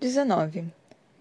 19. 0.00 0.64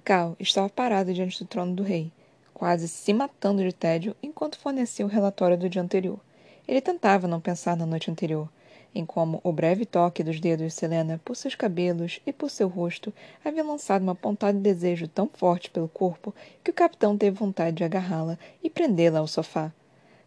Cal 0.06 0.38
estava 0.40 0.70
parado 0.70 1.14
diante 1.14 1.44
do 1.44 1.46
trono 1.46 1.76
do 1.76 1.84
rei, 1.84 2.14
quase 2.54 2.88
se 2.88 3.12
matando 3.12 3.62
de 3.62 3.74
tédio 3.74 4.16
enquanto 4.24 4.58
fornecia 4.58 5.06
o 5.06 5.10
relatório 5.10 5.58
do 5.58 5.68
dia 5.68 5.82
anterior. 5.82 6.18
Ele 6.66 6.80
tentava 6.80 7.28
não 7.28 7.42
pensar 7.42 7.76
na 7.76 7.86
noite 7.86 8.10
anterior, 8.10 8.48
em 8.96 9.06
como 9.06 9.42
o 9.44 9.52
breve 9.52 9.86
toque 9.86 10.24
dos 10.24 10.40
dedos 10.40 10.68
de 10.68 10.72
Selena 10.72 11.20
por 11.26 11.36
seus 11.36 11.56
cabelos 11.56 12.22
e 12.26 12.32
por 12.32 12.50
seu 12.50 12.70
rosto 12.70 13.14
havia 13.44 13.66
lançado 13.66 14.02
uma 14.02 14.16
pontada 14.16 14.54
de 14.54 14.64
desejo 14.64 15.10
tão 15.10 15.28
forte 15.28 15.70
pelo 15.70 15.90
corpo 15.90 16.34
que 16.64 16.72
o 16.72 16.74
capitão 16.74 17.18
teve 17.18 17.38
vontade 17.38 17.76
de 17.76 17.84
agarrá-la 17.84 18.40
e 18.64 18.70
prendê-la 18.70 19.20
ao 19.20 19.28
sofá. 19.28 19.74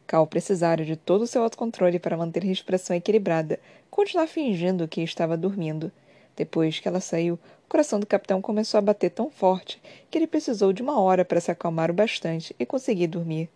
Cal 0.06 0.26
precisara 0.26 0.84
de 0.84 0.94
todo 0.94 1.22
o 1.22 1.26
seu 1.26 1.42
autocontrole 1.42 1.98
para 1.98 2.18
manter 2.18 2.42
a 2.42 2.48
expressão 2.48 2.94
equilibrada, 2.94 3.58
continuar 3.90 4.26
fingindo 4.26 4.86
que 4.86 5.00
estava 5.00 5.38
dormindo. 5.38 5.90
Depois 6.36 6.80
que 6.80 6.88
ela 6.88 7.00
saiu, 7.00 7.38
coração 7.72 7.98
do 7.98 8.04
capitão 8.04 8.42
começou 8.42 8.76
a 8.76 8.82
bater 8.82 9.08
tão 9.08 9.30
forte 9.30 9.80
que 10.10 10.18
ele 10.18 10.26
precisou 10.26 10.74
de 10.74 10.82
uma 10.82 11.00
hora 11.00 11.24
para 11.24 11.40
se 11.40 11.50
acalmar 11.50 11.90
o 11.90 11.94
bastante 11.94 12.54
e 12.58 12.66
conseguir 12.66 13.06
dormir. 13.06 13.48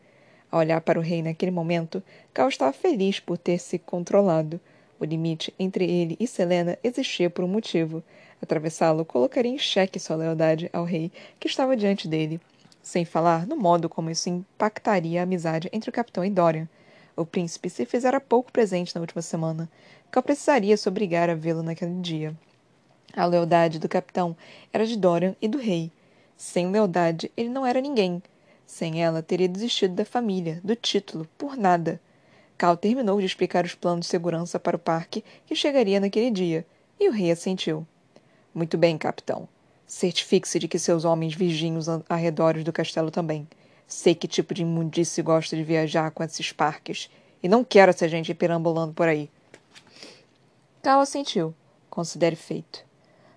Ao 0.50 0.60
olhar 0.60 0.80
para 0.80 0.98
o 0.98 1.02
rei 1.02 1.20
naquele 1.20 1.50
momento, 1.50 2.02
Cal 2.32 2.48
estava 2.48 2.72
feliz 2.72 3.20
por 3.20 3.36
ter 3.36 3.58
se 3.58 3.78
controlado. 3.78 4.58
O 4.98 5.04
limite 5.04 5.52
entre 5.58 5.84
ele 5.84 6.16
e 6.18 6.26
Selena 6.26 6.78
existia 6.82 7.28
por 7.28 7.44
um 7.44 7.48
motivo. 7.48 8.02
Atravessá-lo 8.40 9.04
colocaria 9.04 9.52
em 9.52 9.58
xeque 9.58 10.00
sua 10.00 10.16
lealdade 10.16 10.70
ao 10.72 10.84
rei 10.84 11.12
que 11.38 11.46
estava 11.46 11.76
diante 11.76 12.08
dele, 12.08 12.40
sem 12.82 13.04
falar 13.04 13.46
no 13.46 13.54
modo 13.54 13.86
como 13.86 14.08
isso 14.08 14.30
impactaria 14.30 15.20
a 15.20 15.24
amizade 15.24 15.68
entre 15.74 15.90
o 15.90 15.92
capitão 15.92 16.24
e 16.24 16.30
Dorian. 16.30 16.66
O 17.14 17.26
príncipe 17.26 17.68
se 17.68 17.84
fizera 17.84 18.18
pouco 18.18 18.50
presente 18.50 18.94
na 18.94 19.02
última 19.02 19.20
semana. 19.20 19.68
Cal 20.10 20.22
precisaria 20.22 20.74
se 20.74 20.88
obrigar 20.88 21.28
a 21.28 21.34
vê-lo 21.34 21.62
naquele 21.62 22.00
dia. 22.00 22.34
A 23.12 23.24
lealdade 23.24 23.78
do 23.78 23.88
capitão 23.88 24.36
era 24.72 24.86
de 24.86 24.96
Dorian 24.96 25.34
e 25.40 25.48
do 25.48 25.58
rei. 25.58 25.90
Sem 26.36 26.70
lealdade, 26.70 27.30
ele 27.36 27.48
não 27.48 27.64
era 27.64 27.80
ninguém. 27.80 28.22
Sem 28.66 29.02
ela, 29.02 29.22
teria 29.22 29.48
desistido 29.48 29.94
da 29.94 30.04
família, 30.04 30.60
do 30.62 30.74
título, 30.76 31.26
por 31.38 31.56
nada. 31.56 32.00
Cal 32.58 32.76
terminou 32.76 33.18
de 33.20 33.26
explicar 33.26 33.64
os 33.64 33.74
planos 33.74 34.06
de 34.06 34.10
segurança 34.10 34.58
para 34.58 34.76
o 34.76 34.80
parque 34.80 35.24
que 35.46 35.54
chegaria 35.54 36.00
naquele 36.00 36.30
dia, 36.30 36.66
e 36.98 37.08
o 37.08 37.12
rei 37.12 37.30
assentiu. 37.30 37.86
Muito 38.54 38.76
bem, 38.76 38.98
capitão. 38.98 39.48
Certifique-se 39.86 40.58
de 40.58 40.66
que 40.66 40.78
seus 40.78 41.04
homens 41.04 41.34
vigiem 41.34 41.76
os 41.76 41.86
arredores 42.08 42.64
do 42.64 42.72
castelo 42.72 43.10
também. 43.10 43.46
Sei 43.86 44.14
que 44.14 44.26
tipo 44.26 44.52
de 44.52 44.62
imundície 44.62 45.22
gosta 45.22 45.54
de 45.54 45.62
viajar 45.62 46.10
com 46.10 46.24
esses 46.24 46.52
parques, 46.52 47.08
e 47.42 47.48
não 47.48 47.62
quero 47.62 47.90
essa 47.90 48.08
gente 48.08 48.34
perambulando 48.34 48.92
por 48.92 49.06
aí. 49.06 49.30
Cal 50.82 51.00
assentiu. 51.00 51.54
Considere 51.88 52.34
feito. 52.34 52.84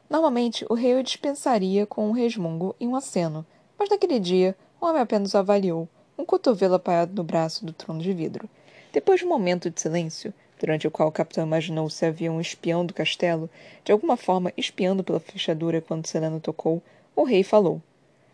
Normalmente, 0.09 0.65
o 0.67 0.73
rei 0.73 0.95
o 0.95 1.03
dispensaria 1.03 1.85
com 1.85 2.09
um 2.09 2.11
resmungo 2.11 2.75
e 2.79 2.87
um 2.87 2.95
aceno, 2.95 3.45
mas 3.77 3.89
naquele 3.89 4.19
dia, 4.19 4.55
o 4.81 4.85
homem 4.87 5.01
apenas 5.01 5.35
o 5.35 5.37
avaliou, 5.37 5.87
um 6.17 6.25
cotovelo 6.25 6.73
apoiado 6.73 7.13
no 7.13 7.23
braço 7.23 7.63
do 7.63 7.71
trono 7.71 8.01
de 8.01 8.11
vidro. 8.11 8.49
Depois 8.91 9.19
de 9.19 9.25
um 9.27 9.29
momento 9.29 9.69
de 9.69 9.79
silêncio, 9.79 10.33
durante 10.59 10.87
o 10.87 10.91
qual 10.91 11.09
o 11.09 11.11
capitão 11.11 11.45
imaginou 11.45 11.89
se 11.91 12.07
havia 12.07 12.31
um 12.31 12.41
espião 12.41 12.83
do 12.83 12.93
castelo, 12.93 13.47
de 13.85 13.91
alguma 13.91 14.17
forma 14.17 14.51
espiando 14.57 15.03
pela 15.03 15.19
fechadura 15.19 15.79
quando 15.79 16.07
Selena 16.07 16.39
tocou, 16.39 16.81
o 17.15 17.23
rei 17.23 17.43
falou. 17.43 17.79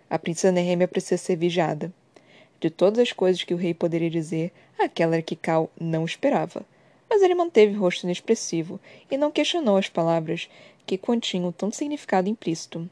A 0.09 0.17
princesa 0.17 0.53
Nehemia 0.53 0.87
precisa 0.87 1.17
ser 1.17 1.35
vigiada. 1.35 1.91
De 2.57 2.69
todas 2.69 2.99
as 2.99 3.11
coisas 3.11 3.43
que 3.43 3.53
o 3.53 3.57
rei 3.57 3.73
poderia 3.73 4.09
dizer, 4.09 4.53
aquela 4.79 5.15
era 5.15 5.21
que 5.21 5.35
Cal 5.35 5.69
não 5.77 6.05
esperava. 6.05 6.63
Mas 7.09 7.21
ele 7.21 7.35
manteve 7.35 7.75
o 7.75 7.79
rosto 7.79 8.03
inexpressivo 8.03 8.79
e 9.09 9.17
não 9.17 9.31
questionou 9.31 9.77
as 9.77 9.89
palavras 9.89 10.49
que 10.85 10.97
continham 10.97 11.51
tanto 11.51 11.75
significado 11.75 12.29
implícito. 12.29 12.89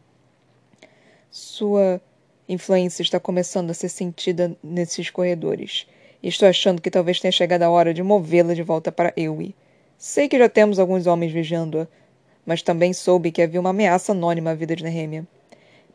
Sua 1.32 2.02
influência 2.48 3.02
está 3.02 3.20
começando 3.20 3.72
a 3.72 3.74
ser 3.74 3.90
sentida 3.90 4.56
nesses 4.64 5.10
corredores. 5.10 5.88
E 6.22 6.28
estou 6.28 6.48
achando 6.48 6.82
que 6.82 6.92
talvez 6.92 7.20
tenha 7.20 7.32
chegado 7.32 7.64
a 7.64 7.70
hora 7.70 7.94
de 7.94 8.04
movê-la 8.04 8.54
de 8.54 8.64
volta 8.64 8.92
para 8.92 9.14
Ewe. 9.18 9.56
Sei 9.98 10.28
que 10.28 10.38
já 10.38 10.48
temos 10.48 10.80
alguns 10.80 11.08
homens 11.08 11.32
vigiando-a, 11.32 11.88
mas 12.46 12.62
também 12.62 12.94
soube 12.94 13.32
que 13.32 13.42
havia 13.42 13.60
uma 13.60 13.72
ameaça 13.72 14.12
anônima 14.12 14.52
à 14.52 14.54
vida 14.54 14.76
de 14.76 14.84
Nehemia. 14.84 15.26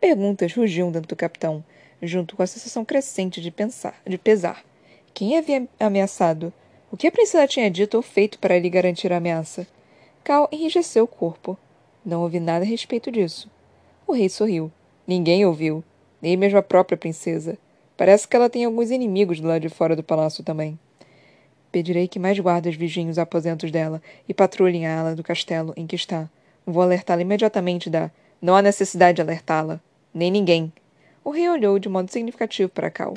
Perguntas 0.01 0.55
rugiam 0.55 0.91
dentro 0.91 1.09
do 1.09 1.17
capitão, 1.17 1.65
junto 2.03 2.37
com 2.37 2.43
a 2.43 2.47
sensação 2.47 2.85
crescente 2.85 3.41
de 3.41 3.51
pensar, 3.51 4.01
de 4.07 4.17
pesar. 4.17 4.65
Quem 5.13 5.37
havia 5.37 5.67
ameaçado? 5.81 6.53
O 6.91 6.97
que 6.97 7.07
a 7.07 7.13
princesa 7.13 7.47
tinha 7.47 7.71
dito 7.71 7.99
ou 7.99 8.03
feito 8.03 8.39
para 8.39 8.59
lhe 8.59 8.71
garantir 8.71 9.13
a 9.13 9.19
ameaça? 9.19 9.67
Cal 10.25 10.49
enrijeceu 10.51 11.05
o 11.05 11.09
corpo. 11.09 11.59
Não 12.03 12.23
ouvi 12.23 12.41
nada 12.41 12.65
a 12.65 12.69
respeito 12.69 13.13
disso. 13.13 13.51
O 14.07 14.15
rei 14.15 14.31
sorriu. 14.31 14.73
Ninguém 15.07 15.45
ouviu, 15.45 15.85
nem 16.21 16.35
mesmo 16.35 16.59
a 16.59 16.63
própria 16.63 16.97
princesa. 16.97 17.59
Parece 17.95 18.27
que 18.27 18.35
ela 18.35 18.49
tem 18.49 18.65
alguns 18.65 18.91
inimigos 18.91 19.39
lado 19.39 19.61
de 19.61 19.69
fora 19.69 19.95
do 19.95 20.03
palácio 20.03 20.43
também. 20.43 20.79
Pedirei 21.71 22.09
que 22.09 22.19
mais 22.19 22.39
guardas 22.39 22.75
vigiem 22.75 23.11
os 23.11 23.19
aposentos 23.19 23.71
dela 23.71 24.01
e 24.27 24.33
patrulhem 24.33 24.87
a 24.87 24.99
ala 24.99 25.15
do 25.15 25.23
castelo 25.23 25.75
em 25.77 25.87
que 25.87 25.97
está. 25.97 26.27
Vou 26.65 26.83
alertá-la 26.83 27.21
imediatamente 27.21 27.91
da. 27.91 28.11
Não 28.41 28.57
há 28.57 28.63
necessidade 28.63 29.17
de 29.17 29.23
alertá-la. 29.23 29.79
Nem 30.15 30.31
ninguém. 30.31 30.73
O 31.23 31.31
rei 31.31 31.51
olhou 31.51 31.79
de 31.79 31.89
modo 31.91 32.11
significativo 32.11 32.71
para 32.71 32.91
Cal. 32.91 33.15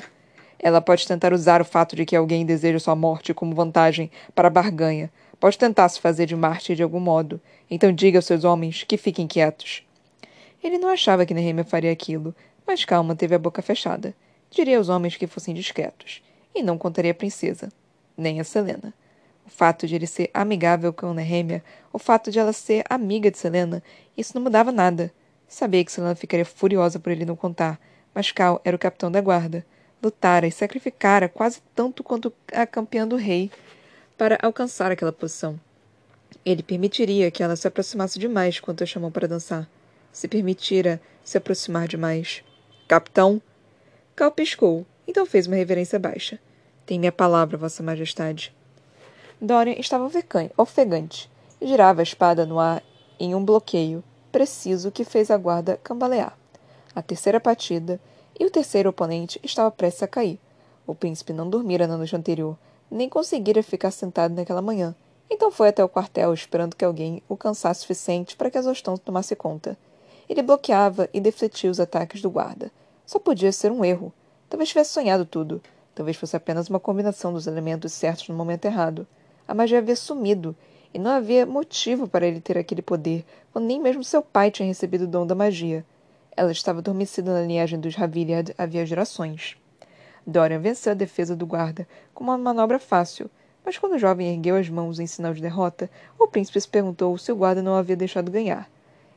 Ela 0.62 0.80
pode 0.80 1.06
tentar 1.06 1.34
usar 1.34 1.60
o 1.60 1.64
fato 1.64 1.96
de 1.96 2.06
que 2.06 2.16
alguém 2.16 2.46
deseja 2.46 2.78
sua 2.78 2.94
morte 2.96 3.34
como 3.34 3.54
vantagem 3.54 4.10
para 4.34 4.46
a 4.48 4.50
barganha, 4.50 5.10
Pode 5.42 5.58
tentar 5.58 5.88
se 5.88 5.98
fazer 5.98 6.26
de 6.26 6.36
mártir 6.36 6.76
de 6.76 6.84
algum 6.84 7.00
modo. 7.00 7.40
Então 7.68 7.90
diga 7.90 8.16
aos 8.16 8.26
seus 8.26 8.44
homens 8.44 8.84
que 8.84 8.96
fiquem 8.96 9.26
quietos. 9.26 9.84
Ele 10.62 10.78
não 10.78 10.88
achava 10.88 11.26
que 11.26 11.34
Nehemia 11.34 11.64
faria 11.64 11.90
aquilo, 11.90 12.32
mas 12.64 12.84
Calma 12.84 13.16
teve 13.16 13.34
a 13.34 13.40
boca 13.40 13.60
fechada. 13.60 14.14
Diria 14.52 14.78
aos 14.78 14.88
homens 14.88 15.16
que 15.16 15.26
fossem 15.26 15.52
discretos. 15.52 16.22
E 16.54 16.62
não 16.62 16.78
contaria 16.78 17.10
a 17.10 17.14
princesa, 17.14 17.72
nem 18.16 18.38
a 18.38 18.44
Selena. 18.44 18.94
O 19.44 19.50
fato 19.50 19.84
de 19.84 19.96
ele 19.96 20.06
ser 20.06 20.30
amigável 20.32 20.92
com 20.92 21.12
Nehemia, 21.12 21.64
o 21.92 21.98
fato 21.98 22.30
de 22.30 22.38
ela 22.38 22.52
ser 22.52 22.84
amiga 22.88 23.28
de 23.28 23.36
Selena, 23.36 23.82
isso 24.16 24.36
não 24.36 24.42
mudava 24.42 24.70
nada. 24.70 25.12
Sabia 25.48 25.84
que 25.84 25.90
Selena 25.90 26.14
ficaria 26.14 26.46
furiosa 26.46 27.00
por 27.00 27.10
ele 27.10 27.24
não 27.24 27.34
contar, 27.34 27.80
mas 28.14 28.30
Cal 28.30 28.60
era 28.64 28.76
o 28.76 28.78
capitão 28.78 29.10
da 29.10 29.20
guarda. 29.20 29.66
Lutara 30.02 30.46
e 30.46 30.52
sacrificara 30.52 31.28
quase 31.28 31.60
tanto 31.74 32.02
quanto 32.02 32.32
a 32.52 32.66
campeã 32.66 33.06
do 33.06 33.16
rei 33.16 33.50
para 34.18 34.38
alcançar 34.42 34.90
aquela 34.90 35.12
posição. 35.12 35.58
Ele 36.44 36.62
permitiria 36.62 37.30
que 37.30 37.42
ela 37.42 37.56
se 37.56 37.68
aproximasse 37.68 38.18
demais 38.18 38.58
quando 38.58 38.82
a 38.82 38.86
chamou 38.86 39.10
para 39.10 39.28
dançar. 39.28 39.68
Se 40.12 40.26
permitira 40.26 41.00
se 41.22 41.38
aproximar 41.38 41.86
demais. 41.86 42.42
Capitão! 42.88 43.40
Cal 44.16 44.30
piscou, 44.30 44.84
então 45.06 45.24
fez 45.24 45.46
uma 45.46 45.56
reverência 45.56 45.98
baixa. 45.98 46.38
Tem 46.84 46.98
minha 46.98 47.12
palavra, 47.12 47.56
Vossa 47.56 47.82
Majestade. 47.82 48.54
Dorian 49.40 49.76
estava 49.78 50.10
ofegante 50.56 51.30
girava 51.64 52.00
a 52.00 52.02
espada 52.02 52.44
no 52.44 52.58
ar 52.58 52.82
em 53.18 53.34
um 53.34 53.44
bloqueio 53.44 54.02
preciso 54.30 54.90
que 54.90 55.04
fez 55.04 55.30
a 55.30 55.36
guarda 55.36 55.78
cambalear. 55.82 56.36
A 56.94 57.00
terceira 57.00 57.40
partida 57.40 58.00
e 58.42 58.44
o 58.44 58.50
terceiro 58.50 58.90
oponente 58.90 59.38
estava 59.44 59.70
prestes 59.70 60.02
a 60.02 60.08
cair. 60.08 60.36
O 60.84 60.96
príncipe 60.96 61.32
não 61.32 61.48
dormira 61.48 61.86
na 61.86 61.96
noite 61.96 62.16
anterior, 62.16 62.58
nem 62.90 63.08
conseguira 63.08 63.62
ficar 63.62 63.92
sentado 63.92 64.34
naquela 64.34 64.60
manhã. 64.60 64.96
Então 65.30 65.48
foi 65.48 65.68
até 65.68 65.84
o 65.84 65.88
quartel 65.88 66.34
esperando 66.34 66.74
que 66.74 66.84
alguém 66.84 67.22
o 67.28 67.36
cansasse 67.36 67.82
suficiente 67.82 68.34
para 68.34 68.50
que 68.50 68.58
a 68.58 68.60
exaustão 68.60 68.96
tomasse 68.96 69.36
conta. 69.36 69.78
Ele 70.28 70.42
bloqueava 70.42 71.08
e 71.14 71.20
defletia 71.20 71.70
os 71.70 71.78
ataques 71.78 72.20
do 72.20 72.28
guarda. 72.28 72.72
Só 73.06 73.20
podia 73.20 73.52
ser 73.52 73.70
um 73.70 73.84
erro. 73.84 74.12
Talvez 74.50 74.70
tivesse 74.70 74.90
sonhado 74.92 75.24
tudo. 75.24 75.62
Talvez 75.94 76.16
fosse 76.16 76.34
apenas 76.34 76.68
uma 76.68 76.80
combinação 76.80 77.32
dos 77.32 77.46
elementos 77.46 77.92
certos 77.92 78.28
no 78.28 78.34
momento 78.34 78.64
errado. 78.64 79.06
A 79.46 79.54
magia 79.54 79.78
havia 79.78 79.94
sumido, 79.94 80.56
e 80.92 80.98
não 80.98 81.12
havia 81.12 81.46
motivo 81.46 82.08
para 82.08 82.26
ele 82.26 82.40
ter 82.40 82.58
aquele 82.58 82.82
poder, 82.82 83.24
quando 83.52 83.66
nem 83.66 83.80
mesmo 83.80 84.02
seu 84.02 84.20
pai 84.20 84.50
tinha 84.50 84.66
recebido 84.66 85.04
o 85.04 85.06
dom 85.06 85.24
da 85.24 85.34
magia. 85.36 85.84
Ela 86.36 86.52
estava 86.52 86.78
adormecida 86.78 87.32
na 87.32 87.46
linhagem 87.46 87.78
dos 87.78 87.94
Raviliad 87.94 88.54
havia 88.56 88.86
gerações. 88.86 89.56
Dorian 90.26 90.60
venceu 90.60 90.92
a 90.92 90.94
defesa 90.94 91.36
do 91.36 91.46
guarda 91.46 91.86
com 92.14 92.24
uma 92.24 92.38
manobra 92.38 92.78
fácil, 92.78 93.30
mas 93.64 93.78
quando 93.78 93.94
o 93.94 93.98
jovem 93.98 94.32
ergueu 94.32 94.56
as 94.56 94.68
mãos 94.68 94.98
em 94.98 95.06
sinal 95.06 95.34
de 95.34 95.42
derrota, 95.42 95.90
o 96.18 96.26
príncipe 96.26 96.60
se 96.60 96.68
perguntou 96.68 97.16
se 97.18 97.30
o 97.30 97.36
guarda 97.36 97.62
não 97.62 97.76
havia 97.76 97.96
deixado 97.96 98.30
ganhar. 98.30 98.68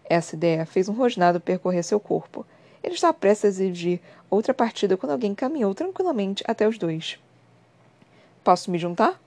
Essa 0.04 0.36
ideia 0.36 0.66
fez 0.66 0.90
um 0.90 0.94
rosnado 0.94 1.40
percorrer 1.40 1.84
seu 1.84 2.00
corpo. 2.00 2.46
Ele 2.84 2.94
estava 2.94 3.14
prestes 3.14 3.46
a 3.46 3.48
exigir 3.48 4.00
outra 4.30 4.54
partida 4.54 4.98
quando 4.98 5.14
alguém 5.14 5.34
caminhou 5.34 5.74
tranquilamente 5.74 6.44
até 6.48 6.68
os 6.68 6.78
dois. 6.78 7.18
Posso 8.44 8.70
me 8.70 8.78
juntar? 8.78 9.20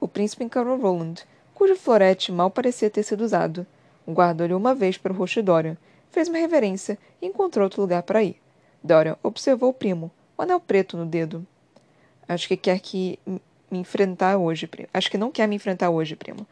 O 0.00 0.08
príncipe 0.08 0.44
encarou 0.44 0.78
Roland, 0.78 1.16
cujo 1.54 1.76
florete 1.76 2.32
mal 2.32 2.50
parecia 2.50 2.88
ter 2.88 3.02
sido 3.02 3.22
usado. 3.22 3.66
O 4.06 4.12
guarda 4.12 4.44
olhou 4.44 4.58
uma 4.58 4.74
vez 4.74 4.96
para 4.96 5.12
o 5.12 5.16
rosto 5.16 5.34
de 5.34 5.42
Dorian, 5.42 5.76
fez 6.10 6.28
uma 6.28 6.38
reverência 6.38 6.98
e 7.20 7.26
encontrou 7.26 7.64
outro 7.64 7.80
lugar 7.80 8.02
para 8.02 8.22
ir. 8.22 8.40
Dorian 8.82 9.16
observou 9.22 9.70
o 9.70 9.74
primo, 9.74 10.10
o 10.36 10.42
anel 10.42 10.60
preto 10.60 10.96
no 10.96 11.06
dedo. 11.06 11.46
Acho 12.28 12.46
que 12.48 12.56
quer 12.56 12.78
que 12.80 13.18
me 13.70 13.78
enfrentar 13.78 14.36
hoje, 14.36 14.66
primo. 14.66 14.88
Acho 14.92 15.10
que 15.10 15.18
não 15.18 15.30
quer 15.30 15.46
me 15.46 15.56
enfrentar 15.56 15.90
hoje, 15.90 16.16
primo. 16.16 16.46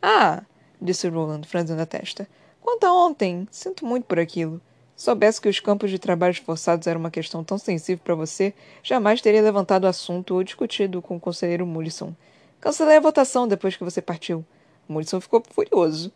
Ah, 0.00 0.42
disse 0.80 1.08
Roland, 1.08 1.42
franzindo 1.46 1.80
a 1.80 1.86
testa. 1.86 2.28
Quanto 2.60 2.84
a 2.84 2.92
ontem, 2.92 3.46
sinto 3.50 3.84
muito 3.84 4.04
por 4.04 4.18
aquilo. 4.18 4.60
Soubesse 4.94 5.40
que 5.40 5.48
os 5.48 5.58
campos 5.58 5.90
de 5.90 5.98
trabalhos 5.98 6.38
forçados 6.38 6.86
eram 6.86 7.00
uma 7.00 7.10
questão 7.10 7.42
tão 7.42 7.58
sensível 7.58 8.02
para 8.04 8.14
você, 8.14 8.54
jamais 8.82 9.20
teria 9.20 9.42
levantado 9.42 9.84
o 9.84 9.88
assunto 9.88 10.34
ou 10.34 10.44
discutido 10.44 11.02
com 11.02 11.16
o 11.16 11.20
conselheiro 11.20 11.66
Mullisson. 11.66 12.14
Cancelei 12.60 12.98
a 12.98 13.00
votação 13.00 13.48
depois 13.48 13.74
que 13.74 13.82
você 13.82 14.00
partiu. 14.00 14.44
Mullisson 14.88 15.20
ficou 15.20 15.42
furioso. 15.50 16.12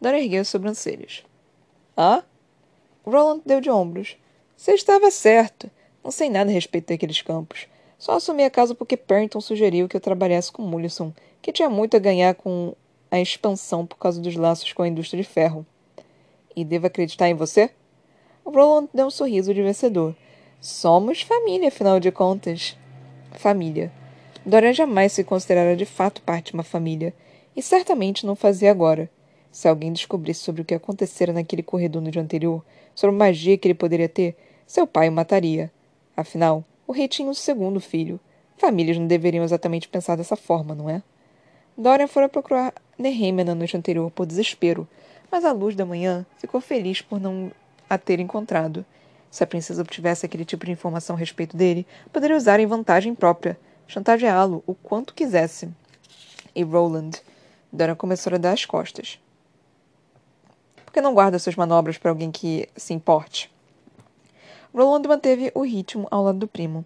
Dora 0.00 0.18
ergueu 0.18 0.42
as 0.42 0.48
sobrancelhas. 0.48 1.24
Ah? 2.02 2.22
Roland 3.04 3.42
deu 3.44 3.60
de 3.60 3.68
ombros. 3.68 4.16
Você 4.56 4.72
estava 4.72 5.10
certo. 5.10 5.70
Não 6.02 6.10
sei 6.10 6.30
nada 6.30 6.48
a 6.48 6.54
respeito 6.54 6.88
daqueles 6.88 7.20
campos. 7.20 7.66
Só 7.98 8.12
assumi 8.12 8.42
a 8.42 8.48
causa 8.48 8.74
porque 8.74 8.96
Perrington 8.96 9.38
sugeriu 9.38 9.86
que 9.86 9.94
eu 9.94 10.00
trabalhasse 10.00 10.50
com 10.50 10.62
Mullisson, 10.62 11.12
que 11.42 11.52
tinha 11.52 11.68
muito 11.68 11.98
a 11.98 12.00
ganhar 12.00 12.34
com 12.36 12.74
a 13.10 13.20
expansão 13.20 13.84
por 13.84 13.98
causa 13.98 14.18
dos 14.18 14.34
laços 14.34 14.72
com 14.72 14.82
a 14.82 14.88
indústria 14.88 15.22
de 15.22 15.28
ferro. 15.28 15.66
E 16.56 16.64
devo 16.64 16.86
acreditar 16.86 17.28
em 17.28 17.34
você? 17.34 17.68
Roland 18.46 18.88
deu 18.94 19.08
um 19.08 19.10
sorriso 19.10 19.52
de 19.52 19.62
vencedor. 19.62 20.16
Somos 20.58 21.20
família, 21.20 21.68
afinal 21.68 22.00
de 22.00 22.10
contas. 22.10 22.78
Família. 23.32 23.92
Dorian 24.46 24.72
jamais 24.72 25.12
se 25.12 25.22
considerara 25.22 25.76
de 25.76 25.84
fato 25.84 26.22
parte 26.22 26.46
de 26.46 26.54
uma 26.54 26.62
família, 26.62 27.12
e 27.54 27.60
certamente 27.60 28.24
não 28.24 28.34
fazia 28.34 28.70
agora. 28.70 29.10
Se 29.50 29.66
alguém 29.68 29.92
descobrisse 29.92 30.40
sobre 30.40 30.62
o 30.62 30.64
que 30.64 30.74
acontecera 30.74 31.32
naquele 31.32 31.62
corredor 31.62 32.00
no 32.00 32.10
dia 32.10 32.22
anterior, 32.22 32.64
sobre 32.94 33.16
a 33.16 33.18
magia 33.18 33.58
que 33.58 33.66
ele 33.66 33.74
poderia 33.74 34.08
ter, 34.08 34.36
seu 34.66 34.86
pai 34.86 35.08
o 35.08 35.12
mataria. 35.12 35.70
Afinal, 36.16 36.64
o 36.86 36.92
rei 36.92 37.08
tinha 37.08 37.28
um 37.28 37.34
segundo 37.34 37.80
filho. 37.80 38.20
Famílias 38.56 38.98
não 38.98 39.06
deveriam 39.06 39.42
exatamente 39.42 39.88
pensar 39.88 40.16
dessa 40.16 40.36
forma, 40.36 40.74
não 40.74 40.88
é? 40.88 41.02
Dorian 41.76 42.06
fora 42.06 42.28
procurar 42.28 42.74
Nehemia 42.98 43.44
na 43.44 43.54
noite 43.54 43.76
anterior 43.76 44.10
por 44.10 44.26
desespero, 44.26 44.86
mas 45.30 45.44
à 45.44 45.52
luz 45.52 45.74
da 45.74 45.86
manhã 45.86 46.26
ficou 46.36 46.60
feliz 46.60 47.00
por 47.00 47.18
não 47.18 47.50
a 47.88 47.96
ter 47.96 48.20
encontrado. 48.20 48.84
Se 49.30 49.42
a 49.42 49.46
princesa 49.46 49.80
obtivesse 49.82 50.26
aquele 50.26 50.44
tipo 50.44 50.66
de 50.66 50.72
informação 50.72 51.16
a 51.16 51.18
respeito 51.18 51.56
dele, 51.56 51.86
poderia 52.12 52.36
usar 52.36 52.60
em 52.60 52.66
vantagem 52.66 53.14
própria, 53.14 53.58
chantageá-lo 53.86 54.62
o 54.66 54.74
quanto 54.74 55.14
quisesse. 55.14 55.68
E 56.54 56.62
Roland? 56.62 57.22
Dora 57.72 57.96
começou 57.96 58.34
a 58.34 58.38
dar 58.38 58.52
as 58.52 58.64
costas. 58.64 59.18
Por 60.90 60.94
que 60.94 61.00
não 61.00 61.14
guarda 61.14 61.38
suas 61.38 61.54
manobras 61.54 61.98
para 61.98 62.10
alguém 62.10 62.32
que 62.32 62.68
se 62.76 62.92
importe? 62.92 63.48
Roland 64.74 65.06
manteve 65.06 65.52
o 65.54 65.62
ritmo 65.62 66.08
ao 66.10 66.24
lado 66.24 66.38
do 66.40 66.48
primo. 66.48 66.84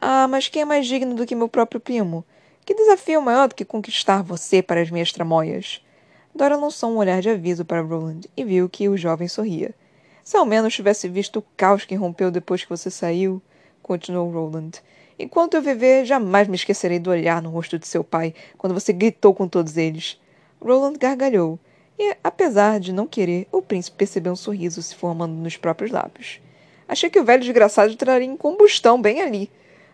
Ah, 0.00 0.28
mas 0.28 0.46
quem 0.46 0.62
é 0.62 0.64
mais 0.64 0.86
digno 0.86 1.16
do 1.16 1.26
que 1.26 1.34
meu 1.34 1.48
próprio 1.48 1.80
primo? 1.80 2.24
Que 2.64 2.72
desafio 2.72 3.20
maior 3.20 3.48
do 3.48 3.56
que 3.56 3.64
conquistar 3.64 4.22
você 4.22 4.62
para 4.62 4.80
as 4.80 4.92
minhas 4.92 5.10
tramóias? 5.10 5.84
Dora 6.32 6.56
lançou 6.56 6.92
um 6.92 6.98
olhar 6.98 7.20
de 7.20 7.30
aviso 7.30 7.64
para 7.64 7.80
Roland 7.80 8.20
e 8.36 8.44
viu 8.44 8.68
que 8.68 8.88
o 8.88 8.96
jovem 8.96 9.26
sorria. 9.26 9.74
Se 10.22 10.36
ao 10.36 10.46
menos 10.46 10.72
tivesse 10.72 11.08
visto 11.08 11.40
o 11.40 11.44
caos 11.56 11.84
que 11.84 11.96
rompeu 11.96 12.30
depois 12.30 12.62
que 12.62 12.70
você 12.70 12.92
saiu, 12.92 13.42
continuou 13.82 14.30
Roland. 14.30 14.80
Enquanto 15.18 15.54
eu 15.54 15.62
viver, 15.62 16.04
jamais 16.04 16.46
me 16.46 16.54
esquecerei 16.54 17.00
do 17.00 17.10
olhar 17.10 17.42
no 17.42 17.50
rosto 17.50 17.76
de 17.76 17.88
seu 17.88 18.04
pai 18.04 18.36
quando 18.56 18.72
você 18.72 18.92
gritou 18.92 19.34
com 19.34 19.48
todos 19.48 19.76
eles. 19.76 20.16
Roland 20.60 20.96
gargalhou, 20.96 21.58
e, 21.98 22.16
apesar 22.22 22.80
de 22.80 22.92
não 22.92 23.06
querer, 23.06 23.46
o 23.52 23.62
príncipe 23.62 23.98
percebeu 23.98 24.32
um 24.32 24.36
sorriso 24.36 24.82
se 24.82 24.94
formando 24.94 25.34
nos 25.34 25.56
próprios 25.56 25.90
lábios. 25.90 26.40
Achei 26.88 27.08
que 27.08 27.18
o 27.20 27.24
velho 27.24 27.42
desgraçado 27.42 27.94
traria 27.96 28.26
em 28.26 28.36
combustão 28.36 29.00
bem 29.00 29.20
ali. 29.22 29.50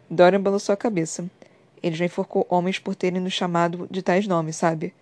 Dorian 0.09 0.41
balançou 0.41 0.73
a 0.73 0.77
cabeça. 0.77 1.29
Ele 1.83 1.95
já 1.95 2.05
enforcou 2.05 2.47
homens 2.49 2.79
por 2.79 2.95
terem 2.95 3.21
nos 3.21 3.33
chamado 3.33 3.87
de 3.91 4.03
tais 4.03 4.27
nomes, 4.27 4.57
sabe? 4.57 4.95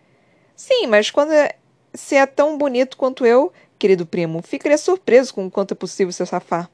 Sim, 0.55 0.87
mas 0.87 1.11
quando 1.11 1.33
é... 1.33 1.55
se 1.95 2.17
é 2.17 2.27
tão 2.27 2.59
bonito 2.59 2.97
quanto 2.97 3.25
eu, 3.25 3.53
querido 3.79 4.05
primo, 4.05 4.43
ficaria 4.43 4.79
surpreso 4.79 5.33
com 5.33 5.47
o 5.47 5.51
quanto 5.51 5.73
é 5.73 5.75
possível 5.75 6.13
se 6.13 6.25
safar. 6.27 6.71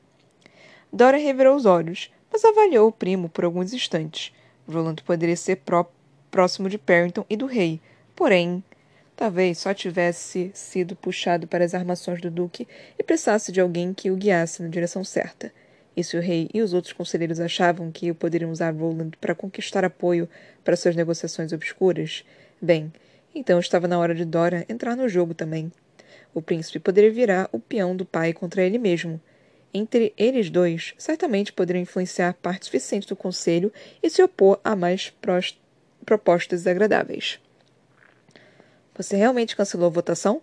Dora 0.92 1.16
revirou 1.16 1.56
os 1.56 1.66
olhos, 1.66 2.10
mas 2.30 2.44
avaliou 2.44 2.88
o 2.88 2.92
primo 2.92 3.28
por 3.28 3.44
alguns 3.44 3.72
instantes. 3.72 4.32
Roland 4.68 4.96
poderia 5.04 5.36
ser 5.36 5.56
pró 5.56 5.86
próximo 6.30 6.68
de 6.68 6.78
Perrington 6.78 7.26
e 7.28 7.36
do 7.36 7.46
rei, 7.46 7.80
porém, 8.16 8.64
talvez 9.16 9.58
só 9.58 9.72
tivesse 9.72 10.50
sido 10.54 10.96
puxado 10.96 11.46
para 11.46 11.64
as 11.64 11.74
armações 11.74 12.20
do 12.20 12.30
duque 12.30 12.66
e 12.98 13.02
precisasse 13.02 13.52
de 13.52 13.60
alguém 13.60 13.92
que 13.94 14.10
o 14.10 14.16
guiasse 14.16 14.62
na 14.62 14.68
direção 14.68 15.04
certa. 15.04 15.52
E 15.96 16.02
se 16.02 16.16
o 16.16 16.20
rei 16.20 16.48
e 16.54 16.62
os 16.62 16.72
outros 16.72 16.92
conselheiros 16.92 17.38
achavam 17.38 17.90
que 17.92 18.12
poderiam 18.14 18.50
usar 18.50 18.74
Roland 18.74 19.12
para 19.20 19.34
conquistar 19.34 19.84
apoio 19.84 20.28
para 20.64 20.76
suas 20.76 20.96
negociações 20.96 21.52
obscuras, 21.52 22.24
bem, 22.60 22.90
então 23.34 23.58
estava 23.58 23.86
na 23.86 23.98
hora 23.98 24.14
de 24.14 24.24
Dora 24.24 24.64
entrar 24.68 24.96
no 24.96 25.08
jogo 25.08 25.34
também. 25.34 25.70
O 26.34 26.40
príncipe 26.40 26.78
poderia 26.78 27.10
virar 27.10 27.48
o 27.52 27.58
peão 27.58 27.94
do 27.94 28.06
pai 28.06 28.32
contra 28.32 28.62
ele 28.62 28.78
mesmo. 28.78 29.20
Entre 29.74 30.12
eles 30.16 30.50
dois, 30.50 30.94
certamente 30.96 31.52
poderiam 31.52 31.82
influenciar 31.82 32.34
parte 32.34 32.66
suficiente 32.66 33.06
do 33.06 33.16
conselho 33.16 33.72
e 34.02 34.08
se 34.08 34.22
opor 34.22 34.58
a 34.64 34.74
mais 34.74 35.12
propostas 36.04 36.66
agradáveis. 36.66 37.38
Você 38.96 39.16
realmente 39.16 39.56
cancelou 39.56 39.86
a 39.86 39.90
votação? 39.90 40.42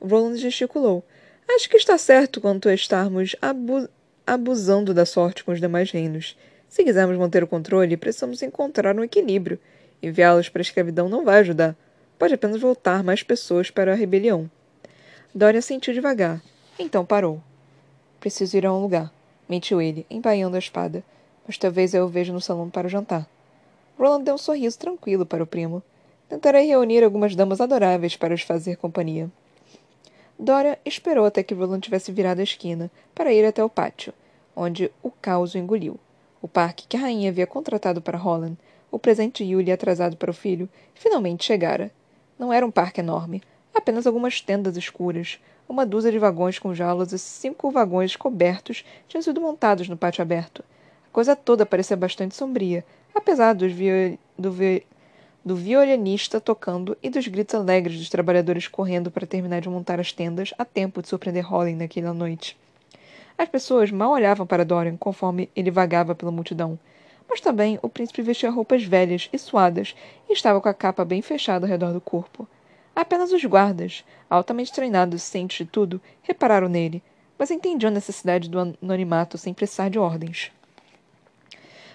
Roland 0.00 0.36
gesticulou. 0.36 1.04
Acho 1.48 1.68
que 1.68 1.76
está 1.76 1.96
certo 1.96 2.40
quanto 2.40 2.68
a 2.68 2.74
estarmos 2.74 3.36
abu 3.40 3.88
abusando 4.26 4.94
da 4.94 5.04
sorte 5.04 5.44
com 5.44 5.52
os 5.52 5.60
demais 5.60 5.90
reinos. 5.90 6.36
Se 6.68 6.82
quisermos 6.82 7.16
manter 7.18 7.44
o 7.44 7.46
controle, 7.46 7.96
precisamos 7.96 8.42
encontrar 8.42 8.98
um 8.98 9.04
equilíbrio. 9.04 9.60
Enviá-los 10.02 10.48
para 10.48 10.60
a 10.60 10.62
escravidão 10.62 11.08
não 11.08 11.24
vai 11.24 11.38
ajudar. 11.40 11.76
Pode 12.18 12.34
apenas 12.34 12.60
voltar 12.60 13.04
mais 13.04 13.22
pessoas 13.22 13.70
para 13.70 13.92
a 13.92 13.94
rebelião. 13.94 14.50
Dorian 15.34 15.60
sentiu 15.60 15.92
devagar. 15.92 16.42
Então 16.78 17.04
parou. 17.04 17.40
Preciso 18.18 18.56
ir 18.56 18.66
a 18.66 18.72
um 18.72 18.80
lugar, 18.80 19.12
mentiu 19.48 19.80
ele, 19.80 20.06
embainhando 20.10 20.56
a 20.56 20.58
espada. 20.58 21.04
Mas 21.46 21.58
talvez 21.58 21.92
eu 21.92 22.06
o 22.06 22.08
veja 22.08 22.32
no 22.32 22.40
salão 22.40 22.70
para 22.70 22.86
o 22.86 22.90
jantar. 22.90 23.28
Roland 23.98 24.24
deu 24.24 24.34
um 24.34 24.38
sorriso 24.38 24.78
tranquilo 24.78 25.26
para 25.26 25.42
o 25.42 25.46
primo. 25.46 25.82
Tentarei 26.34 26.66
reunir 26.66 27.04
algumas 27.04 27.36
damas 27.36 27.60
adoráveis 27.60 28.16
para 28.16 28.34
os 28.34 28.42
fazer 28.42 28.74
companhia. 28.74 29.30
Dora 30.36 30.76
esperou 30.84 31.24
até 31.24 31.44
que 31.44 31.54
Roland 31.54 31.78
tivesse 31.78 32.10
virado 32.10 32.40
a 32.40 32.42
esquina 32.42 32.90
para 33.14 33.32
ir 33.32 33.44
até 33.44 33.62
o 33.62 33.70
pátio, 33.70 34.12
onde 34.56 34.90
o 35.00 35.12
caos 35.12 35.54
o 35.54 35.58
engoliu. 35.58 35.96
O 36.42 36.48
parque 36.48 36.88
que 36.88 36.96
a 36.96 37.00
rainha 37.00 37.30
havia 37.30 37.46
contratado 37.46 38.02
para 38.02 38.18
Holland, 38.18 38.58
o 38.90 38.98
presente 38.98 39.44
Yuli 39.44 39.70
atrasado 39.70 40.16
para 40.16 40.32
o 40.32 40.34
filho, 40.34 40.68
finalmente 40.92 41.44
chegara. 41.44 41.92
Não 42.36 42.52
era 42.52 42.66
um 42.66 42.70
parque 42.70 42.98
enorme, 42.98 43.40
Apenas 43.74 44.06
algumas 44.06 44.40
tendas 44.40 44.76
escuras, 44.76 45.40
uma 45.68 45.84
dúzia 45.84 46.12
de 46.12 46.18
vagões 46.18 46.58
com 46.58 46.72
jaulas 46.72 47.12
e 47.12 47.18
cinco 47.18 47.70
vagões 47.70 48.14
cobertos 48.14 48.84
tinham 49.08 49.20
sido 49.20 49.40
montados 49.40 49.88
no 49.88 49.96
pátio 49.96 50.22
aberto. 50.22 50.62
A 51.08 51.10
coisa 51.12 51.34
toda 51.34 51.66
parecia 51.66 51.96
bastante 51.96 52.36
sombria, 52.36 52.84
apesar 53.12 53.52
dos 53.52 53.72
viol... 53.72 54.16
do, 54.38 54.52
vi... 54.52 54.86
do 55.44 55.54
violinista 55.54 56.40
tocando 56.40 56.96
e 57.02 57.10
dos 57.10 57.28
gritos 57.28 57.54
alegres 57.54 57.98
dos 57.98 58.08
trabalhadores 58.08 58.66
correndo 58.66 59.10
para 59.10 59.26
terminar 59.26 59.60
de 59.60 59.68
montar 59.68 60.00
as 60.00 60.12
tendas 60.12 60.54
a 60.56 60.64
tempo 60.64 61.02
de 61.02 61.08
surpreender 61.08 61.46
Holly 61.46 61.74
naquela 61.74 62.14
noite. 62.14 62.56
As 63.36 63.48
pessoas 63.48 63.90
mal 63.90 64.12
olhavam 64.12 64.46
para 64.46 64.64
Dorian 64.64 64.96
conforme 64.96 65.50
ele 65.54 65.70
vagava 65.70 66.14
pela 66.14 66.30
multidão. 66.30 66.78
Mas 67.28 67.40
também 67.40 67.78
o 67.82 67.88
príncipe 67.88 68.22
vestia 68.22 68.50
roupas 68.50 68.84
velhas 68.84 69.28
e 69.32 69.38
suadas 69.38 69.94
e 70.28 70.32
estava 70.32 70.60
com 70.60 70.68
a 70.68 70.74
capa 70.74 71.04
bem 71.04 71.20
fechada 71.20 71.66
ao 71.66 71.70
redor 71.70 71.92
do 71.92 72.00
corpo. 72.00 72.46
Apenas 72.94 73.32
os 73.32 73.44
guardas, 73.44 74.04
altamente 74.30 74.72
treinados 74.72 75.22
cientes 75.22 75.58
de 75.58 75.64
tudo, 75.64 76.00
repararam 76.22 76.68
nele, 76.68 77.02
mas 77.36 77.50
entendiam 77.50 77.90
a 77.90 77.94
necessidade 77.94 78.48
do 78.48 78.58
anonimato 78.60 79.36
sem 79.36 79.52
precisar 79.52 79.88
de 79.88 79.98
ordens. 79.98 80.52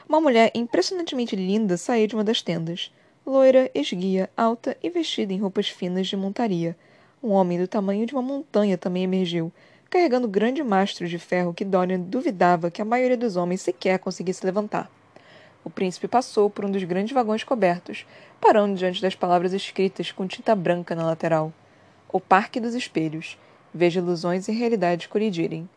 Uma 0.08 0.20
mulher 0.20 0.52
impressionantemente 0.54 1.36
linda 1.36 1.78
saía 1.78 2.08
de 2.08 2.16
uma 2.16 2.24
das 2.24 2.42
tendas. 2.42 2.92
Loira, 3.30 3.70
esguia, 3.76 4.28
alta 4.36 4.76
e 4.82 4.90
vestida 4.90 5.32
em 5.32 5.38
roupas 5.38 5.70
finas 5.70 6.08
de 6.08 6.18
montaria. 6.18 6.76
Um 7.22 7.30
homem 7.30 7.60
do 7.60 7.68
tamanho 7.68 8.04
de 8.08 8.12
uma 8.12 8.24
montanha 8.24 8.76
também 8.76 9.04
emergiu, 9.04 9.52
carregando 9.88 10.28
grande 10.28 10.64
mastro 10.64 11.08
de 11.08 11.20
ferro 11.20 11.54
que 11.54 11.64
Dorian 11.64 12.00
duvidava 12.00 12.72
que 12.72 12.82
a 12.82 12.86
maioria 12.86 13.16
dos 13.16 13.36
homens 13.36 13.62
sequer 13.62 14.00
conseguisse 14.00 14.44
levantar. 14.44 14.90
O 15.64 15.70
príncipe 15.70 16.08
passou 16.08 16.50
por 16.50 16.66
um 16.66 16.72
dos 16.72 16.84
grandes 16.84 17.14
vagões 17.14 17.44
cobertos, 17.44 18.04
parando 18.42 18.76
diante 18.76 19.00
das 19.00 19.14
palavras 19.14 19.54
escritas 19.54 20.12
com 20.12 20.26
tinta 20.26 20.56
branca 20.56 20.96
na 20.96 21.06
lateral. 21.06 21.54
O 22.12 22.20
Parque 22.20 22.60
dos 22.60 22.74
Espelhos. 22.74 23.38
Veja 23.72 24.00
ilusões 24.00 24.48
e 24.48 24.52
realidades 24.52 25.06
colidirem. 25.06 25.70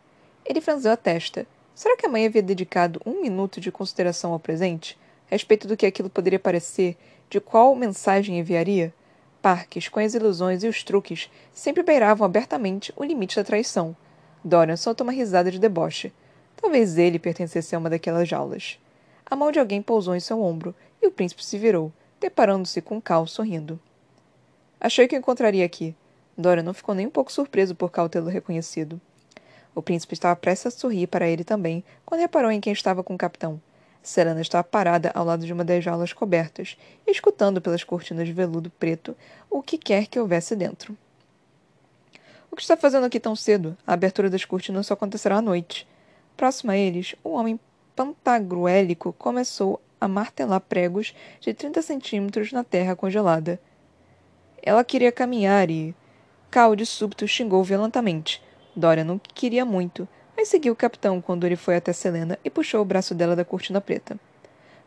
Ele 0.43 0.63
franziu 0.63 0.91
a 0.91 0.97
testa. 0.97 1.47
Será 1.75 1.99
que 1.99 2.07
a 2.07 2.09
mãe 2.09 2.25
havia 2.25 2.43
dedicado 2.43 2.99
um 3.05 3.21
minuto 3.21 3.61
de 3.61 3.71
consideração 3.71 4.33
ao 4.33 4.41
presente? 4.41 4.99
A 5.31 5.35
respeito 5.35 5.67
do 5.67 5.79
que 5.79 5.87
aquilo 5.87 6.11
poderia 6.11 6.39
parecer, 6.39 6.95
de 7.33 7.41
qual 7.41 7.75
mensagem 7.75 8.39
enviaria? 8.39 8.93
Parques, 9.41 9.89
com 9.89 9.99
as 9.99 10.13
ilusões 10.13 10.63
e 10.63 10.69
os 10.69 10.85
truques, 10.85 11.31
sempre 11.51 11.83
beiravam 11.83 12.27
abertamente 12.27 12.93
o 12.95 13.03
limite 13.03 13.37
da 13.37 13.43
traição. 13.43 13.97
Dorian 14.45 14.77
soltou 14.77 15.07
uma 15.07 15.15
risada 15.15 15.51
de 15.51 15.59
deboche. 15.59 16.13
Talvez 16.55 16.99
ele 16.99 17.19
pertencesse 17.19 17.75
a 17.75 17.79
uma 17.79 17.89
daquelas 17.89 18.29
jaulas. 18.29 18.79
A 19.25 19.35
mão 19.35 19.51
de 19.51 19.59
alguém 19.59 19.81
pousou 19.81 20.15
em 20.15 20.21
seu 20.21 20.43
ombro 20.43 20.75
e 21.01 21.07
o 21.07 21.11
príncipe 21.11 21.43
se 21.43 21.57
virou, 21.57 21.91
deparando-se 22.21 22.83
com 22.83 23.01
Cal 23.01 23.27
sorrindo. 23.27 23.81
Achei 24.79 25.09
que 25.09 25.17
o 25.17 25.19
encontraria 25.19 25.65
aqui. 25.65 25.97
Dora 26.37 26.63
não 26.63 26.75
ficou 26.75 26.95
nem 26.95 27.07
um 27.07 27.11
pouco 27.11 27.33
surpreso 27.33 27.75
por 27.75 27.91
Cal 27.91 28.11
tê-lo 28.11 28.29
reconhecido. 28.29 29.01
O 29.75 29.81
príncipe 29.81 30.13
estava 30.13 30.37
prestes 30.37 30.67
a 30.67 30.79
sorrir 30.79 31.07
para 31.07 31.27
ele 31.27 31.45
também, 31.45 31.83
quando 32.05 32.21
reparou 32.21 32.51
em 32.51 32.61
quem 32.61 32.75
estava 32.75 33.03
com 33.03 33.15
o 33.15 33.19
capitão. 33.19 33.59
Selena 34.03 34.41
estava 34.41 34.65
parada 34.65 35.13
ao 35.15 35.25
lado 35.25 35.47
de 35.47 35.53
uma 35.53 35.65
das 35.65 35.85
jaulas 35.85 36.13
cobertas, 36.13 36.77
escutando 37.07 37.61
pelas 37.61 37.85
cortinas 37.85 38.27
de 38.27 38.33
veludo 38.33 38.71
preto 38.71 39.17
o 39.49 39.63
que 39.63 39.79
quer 39.79 40.07
que 40.07 40.19
houvesse 40.19 40.57
dentro. 40.57 40.97
O 42.51 42.57
que 42.57 42.63
está 42.63 42.77
fazendo 42.77 43.07
aqui 43.07 43.21
tão 43.21 43.37
cedo? 43.37 43.77
A 43.87 43.95
abertura 43.95 44.29
das 44.29 44.45
cortinas 44.45 44.87
só 44.87 44.95
acontecerá 44.95 45.37
à 45.37 45.43
noite. 45.43 45.89
Próximo 46.37 46.73
a 46.73 46.77
eles, 46.77 47.15
o 47.23 47.31
homem 47.31 47.59
pantagruélico 47.95 49.13
começou 49.15 49.81
a 50.01 50.09
martelar 50.09 50.61
pregos 50.61 51.15
de 51.41 51.55
30 51.55 51.81
centímetros 51.81 52.53
na 52.53 52.65
terra 52.65 52.97
congelada. 52.97 53.61
Ela 54.61 54.85
queria 54.85 55.13
caminhar 55.13 55.71
e. 55.71 55.95
Cal 56.51 56.77
de 56.77 56.85
súbito 56.85 57.27
xingou 57.27 57.65
violentamente. 57.65 58.43
Dorian 58.77 59.05
não 59.05 59.19
queria 59.19 59.65
muito, 59.65 60.07
mas 60.37 60.49
seguiu 60.49 60.73
o 60.73 60.77
capitão 60.77 61.21
quando 61.21 61.45
ele 61.45 61.57
foi 61.57 61.77
até 61.77 61.93
Selena 61.93 62.39
e 62.45 62.51
puxou 62.51 62.81
o 62.81 62.85
braço 62.85 63.15
dela 63.15 63.37
da 63.37 63.45
cortina 63.45 63.81
preta. 63.81 64.19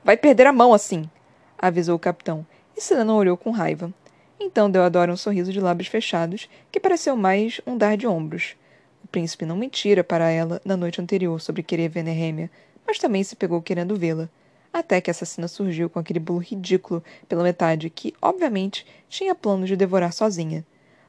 Vai 0.04 0.18
perder 0.18 0.48
a 0.48 0.54
mão 0.54 0.74
assim! 0.74 1.10
avisou 1.58 1.96
o 1.96 2.00
capitão, 2.00 2.46
e 2.76 2.82
Selena 2.82 3.14
olhou 3.14 3.38
com 3.38 3.52
raiva. 3.52 3.94
Então 4.40 4.70
deu 4.70 4.84
a 4.84 4.90
Dora 4.90 5.12
um 5.12 5.18
sorriso 5.18 5.52
de 5.52 5.60
lábios 5.60 5.88
fechados, 5.88 6.50
que 6.72 6.80
pareceu 6.80 7.16
mais 7.16 7.62
um 7.66 7.78
dar 7.78 7.96
de 7.96 8.06
ombros. 8.06 8.56
O 9.04 9.08
príncipe 9.08 9.46
não 9.46 9.56
mentira 9.56 10.04
para 10.04 10.30
ela 10.30 10.62
na 10.66 10.76
noite 10.76 11.00
anterior 11.00 11.40
sobre 11.40 11.64
querer 11.64 11.90
ver 11.90 12.04
Nehemia, 12.04 12.52
mas 12.86 13.00
também 13.00 13.24
se 13.24 13.36
pegou 13.36 13.62
querendo 13.62 13.96
vê-la. 13.96 14.30
Até 14.74 15.00
que 15.00 15.10
a 15.10 15.14
assassina 15.14 15.48
surgiu 15.48 15.90
com 15.90 16.00
aquele 16.00 16.20
bolo 16.20 16.40
ridículo 16.40 17.02
pela 17.30 17.44
metade 17.44 17.90
que, 17.90 18.14
obviamente, 18.22 18.86
tinha 19.08 19.34
plano 19.34 19.66
de 19.66 19.78
devorar 19.78 20.12
sozinha. 20.12 20.66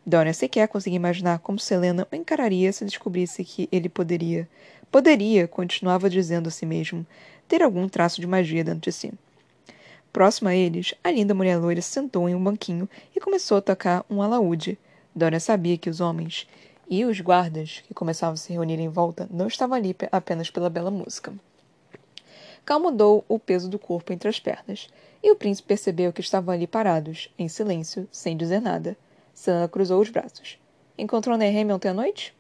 Dora 0.09 0.33
sequer 0.33 0.69
conseguia 0.69 0.99
imaginar 0.99 1.41
como 1.41 1.59
Selena 1.59 2.07
o 2.13 2.15
encararia 2.15 2.73
se 2.73 2.85
descobrisse 2.85 3.43
que 3.43 3.69
ele 3.73 3.89
poderia, 3.89 4.49
poderia, 4.89 5.49
continuava 5.49 6.09
dizendo 6.09 6.47
a 6.47 6.51
si 6.53 6.65
mesmo, 6.65 7.05
ter 7.49 7.61
algum 7.61 7.89
traço 7.89 8.21
de 8.21 8.27
magia 8.27 8.63
dentro 8.63 8.83
de 8.83 8.93
si. 8.93 9.13
Próximo 10.13 10.49
a 10.49 10.55
eles, 10.55 10.95
a 11.03 11.11
linda 11.11 11.35
mulher 11.35 11.59
loira 11.59 11.83
sentou 11.83 12.29
em 12.29 12.37
um 12.37 12.43
banquinho 12.43 12.89
e 13.17 13.21
começou 13.21 13.59
a 13.59 13.61
tocar 13.61 14.07
um 14.09 14.23
alaúde. 14.23 14.79
Dora 15.13 15.41
sabia 15.41 15.77
que 15.77 15.91
os 15.91 16.01
homens 16.01 16.47
e 16.89 17.05
os 17.05 17.21
guardas, 17.21 17.83
que 17.89 17.93
começavam 17.93 18.35
a 18.35 18.37
se 18.37 18.53
reunir 18.53 18.79
em 18.79 18.89
volta, 18.89 19.29
não 19.29 19.49
estavam 19.49 19.77
ali 19.77 19.95
apenas 20.13 20.49
pela 20.51 20.71
bela 20.71 20.91
música. 20.91 21.35
Cal 22.65 22.79
mudou 22.79 23.25
o 23.29 23.41
peso 23.41 23.69
do 23.69 23.79
corpo 23.79 24.13
entre 24.13 24.29
as 24.29 24.39
pernas, 24.39 24.89
e 25.21 25.33
o 25.33 25.37
príncipe 25.37 25.67
percebeu 25.67 26.13
que 26.13 26.21
estavam 26.21 26.55
ali 26.55 26.69
parados, 26.69 27.29
em 27.37 27.49
silêncio, 27.49 28.09
sem 28.13 28.37
dizer 28.37 28.61
nada. 28.61 28.97
Sana 29.37 29.69
cruzou 29.69 30.01
os 30.01 30.09
braços. 30.09 30.59
Encontrou 30.97 31.37
Nehemia 31.37 31.77
ontem 31.77 31.91
à 31.91 31.95
noite? 31.95 32.35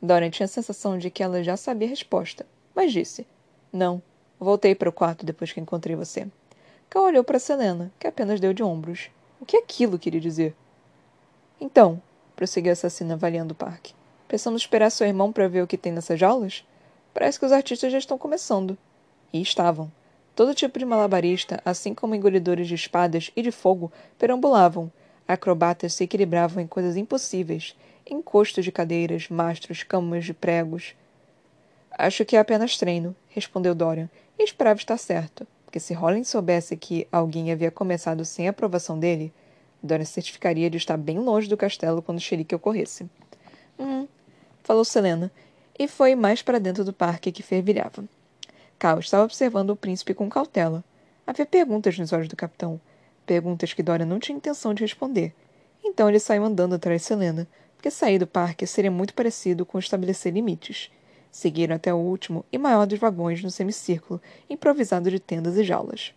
Dorian 0.00 0.30
tinha 0.30 0.46
a 0.46 0.48
sensação 0.48 0.96
de 0.96 1.10
que 1.10 1.22
ela 1.22 1.44
já 1.44 1.54
sabia 1.54 1.86
a 1.86 1.90
resposta, 1.90 2.46
mas 2.74 2.92
disse: 2.92 3.26
Não. 3.70 4.00
Voltei 4.38 4.74
para 4.74 4.88
o 4.88 4.92
quarto 4.92 5.26
depois 5.26 5.52
que 5.52 5.60
encontrei 5.60 5.94
você. 5.94 6.26
Cal 6.88 7.04
olhou 7.04 7.22
para 7.22 7.38
Selena, 7.38 7.92
que 7.98 8.06
apenas 8.06 8.40
deu 8.40 8.54
de 8.54 8.62
ombros. 8.62 9.10
O 9.38 9.44
que 9.44 9.58
aquilo 9.58 9.98
queria 9.98 10.18
dizer? 10.18 10.56
Então, 11.60 12.00
prosseguiu 12.34 12.70
a 12.70 12.72
assassina 12.72 13.12
avaliando 13.12 13.52
o 13.52 13.56
parque. 13.56 13.92
Pensamos 14.26 14.62
esperar 14.62 14.88
seu 14.88 15.06
irmão 15.06 15.30
para 15.30 15.46
ver 15.46 15.62
o 15.62 15.66
que 15.66 15.76
tem 15.76 15.92
nessas 15.92 16.18
jaulas? 16.18 16.66
Parece 17.12 17.38
que 17.38 17.44
os 17.44 17.52
artistas 17.52 17.92
já 17.92 17.98
estão 17.98 18.16
começando. 18.16 18.78
E 19.30 19.42
estavam. 19.42 19.92
Todo 20.34 20.54
tipo 20.54 20.78
de 20.78 20.86
malabarista, 20.86 21.60
assim 21.66 21.92
como 21.92 22.14
engolidores 22.14 22.66
de 22.66 22.76
espadas 22.76 23.30
e 23.36 23.42
de 23.42 23.52
fogo, 23.52 23.92
perambulavam, 24.18 24.90
Acrobatas 25.32 25.94
se 25.94 26.02
equilibravam 26.02 26.60
em 26.60 26.66
coisas 26.66 26.96
impossíveis, 26.96 27.76
encostos 28.04 28.64
de 28.64 28.72
cadeiras, 28.72 29.28
mastros, 29.28 29.84
camas 29.84 30.24
de 30.24 30.34
pregos. 30.34 30.96
Acho 31.92 32.24
que 32.24 32.34
é 32.34 32.40
apenas 32.40 32.76
treino, 32.76 33.14
respondeu 33.28 33.72
Dorian, 33.72 34.10
e 34.36 34.42
esperava 34.42 34.80
estar 34.80 34.96
certo, 34.96 35.46
porque 35.64 35.78
se 35.78 35.94
Rollins 35.94 36.26
soubesse 36.26 36.76
que 36.76 37.06
alguém 37.12 37.52
havia 37.52 37.70
começado 37.70 38.24
sem 38.24 38.48
a 38.48 38.50
aprovação 38.50 38.98
dele, 38.98 39.32
Dorian 39.80 40.04
certificaria 40.04 40.68
de 40.68 40.78
estar 40.78 40.96
bem 40.96 41.20
longe 41.20 41.48
do 41.48 41.56
castelo 41.56 42.02
quando 42.02 42.18
o 42.18 42.20
xerique 42.20 42.56
ocorresse. 42.56 43.08
Hum, 43.78 44.08
falou 44.64 44.84
Selena, 44.84 45.30
e 45.78 45.86
foi 45.86 46.16
mais 46.16 46.42
para 46.42 46.58
dentro 46.58 46.84
do 46.84 46.92
parque 46.92 47.30
que 47.30 47.40
fervilhava. 47.40 48.02
Cal 48.80 48.98
estava 48.98 49.22
observando 49.22 49.70
o 49.70 49.76
príncipe 49.76 50.12
com 50.12 50.28
cautela. 50.28 50.82
Havia 51.24 51.46
perguntas 51.46 51.96
nos 51.96 52.12
olhos 52.12 52.26
do 52.26 52.34
capitão, 52.34 52.80
perguntas 53.30 53.72
que 53.72 53.80
Dora 53.80 54.04
não 54.04 54.18
tinha 54.18 54.36
intenção 54.36 54.74
de 54.74 54.82
responder. 54.82 55.32
Então 55.84 56.08
ele 56.08 56.18
saiu 56.18 56.44
andando 56.44 56.74
atrás 56.74 57.00
de 57.00 57.06
Selena, 57.06 57.46
porque 57.76 57.88
sair 57.88 58.18
do 58.18 58.26
parque 58.26 58.66
seria 58.66 58.90
muito 58.90 59.14
parecido 59.14 59.64
com 59.64 59.78
estabelecer 59.78 60.32
limites. 60.32 60.90
Seguiram 61.30 61.76
até 61.76 61.94
o 61.94 61.96
último 61.96 62.44
e 62.50 62.58
maior 62.58 62.88
dos 62.88 62.98
vagões 62.98 63.40
no 63.40 63.48
semicírculo, 63.48 64.20
improvisado 64.48 65.08
de 65.08 65.20
tendas 65.20 65.56
e 65.56 65.62
jaulas. 65.62 66.12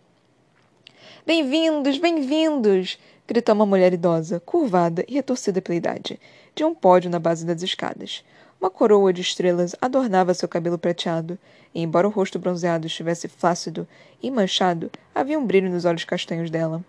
Bem-vindos, 1.24 1.98
bem-vindos! 1.98 2.98
gritou 3.28 3.54
uma 3.54 3.64
mulher 3.64 3.92
idosa, 3.92 4.40
curvada 4.40 5.04
e 5.06 5.14
retorcida 5.14 5.62
pela 5.62 5.76
idade, 5.76 6.18
de 6.52 6.64
um 6.64 6.74
pódio 6.74 7.08
na 7.08 7.20
base 7.20 7.46
das 7.46 7.62
escadas. 7.62 8.24
Uma 8.60 8.70
coroa 8.70 9.12
de 9.12 9.20
estrelas 9.20 9.76
adornava 9.80 10.34
seu 10.34 10.48
cabelo 10.48 10.76
prateado, 10.76 11.38
e 11.72 11.80
embora 11.80 12.08
o 12.08 12.10
rosto 12.10 12.40
bronzeado 12.40 12.88
estivesse 12.88 13.28
flácido 13.28 13.86
e 14.20 14.32
manchado, 14.32 14.90
havia 15.14 15.38
um 15.38 15.46
brilho 15.46 15.70
nos 15.70 15.84
olhos 15.84 16.02
castanhos 16.02 16.50
dela. 16.50 16.84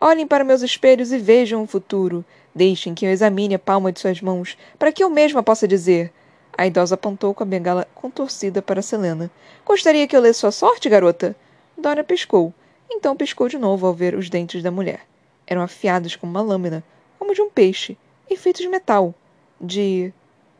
Olhem 0.00 0.26
para 0.26 0.44
meus 0.44 0.62
espelhos 0.62 1.10
e 1.10 1.18
vejam 1.18 1.62
o 1.62 1.66
futuro. 1.66 2.24
Deixem 2.54 2.94
que 2.94 3.04
eu 3.04 3.10
examine 3.10 3.54
a 3.54 3.58
palma 3.58 3.90
de 3.90 3.98
suas 3.98 4.20
mãos, 4.20 4.56
para 4.78 4.92
que 4.92 5.02
eu 5.02 5.10
mesma 5.10 5.42
possa 5.42 5.66
dizer. 5.66 6.12
A 6.56 6.66
idosa 6.66 6.94
apontou 6.94 7.34
com 7.34 7.42
a 7.42 7.46
bengala 7.46 7.86
contorcida 7.94 8.62
para 8.62 8.82
Selena. 8.82 9.30
Gostaria 9.64 10.06
que 10.06 10.16
eu 10.16 10.20
lesse 10.20 10.40
sua 10.40 10.52
sorte, 10.52 10.88
garota? 10.88 11.34
Dora 11.76 12.04
piscou. 12.04 12.54
Então 12.90 13.16
piscou 13.16 13.48
de 13.48 13.58
novo 13.58 13.86
ao 13.86 13.94
ver 13.94 14.14
os 14.14 14.30
dentes 14.30 14.62
da 14.62 14.70
mulher. 14.70 15.00
Eram 15.46 15.62
afiados 15.62 16.14
como 16.14 16.30
uma 16.30 16.42
lâmina, 16.42 16.82
como 17.18 17.34
de 17.34 17.42
um 17.42 17.50
peixe, 17.50 17.96
e 18.30 18.36
feitos 18.36 18.62
de 18.62 18.68
metal. 18.68 19.14
De. 19.60 20.12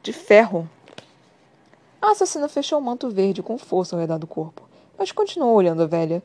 de 0.03 0.13
ferro. 0.13 0.69
A 2.01 2.13
assassina 2.13 2.49
fechou 2.49 2.79
o 2.79 2.83
manto 2.83 3.11
verde 3.11 3.43
com 3.43 3.59
força 3.59 3.95
ao 3.95 4.01
redor 4.01 4.19
do 4.19 4.27
corpo, 4.27 4.69
mas 4.97 5.13
continuou 5.13 5.55
olhando 5.55 5.83
a 5.83 5.87
velha. 5.87 6.23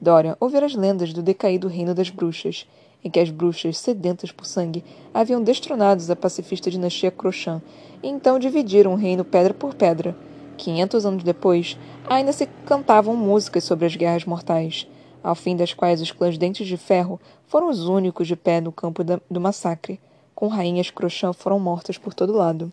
Dorian 0.00 0.36
ouvira 0.40 0.66
as 0.66 0.74
lendas 0.74 1.12
do 1.12 1.22
decaído 1.22 1.68
reino 1.68 1.94
das 1.94 2.10
bruxas, 2.10 2.66
em 3.04 3.10
que 3.10 3.20
as 3.20 3.30
bruxas, 3.30 3.78
sedentas 3.78 4.32
por 4.32 4.46
sangue, 4.46 4.82
haviam 5.12 5.42
destronados 5.42 6.10
a 6.10 6.16
pacifista 6.16 6.70
dinastia 6.70 7.10
Crochan 7.10 7.60
e 8.02 8.08
então 8.08 8.38
dividiram 8.38 8.94
o 8.94 8.96
reino 8.96 9.24
pedra 9.24 9.52
por 9.52 9.74
pedra. 9.74 10.16
Quinhentos 10.56 11.04
anos 11.04 11.22
depois, 11.22 11.76
ainda 12.08 12.32
se 12.32 12.46
cantavam 12.64 13.14
músicas 13.14 13.64
sobre 13.64 13.86
as 13.86 13.96
guerras 13.96 14.24
mortais, 14.24 14.86
ao 15.22 15.34
fim 15.34 15.56
das 15.56 15.74
quais 15.74 16.00
os 16.00 16.12
clãs 16.12 16.38
Dentes 16.38 16.66
de 16.66 16.76
Ferro 16.76 17.20
foram 17.46 17.68
os 17.68 17.86
únicos 17.86 18.26
de 18.26 18.36
pé 18.36 18.60
no 18.60 18.72
campo 18.72 19.04
da, 19.04 19.20
do 19.30 19.40
massacre. 19.40 20.00
Com 20.34 20.48
rainhas 20.48 20.90
Crochan 20.90 21.32
foram 21.32 21.58
mortas 21.58 21.96
por 21.96 22.12
todo 22.12 22.32
lado. 22.32 22.72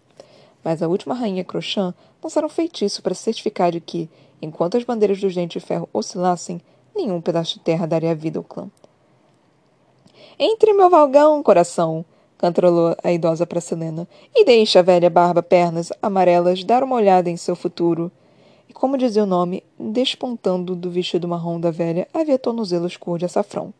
Mas 0.64 0.82
a 0.82 0.88
última 0.88 1.16
rainha 1.16 1.44
Crochan 1.44 1.94
lançaram 2.24 2.48
um 2.48 2.50
feitiço 2.50 3.02
para 3.02 3.16
certificar 3.16 3.72
de 3.72 3.80
que, 3.80 4.10
enquanto 4.42 4.78
as 4.78 4.84
bandeiras 4.84 5.20
dos 5.20 5.34
Dentes 5.34 5.62
de 5.62 5.68
Ferro 5.68 5.90
oscilassem, 5.94 6.62
Nenhum 6.96 7.22
pedaço 7.22 7.56
de 7.56 7.62
terra 7.62 7.86
daria 7.86 8.14
vida 8.16 8.40
ao 8.40 8.44
clã. 8.44 8.70
Entre 10.38 10.74
meu 10.74 10.90
valgão, 10.90 11.42
coração, 11.44 12.04
cantarolou 12.42 12.96
a 13.04 13.12
idosa 13.12 13.46
para 13.46 13.62
Selena, 13.62 14.08
e 14.36 14.44
deixe 14.44 14.80
a 14.80 14.82
velha 14.82 15.12
barba 15.12 15.44
pernas 15.44 15.92
amarelas 16.02 16.64
dar 16.64 16.84
uma 16.84 16.96
olhada 16.96 17.30
em 17.30 17.38
seu 17.38 17.56
futuro. 17.56 18.12
E 18.68 18.74
como 18.74 18.98
dizia 18.98 19.24
o 19.24 19.28
nome, 19.28 19.64
despontando 19.80 20.76
do 20.76 20.90
vestido 20.90 21.28
marrom 21.28 21.60
da 21.60 21.70
velha, 21.70 22.08
havia 22.12 22.40
tornozelos 22.40 22.98
cor 22.98 23.20
de 23.20 23.26
açafrão. 23.26 23.72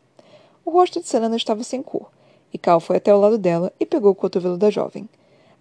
O 0.64 0.70
rosto 0.70 1.00
de 1.00 1.08
Selena 1.08 1.34
estava 1.34 1.64
sem 1.64 1.82
cor, 1.82 2.08
e 2.54 2.58
Cal 2.58 2.78
foi 2.78 2.98
até 2.98 3.10
ao 3.10 3.18
lado 3.18 3.36
dela 3.36 3.72
e 3.80 3.84
pegou 3.84 4.12
o 4.12 4.14
cotovelo 4.14 4.56
da 4.56 4.70
jovem. 4.70 5.08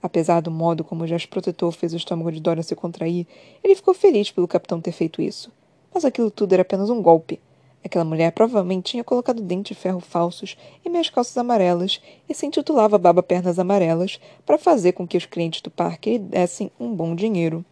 Apesar 0.04 0.40
do 0.42 0.52
modo 0.52 0.84
como 0.84 1.04
o 1.04 1.08
gesto 1.08 1.30
protetor 1.30 1.72
fez 1.72 1.94
o 1.94 1.98
estômago 1.98 2.32
de 2.32 2.40
Dora 2.40 2.62
se 2.62 2.76
contrair, 2.76 3.26
ele 3.64 3.76
ficou 3.76 3.96
feliz 3.96 4.30
pelo 4.30 4.48
capitão 4.48 4.80
ter 4.80 4.92
feito 4.92 5.22
isso. 5.22 5.52
Mas 5.94 6.06
aquilo 6.06 6.32
tudo 6.32 6.54
era 6.54 6.62
apenas 6.62 6.90
um 6.90 7.02
golpe. 7.02 7.40
Aquela 7.84 8.06
mulher 8.06 8.32
provavelmente 8.32 8.92
tinha 8.92 9.04
colocado 9.04 9.42
dentes 9.42 9.76
de 9.76 9.82
ferro 9.82 10.00
falsos 10.00 10.56
em 10.86 10.90
minhas 10.90 11.10
calças 11.10 11.36
amarelas 11.38 12.00
e 12.30 12.34
se 12.34 12.46
intitulava 12.46 12.98
Baba 12.98 13.24
Pernas 13.24 13.58
Amarelas 13.58 14.20
para 14.46 14.58
fazer 14.58 14.92
com 14.92 15.08
que 15.08 15.18
os 15.18 15.26
clientes 15.26 15.62
do 15.62 15.72
parque 15.72 16.12
lhe 16.12 16.20
dessem 16.20 16.72
um 16.80 16.94
bom 16.94 17.16
dinheiro. 17.16 17.66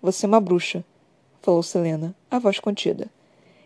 Você 0.00 0.24
é 0.24 0.28
uma 0.28 0.40
bruxa, 0.40 0.84
falou 1.40 1.62
Selena, 1.62 2.14
a 2.30 2.38
voz 2.38 2.60
contida. 2.60 3.08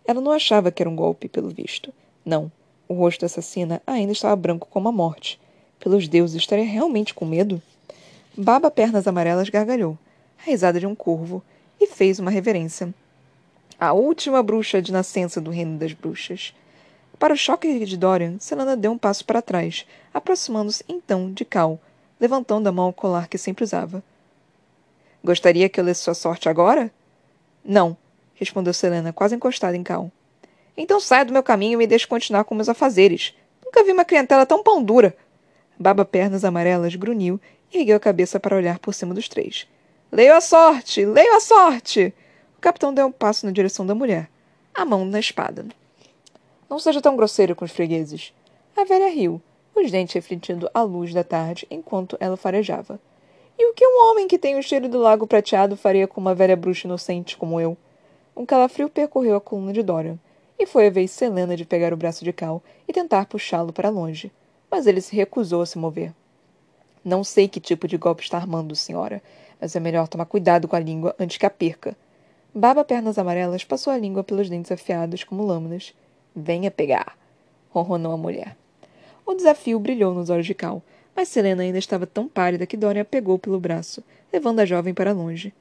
Ela 0.07 0.21
não 0.21 0.33
achava 0.33 0.71
que 0.71 0.83
era 0.83 0.89
um 0.89 0.97
golpe, 0.97 1.29
pelo 1.29 1.51
visto. 1.51 1.93
Não. 2.25 2.51
O 2.89 2.95
rosto 2.95 3.21
da 3.21 3.27
assassina 3.27 3.83
ainda 3.87 4.13
estava 4.13 4.37
branco 4.37 4.69
como 4.71 4.89
a 4.89 4.93
morte. 4.93 5.41
Pelos 5.81 6.09
deuses, 6.09 6.37
estaria 6.37 6.65
realmente 6.65 7.13
com 7.13 7.27
medo? 7.27 7.61
Baba 8.37 8.71
Pernas 8.71 9.07
Amarelas 9.07 9.49
gargalhou, 9.49 9.99
a 10.39 10.49
risada 10.49 10.79
de 10.79 10.87
um 10.87 10.95
corvo, 10.95 11.43
e 11.81 11.87
fez 11.87 12.19
uma 12.19 12.31
reverência 12.31 12.95
a 13.79 13.93
última 13.93 14.43
bruxa 14.43 14.81
de 14.81 14.93
nascença 14.93 15.41
do 15.41 15.51
reino 15.51 15.79
das 15.79 15.93
bruxas. 15.93 16.55
Para 17.19 17.35
o 17.35 17.37
choque 17.37 17.85
de 17.85 17.97
Dorian, 17.97 18.37
Selena 18.39 18.77
deu 18.77 18.93
um 18.93 18.99
passo 18.99 19.25
para 19.25 19.43
trás, 19.43 19.87
aproximando-se 20.13 20.85
então 20.89 21.33
de 21.33 21.45
Cal, 21.45 21.81
levantando 22.21 22.69
a 22.69 22.73
mão 22.73 22.87
ao 22.87 22.93
colar 22.93 23.29
que 23.29 23.39
sempre 23.39 23.65
usava. 23.65 24.03
Gostaria 25.25 25.69
que 25.69 25.81
eu 25.81 25.85
lesse 25.85 26.03
sua 26.03 26.15
sorte 26.15 26.49
agora? 26.49 26.91
Não, 27.65 27.97
respondeu 28.35 28.73
Selena, 28.73 29.13
quase 29.13 29.35
encostada 29.35 29.77
em 29.77 29.83
Cal. 29.83 30.11
Então 30.77 31.01
saia 31.01 31.25
do 31.25 31.33
meu 31.33 31.43
caminho 31.43 31.75
e 31.75 31.77
me 31.77 31.87
deixe 31.87 32.07
continuar 32.07 32.45
com 32.45 32.55
meus 32.55 32.69
afazeres. 32.69 33.35
Nunca 33.65 33.83
vi 33.83 33.93
uma 33.93 34.05
clientela 34.05 34.45
tão 34.45 34.63
pão 34.63 34.83
dura. 34.83 35.17
Baba 35.79 36.05
Pernas 36.05 36.45
Amarelas 36.45 36.95
grunhiu 36.95 37.41
e 37.73 37.79
ergueu 37.79 37.97
a 37.97 38.01
cabeça 38.01 38.39
para 38.39 38.57
olhar 38.57 38.79
por 38.79 38.95
cima 38.95 39.15
dos 39.15 39.29
três. 39.29 39.67
Leio 40.13 40.35
a 40.35 40.41
sorte! 40.41 41.05
Leio 41.05 41.35
a 41.35 41.41
sorte! 41.41 42.15
Capitão 42.67 42.93
deu 42.93 43.07
um 43.07 43.13
passo 43.13 43.47
na 43.47 43.53
direção 43.53 43.87
da 43.87 43.95
mulher, 43.95 44.29
a 44.75 44.85
mão 44.85 45.05
na 45.05 45.21
espada. 45.21 45.65
Não 46.69 46.81
seja 46.81 47.01
tão 47.01 47.15
grosseiro 47.15 47.55
com 47.55 47.65
os 47.65 47.71
fregueses. 47.71 48.35
A 48.77 48.83
velha 48.83 49.09
riu, 49.09 49.41
os 49.73 49.89
dentes 49.89 50.15
refletindo 50.15 50.69
a 50.75 50.83
luz 50.83 51.15
da 51.15 51.23
tarde 51.23 51.65
enquanto 51.71 52.17
ela 52.19 52.37
farejava. 52.37 52.99
E 53.57 53.71
o 53.71 53.73
que 53.73 53.87
um 53.87 54.11
homem 54.11 54.27
que 54.27 54.37
tem 54.37 54.59
o 54.59 54.63
cheiro 54.65 54.89
do 54.89 54.99
lago 54.99 55.29
prateado 55.29 55.77
faria 55.77 56.09
com 56.09 56.21
uma 56.21 56.35
velha 56.35 56.57
bruxa 56.57 56.89
inocente 56.89 57.37
como 57.37 57.61
eu? 57.61 57.77
Um 58.37 58.45
calafrio 58.45 58.89
percorreu 58.89 59.37
a 59.37 59.41
coluna 59.41 59.73
de 59.73 59.85
Dorian, 59.85 60.19
e 60.59 60.67
foi 60.67 60.89
a 60.89 60.91
vez 60.91 61.13
Selena 61.13 61.57
de 61.57 61.65
pegar 61.65 61.93
o 61.93 61.97
braço 61.97 62.25
de 62.25 62.33
Cal 62.33 62.61
e 62.89 62.93
tentar 62.93 63.27
puxá-lo 63.27 63.73
para 63.73 63.91
longe, 63.91 64.33
mas 64.69 64.89
ele 64.89 65.01
se 65.01 65.15
recusou 65.15 65.63
a 65.63 65.67
se 65.67 65.79
mover. 65.79 66.13
Não 67.05 67.23
sei 67.23 67.47
que 67.47 67.61
tipo 67.61 67.87
de 67.87 67.97
golpe 67.97 68.25
está 68.25 68.37
armando, 68.37 68.75
senhora, 68.75 69.23
mas 69.61 69.77
é 69.77 69.79
melhor 69.79 70.09
tomar 70.09 70.27
cuidado 70.27 70.67
com 70.67 70.75
a 70.75 70.81
língua 70.81 71.15
antes 71.17 71.37
que 71.37 71.47
a 71.47 71.51
perca. 71.51 71.97
Baba 72.59 72.83
Pernas 72.83 73.19
Amarelas 73.19 73.65
passou 73.65 73.93
a 73.93 73.99
língua 73.99 74.25
pelos 74.25 74.49
dentes 74.49 74.73
afiados 74.73 75.23
como 75.23 75.45
lâminas. 75.45 75.93
Venha 76.35 76.71
pegar, 76.71 77.15
ronronou 77.69 78.13
a 78.13 78.17
mulher. 78.17 78.57
O 79.27 79.35
desafio 79.35 79.79
brilhou 79.79 80.15
nos 80.15 80.31
olhos 80.31 80.47
de 80.47 80.55
Cal, 80.55 80.83
mas 81.15 81.29
Selena 81.29 81.63
ainda 81.63 81.77
estava 81.77 82.07
tão 82.07 82.27
pálida 82.27 82.67
que 82.67 82.75
Dorian 82.75 83.03
a 83.03 83.05
pegou 83.05 83.39
pelo 83.39 83.61
braço, 83.61 84.03
levando 84.33 84.61
a 84.61 84.65
jovem 84.65 84.95
para 84.95 85.13
longe. 85.13 85.53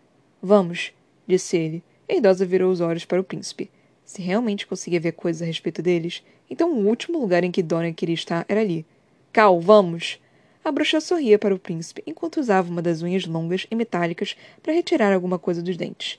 Vamos, 0.42 0.94
disse 1.28 1.58
ele, 1.58 1.84
e 2.08 2.14
a 2.14 2.16
idosa 2.16 2.46
virou 2.46 2.72
os 2.72 2.80
olhos 2.80 3.04
para 3.04 3.20
o 3.20 3.26
príncipe. 3.26 3.70
Se 4.06 4.22
realmente 4.22 4.66
conseguia 4.66 5.02
ver 5.02 5.12
coisas 5.12 5.42
a 5.42 5.46
respeito 5.46 5.82
deles, 5.82 6.24
então 6.50 6.72
o 6.72 6.88
último 6.88 7.20
lugar 7.20 7.44
em 7.44 7.52
que 7.52 7.62
Dorian 7.62 7.92
queria 7.92 8.16
estar 8.16 8.46
era 8.48 8.62
ali. 8.62 8.86
Cal, 9.34 9.60
vamos! 9.60 10.18
A 10.64 10.72
bruxa 10.72 11.02
sorria 11.02 11.38
para 11.38 11.54
o 11.54 11.60
príncipe 11.60 12.02
enquanto 12.08 12.40
usava 12.40 12.72
uma 12.72 12.82
das 12.82 13.02
unhas 13.02 13.26
longas 13.26 13.68
e 13.70 13.76
metálicas 13.76 14.38
para 14.64 14.72
retirar 14.72 15.12
alguma 15.12 15.38
coisa 15.38 15.62
dos 15.62 15.76
dentes. 15.76 16.18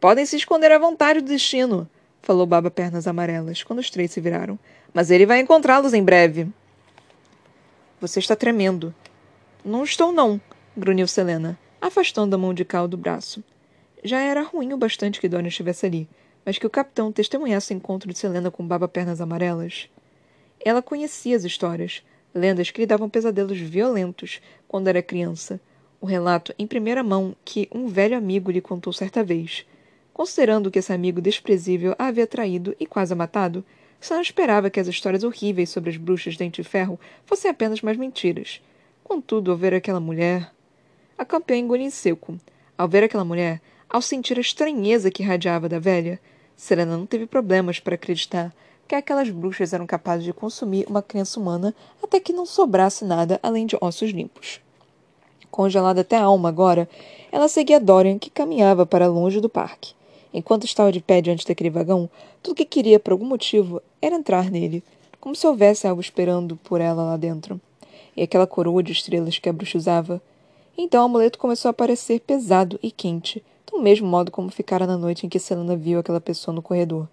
Podem 0.00 0.24
se 0.24 0.34
esconder 0.34 0.72
à 0.72 0.78
vontade 0.78 1.20
do 1.20 1.28
destino, 1.28 1.86
falou 2.22 2.46
Baba 2.46 2.70
Pernas 2.70 3.06
Amarelas 3.06 3.62
quando 3.62 3.80
os 3.80 3.90
três 3.90 4.10
se 4.10 4.18
viraram. 4.18 4.58
Mas 4.94 5.10
ele 5.10 5.26
vai 5.26 5.40
encontrá-los 5.40 5.92
em 5.92 6.02
breve. 6.02 6.48
Você 8.00 8.18
está 8.18 8.34
tremendo. 8.34 8.94
Não 9.62 9.84
estou, 9.84 10.10
não, 10.10 10.40
grunhiu 10.74 11.06
Selena, 11.06 11.58
afastando 11.82 12.34
a 12.34 12.38
mão 12.38 12.54
de 12.54 12.64
Cal 12.64 12.88
do 12.88 12.96
braço. 12.96 13.44
Já 14.02 14.20
era 14.20 14.40
ruim 14.40 14.72
o 14.72 14.78
bastante 14.78 15.20
que 15.20 15.28
Dona 15.28 15.48
estivesse 15.48 15.84
ali, 15.84 16.08
mas 16.46 16.56
que 16.56 16.66
o 16.66 16.70
capitão 16.70 17.12
testemunhasse 17.12 17.74
o 17.74 17.76
encontro 17.76 18.10
de 18.10 18.18
Selena 18.18 18.50
com 18.50 18.66
Baba 18.66 18.88
Pernas 18.88 19.20
Amarelas. 19.20 19.90
Ela 20.64 20.80
conhecia 20.80 21.36
as 21.36 21.44
histórias, 21.44 22.02
lendas 22.34 22.70
que 22.70 22.80
lhe 22.80 22.86
davam 22.86 23.10
pesadelos 23.10 23.58
violentos 23.58 24.40
quando 24.66 24.88
era 24.88 25.02
criança. 25.02 25.60
O 26.00 26.06
relato 26.06 26.54
em 26.58 26.66
primeira 26.66 27.02
mão 27.02 27.36
que 27.44 27.68
um 27.70 27.86
velho 27.86 28.16
amigo 28.16 28.50
lhe 28.50 28.62
contou 28.62 28.94
certa 28.94 29.22
vez. 29.22 29.66
Considerando 30.20 30.70
que 30.70 30.78
esse 30.78 30.92
amigo 30.92 31.18
desprezível 31.18 31.96
a 31.98 32.08
havia 32.08 32.26
traído 32.26 32.76
e 32.78 32.84
quase 32.84 33.10
a 33.10 33.16
matado, 33.16 33.64
não 34.10 34.20
esperava 34.20 34.68
que 34.68 34.78
as 34.78 34.86
histórias 34.86 35.24
horríveis 35.24 35.70
sobre 35.70 35.88
as 35.88 35.96
bruxas 35.96 36.34
de 36.34 36.40
dente 36.40 36.60
de 36.60 36.68
ferro 36.68 37.00
fossem 37.24 37.50
apenas 37.50 37.80
mais 37.80 37.96
mentiras. 37.96 38.60
Contudo, 39.02 39.50
ao 39.50 39.56
ver 39.56 39.72
aquela 39.72 39.98
mulher. 39.98 40.52
A 41.16 41.24
campeã 41.24 41.56
engoliu 41.56 41.86
em 41.86 41.90
seco. 41.90 42.36
Ao 42.76 42.86
ver 42.86 43.02
aquela 43.02 43.24
mulher, 43.24 43.62
ao 43.88 44.02
sentir 44.02 44.36
a 44.36 44.42
estranheza 44.42 45.10
que 45.10 45.22
irradiava 45.22 45.70
da 45.70 45.78
velha, 45.78 46.20
Serena 46.54 46.98
não 46.98 47.06
teve 47.06 47.24
problemas 47.24 47.80
para 47.80 47.94
acreditar 47.94 48.54
que 48.86 48.94
aquelas 48.94 49.30
bruxas 49.30 49.72
eram 49.72 49.86
capazes 49.86 50.26
de 50.26 50.34
consumir 50.34 50.84
uma 50.86 51.00
criança 51.00 51.40
humana 51.40 51.74
até 52.02 52.20
que 52.20 52.34
não 52.34 52.44
sobrasse 52.44 53.06
nada 53.06 53.40
além 53.42 53.64
de 53.64 53.78
ossos 53.80 54.10
limpos. 54.10 54.60
Congelada 55.50 56.02
até 56.02 56.18
a 56.18 56.24
alma 56.24 56.50
agora, 56.50 56.86
ela 57.32 57.48
seguia 57.48 57.80
Dorian, 57.80 58.18
que 58.18 58.28
caminhava 58.28 58.84
para 58.84 59.08
longe 59.08 59.40
do 59.40 59.48
parque. 59.48 59.98
Enquanto 60.32 60.64
estava 60.64 60.92
de 60.92 61.00
pé 61.00 61.20
diante 61.20 61.46
daquele 61.46 61.70
vagão, 61.70 62.08
tudo 62.42 62.54
que 62.54 62.64
queria, 62.64 63.00
por 63.00 63.12
algum 63.12 63.26
motivo, 63.26 63.82
era 64.00 64.14
entrar 64.14 64.50
nele, 64.50 64.82
como 65.20 65.34
se 65.34 65.46
houvesse 65.46 65.86
algo 65.86 66.00
esperando 66.00 66.56
por 66.56 66.80
ela 66.80 67.02
lá 67.02 67.16
dentro. 67.16 67.60
E 68.16 68.22
aquela 68.22 68.46
coroa 68.46 68.82
de 68.82 68.92
estrelas 68.92 69.38
que 69.38 69.48
a 69.48 69.52
bruxa 69.52 69.76
usava. 69.76 70.22
Então 70.78 71.02
o 71.02 71.04
amuleto 71.06 71.38
começou 71.38 71.68
a 71.68 71.74
parecer 71.74 72.20
pesado 72.20 72.78
e 72.82 72.90
quente, 72.90 73.42
do 73.70 73.80
mesmo 73.80 74.06
modo 74.06 74.30
como 74.30 74.50
ficara 74.50 74.86
na 74.86 74.96
noite 74.96 75.26
em 75.26 75.28
que 75.28 75.38
Selena 75.38 75.76
viu 75.76 75.98
aquela 75.98 76.20
pessoa 76.20 76.54
no 76.54 76.62
corredor. 76.62 77.08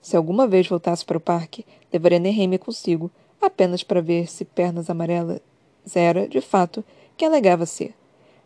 Se 0.00 0.16
alguma 0.16 0.46
vez 0.46 0.66
voltasse 0.68 1.04
para 1.04 1.18
o 1.18 1.20
parque, 1.20 1.64
levaria 1.92 2.18
Nehemia 2.18 2.58
consigo, 2.58 3.10
apenas 3.40 3.82
para 3.82 4.00
ver 4.00 4.30
se 4.30 4.44
Pernas 4.44 4.88
Amarelas 4.88 5.40
era, 5.94 6.28
de 6.28 6.40
fato, 6.40 6.84
quem 7.16 7.28
alegava 7.28 7.66
ser. 7.66 7.94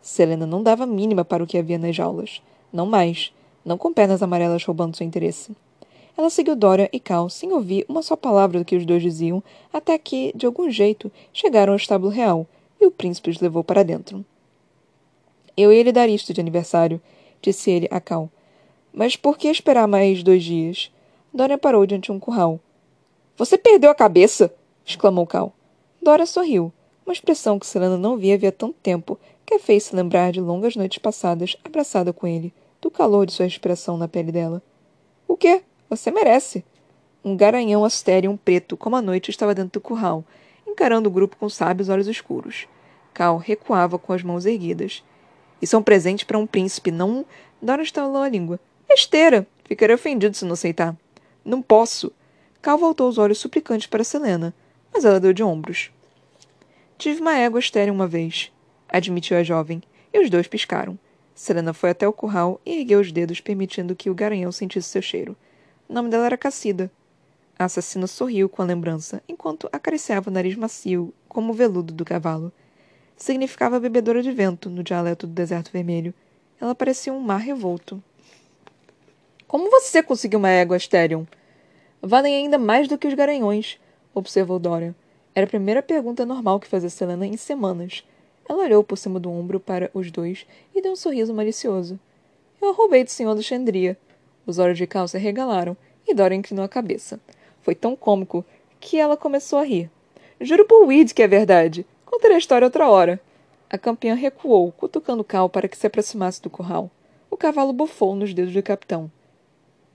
Selena 0.01 0.45
não 0.45 0.63
dava 0.63 0.85
mínima 0.85 1.23
para 1.23 1.43
o 1.43 1.47
que 1.47 1.57
havia 1.57 1.77
nas 1.77 1.95
jaulas. 1.95 2.41
Não 2.71 2.85
mais 2.85 3.31
não 3.69 3.77
com 3.77 3.93
pernas 3.93 4.23
amarelas 4.23 4.63
roubando 4.63 4.97
seu 4.97 5.05
interesse. 5.05 5.55
Ela 6.17 6.31
seguiu 6.31 6.55
Dora 6.55 6.89
e 6.91 6.99
Cal 6.99 7.29
sem 7.29 7.53
ouvir 7.53 7.85
uma 7.87 8.01
só 8.01 8.15
palavra 8.15 8.57
do 8.57 8.65
que 8.65 8.75
os 8.75 8.83
dois 8.83 9.03
diziam, 9.03 9.43
até 9.71 9.95
que, 9.95 10.33
de 10.35 10.47
algum 10.47 10.71
jeito, 10.71 11.11
chegaram 11.31 11.73
ao 11.73 11.77
estábulo 11.77 12.11
real 12.11 12.47
e 12.81 12.87
o 12.87 12.91
príncipe 12.91 13.29
os 13.29 13.39
levou 13.39 13.63
para 13.63 13.83
dentro. 13.83 14.25
Eu 15.55 15.71
ia 15.71 15.83
lhe 15.83 15.91
dar 15.91 16.09
isto 16.09 16.33
de 16.33 16.41
aniversário, 16.41 16.99
disse 17.43 17.69
ele 17.69 17.87
a 17.91 18.01
Cal. 18.01 18.27
Mas 18.91 19.15
por 19.15 19.37
que 19.37 19.47
esperar 19.47 19.87
mais 19.87 20.23
dois 20.23 20.43
dias? 20.43 20.91
Dora 21.31 21.55
parou 21.55 21.85
diante 21.85 22.05
de 22.05 22.11
um 22.11 22.19
curral. 22.19 22.59
Você 23.37 23.55
perdeu 23.55 23.91
a 23.91 23.95
cabeça! 23.95 24.51
exclamou 24.83 25.27
Cal. 25.27 25.53
Dora 26.01 26.25
sorriu, 26.25 26.73
uma 27.05 27.13
expressão 27.13 27.59
que 27.59 27.67
Selena 27.67 27.97
não 27.97 28.17
via 28.17 28.33
havia 28.33 28.51
tanto 28.51 28.73
tempo 28.81 29.19
que 29.45 29.53
a 29.53 29.59
fez 29.59 29.83
se 29.83 29.95
lembrar 29.95 30.31
de 30.31 30.41
longas 30.41 30.75
noites 30.75 30.97
passadas 30.97 31.55
abraçada 31.63 32.11
com 32.11 32.25
ele 32.25 32.51
do 32.81 32.89
calor 32.89 33.25
de 33.25 33.33
sua 33.33 33.45
respiração 33.45 33.97
na 33.97 34.07
pele 34.07 34.31
dela. 34.31 34.61
O 35.27 35.35
quê? 35.35 35.63
Você 35.89 36.11
merece. 36.11 36.63
Um 37.23 37.35
garanhão 37.35 37.83
astérium 37.83 38.37
preto, 38.37 38.77
como 38.77 38.95
a 38.95 39.01
noite, 39.01 39.29
estava 39.29 39.53
dentro 39.53 39.79
do 39.79 39.81
curral, 39.81 40.23
encarando 40.65 41.09
o 41.09 41.11
grupo 41.11 41.35
com 41.37 41.49
sábios 41.49 41.89
olhos 41.89 42.07
escuros. 42.07 42.67
Cal 43.13 43.37
recuava 43.37 43.99
com 43.99 44.13
as 44.13 44.23
mãos 44.23 44.45
erguidas. 44.45 45.03
Isso 45.61 45.75
é 45.75 45.79
um 45.79 45.83
presente 45.83 46.25
para 46.25 46.37
um 46.37 46.47
príncipe, 46.47 46.91
não. 46.91 47.25
Dora 47.61 47.83
estalou 47.83 48.21
a 48.21 48.29
língua. 48.29 48.59
Besteira! 48.87 49.45
Ficarei 49.65 49.95
ofendido 49.95 50.35
se 50.35 50.45
não 50.45 50.53
aceitar. 50.53 50.95
Não 51.43 51.61
posso. 51.61 52.11
Cal 52.61 52.77
voltou 52.77 53.07
os 53.07 53.17
olhos 53.17 53.37
suplicantes 53.37 53.87
para 53.87 54.03
Selena, 54.03 54.53
mas 54.93 55.05
ela 55.05 55.19
deu 55.19 55.33
de 55.33 55.43
ombros. 55.43 55.91
Tive 56.97 57.21
uma 57.21 57.37
égua 57.37 57.59
estéril 57.59 57.93
uma 57.93 58.07
vez, 58.07 58.51
admitiu 58.87 59.37
a 59.37 59.43
jovem, 59.43 59.81
e 60.13 60.19
os 60.19 60.29
dois 60.29 60.47
piscaram. 60.47 60.97
Serena 61.39 61.73
foi 61.73 61.91
até 61.91 62.05
o 62.05 62.11
curral 62.11 62.59
e 62.65 62.81
ergueu 62.81 62.99
os 62.99 63.13
dedos, 63.13 63.39
permitindo 63.39 63.95
que 63.95 64.09
o 64.09 64.13
garanhão 64.13 64.51
sentisse 64.51 64.89
seu 64.89 65.01
cheiro. 65.01 65.37
O 65.87 65.93
nome 65.93 66.09
dela 66.09 66.25
era 66.25 66.37
Cacida. 66.37 66.91
A 67.57 67.63
assassina 67.63 68.07
sorriu 68.07 68.49
com 68.49 68.61
a 68.61 68.65
lembrança, 68.65 69.23
enquanto 69.25 69.69
acariciava 69.71 70.29
o 70.29 70.33
nariz 70.33 70.57
macio, 70.57 71.13
como 71.29 71.53
o 71.53 71.55
veludo 71.55 71.93
do 71.93 72.03
cavalo. 72.03 72.51
Significava 73.15 73.79
bebedora 73.79 74.21
de 74.21 74.33
vento, 74.33 74.69
no 74.69 74.83
dialeto 74.83 75.25
do 75.25 75.31
deserto 75.31 75.71
vermelho. 75.71 76.13
Ela 76.59 76.75
parecia 76.75 77.13
um 77.13 77.21
mar 77.21 77.39
revolto. 77.39 78.03
Como 79.47 79.71
você 79.71 80.03
conseguiu 80.03 80.39
uma 80.39 80.49
égua, 80.49 80.75
Asterion? 80.75 81.23
Valem 82.01 82.35
ainda 82.35 82.57
mais 82.57 82.85
do 82.89 82.97
que 82.97 83.07
os 83.07 83.13
garanhões, 83.13 83.79
observou 84.13 84.59
Dorian. 84.59 84.93
Era 85.33 85.45
a 85.45 85.49
primeira 85.49 85.81
pergunta 85.81 86.25
normal 86.25 86.59
que 86.59 86.67
fazia 86.67 86.89
Selena 86.89 87.25
em 87.25 87.37
semanas. 87.37 88.03
Ela 88.49 88.63
olhou 88.63 88.83
por 88.83 88.97
cima 88.97 89.19
do 89.19 89.31
ombro 89.31 89.59
para 89.59 89.91
os 89.93 90.09
dois 90.09 90.47
e 90.73 90.81
deu 90.81 90.93
um 90.93 90.95
sorriso 90.95 91.31
malicioso. 91.31 91.99
Eu 92.59 92.73
roubei 92.73 93.03
do 93.03 93.11
senhor 93.11 93.35
do 93.35 93.43
Xandria. 93.43 93.95
Os 94.43 94.57
olhos 94.57 94.79
de 94.79 94.87
Cal 94.87 95.07
se 95.07 95.19
regalaram 95.19 95.77
e 96.07 96.15
Dora 96.15 96.33
inclinou 96.33 96.65
a 96.65 96.69
cabeça. 96.69 97.19
Foi 97.61 97.75
tão 97.75 97.95
cômico 97.95 98.43
que 98.79 98.97
ela 98.97 99.15
começou 99.15 99.59
a 99.59 99.63
rir. 99.63 99.91
Juro 100.41 100.65
por 100.65 100.87
Weed 100.87 101.13
que 101.13 101.21
é 101.21 101.27
verdade. 101.27 101.85
Contarei 102.03 102.37
a 102.37 102.39
história 102.39 102.65
outra 102.65 102.89
hora. 102.89 103.21
A 103.69 103.77
campeã 103.77 104.15
recuou, 104.15 104.71
cutucando 104.71 105.23
Cal 105.23 105.47
para 105.47 105.67
que 105.67 105.77
se 105.77 105.85
aproximasse 105.85 106.41
do 106.41 106.49
curral. 106.49 106.89
O 107.29 107.37
cavalo 107.37 107.71
bufou 107.71 108.15
nos 108.15 108.33
dedos 108.33 108.51
do 108.51 108.63
capitão. 108.63 109.11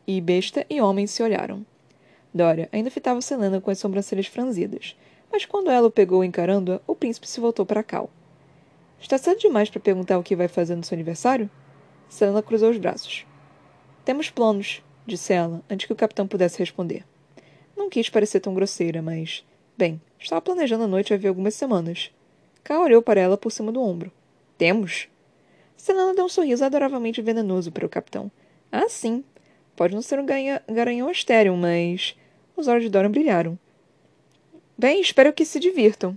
E 0.06 0.20
besta 0.20 0.64
e 0.70 0.80
homem 0.80 1.08
se 1.08 1.24
olharam. 1.24 1.66
Dora 2.32 2.68
ainda 2.70 2.88
fitava 2.88 3.20
Selena 3.20 3.60
com 3.60 3.72
as 3.72 3.80
sobrancelhas 3.80 4.28
franzidas, 4.28 4.96
mas 5.32 5.44
quando 5.44 5.72
ela 5.72 5.88
o 5.88 5.90
pegou 5.90 6.22
encarando-a, 6.22 6.80
o 6.86 6.94
príncipe 6.94 7.26
se 7.26 7.40
voltou 7.40 7.66
para 7.66 7.82
Cal. 7.82 8.08
Está 9.04 9.18
cedo 9.18 9.38
demais 9.38 9.68
para 9.68 9.82
perguntar 9.82 10.18
o 10.18 10.22
que 10.22 10.34
vai 10.34 10.48
fazer 10.48 10.74
no 10.74 10.82
seu 10.82 10.96
aniversário? 10.96 11.50
Selena 12.08 12.42
cruzou 12.42 12.70
os 12.70 12.78
braços. 12.78 13.26
Temos 14.02 14.30
planos, 14.30 14.82
disse 15.06 15.34
ela, 15.34 15.62
antes 15.68 15.86
que 15.86 15.92
o 15.92 15.96
capitão 15.96 16.26
pudesse 16.26 16.58
responder. 16.58 17.04
Não 17.76 17.90
quis 17.90 18.08
parecer 18.08 18.40
tão 18.40 18.54
grosseira, 18.54 19.02
mas. 19.02 19.44
Bem, 19.76 20.00
estava 20.18 20.40
planejando 20.40 20.84
a 20.84 20.88
noite 20.88 21.12
havia 21.12 21.28
algumas 21.28 21.52
semanas. 21.54 22.10
Ká 22.62 22.80
olhou 22.80 23.02
para 23.02 23.20
ela 23.20 23.36
por 23.36 23.52
cima 23.52 23.70
do 23.70 23.82
ombro. 23.82 24.10
Temos? 24.56 25.06
Selena 25.76 26.14
deu 26.14 26.24
um 26.24 26.28
sorriso 26.30 26.64
adoravelmente 26.64 27.20
venenoso 27.20 27.70
para 27.70 27.84
o 27.84 27.90
capitão. 27.90 28.30
Ah, 28.72 28.88
sim. 28.88 29.22
Pode 29.76 29.94
não 29.94 30.00
ser 30.00 30.18
um 30.18 30.24
garanhão 30.74 31.10
estéril, 31.10 31.54
mas. 31.58 32.16
Os 32.56 32.68
olhos 32.68 32.84
de 32.84 32.88
Dorian 32.88 33.10
brilharam. 33.10 33.58
Bem, 34.78 34.98
espero 34.98 35.30
que 35.30 35.44
se 35.44 35.60
divirtam, 35.60 36.16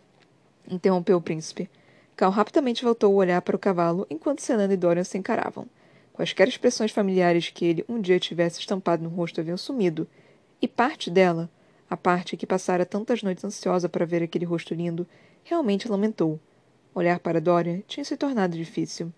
interrompeu 0.72 1.18
o 1.18 1.22
príncipe. 1.22 1.70
Cal 2.18 2.32
rapidamente 2.32 2.84
voltou 2.84 3.14
o 3.14 3.18
olhar 3.18 3.40
para 3.44 3.56
o 3.56 3.60
cavalo 3.60 4.08
enquanto 4.10 4.42
Selena 4.42 4.74
e 4.74 4.76
Dorian 4.76 5.04
se 5.04 5.20
encaravam. 5.20 5.68
Quaisquer 6.12 6.48
expressões 6.48 6.90
familiares 6.90 7.52
que 7.52 7.64
ele 7.64 7.86
um 7.88 8.02
dia 8.02 8.20
tivesse 8.20 8.60
estampado 8.60 9.04
no 9.04 9.10
rosto 9.10 9.40
haviam 9.40 9.56
sumido, 9.56 10.08
e 10.60 10.68
parte 10.68 11.12
dela, 11.12 11.48
a 11.88 11.96
parte 11.96 12.36
que 12.36 12.48
passara 12.48 12.88
tantas 12.88 13.22
noites 13.22 13.46
ansiosa 13.46 13.88
para 13.88 14.04
ver 14.04 14.24
aquele 14.24 14.46
rosto 14.46 14.74
lindo, 14.74 15.06
realmente 15.44 15.88
lamentou. 15.88 16.40
Olhar 16.96 17.20
para 17.20 17.40
Dorian 17.40 17.82
tinha 17.88 18.04
se 18.04 18.18
tornado 18.18 18.58
difícil. 18.58 19.14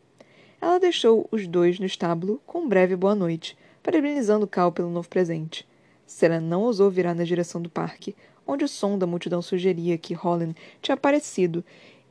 Ela 0.60 0.78
deixou 0.78 1.26
os 1.32 1.48
dois 1.48 1.80
no 1.80 1.86
estábulo 1.86 2.42
com 2.46 2.64
um 2.64 2.68
breve 2.68 2.98
boa 2.98 3.16
noite, 3.16 3.58
parabenizando 3.82 4.46
Cal 4.46 4.74
pelo 4.74 4.90
novo 4.90 5.08
presente. 5.08 5.66
Selena 6.06 6.46
não 6.46 6.64
ousou 6.64 6.92
virar 6.92 7.14
na 7.14 7.24
direção 7.24 7.62
do 7.62 7.70
parque, 7.70 8.14
onde 8.46 8.66
o 8.66 8.68
som 8.68 8.98
da 8.98 9.08
multidão 9.08 9.42
sugeria 9.42 9.98
que 9.98 10.14
Holland 10.14 10.54
tinha 10.82 10.96
aparecido 10.96 11.64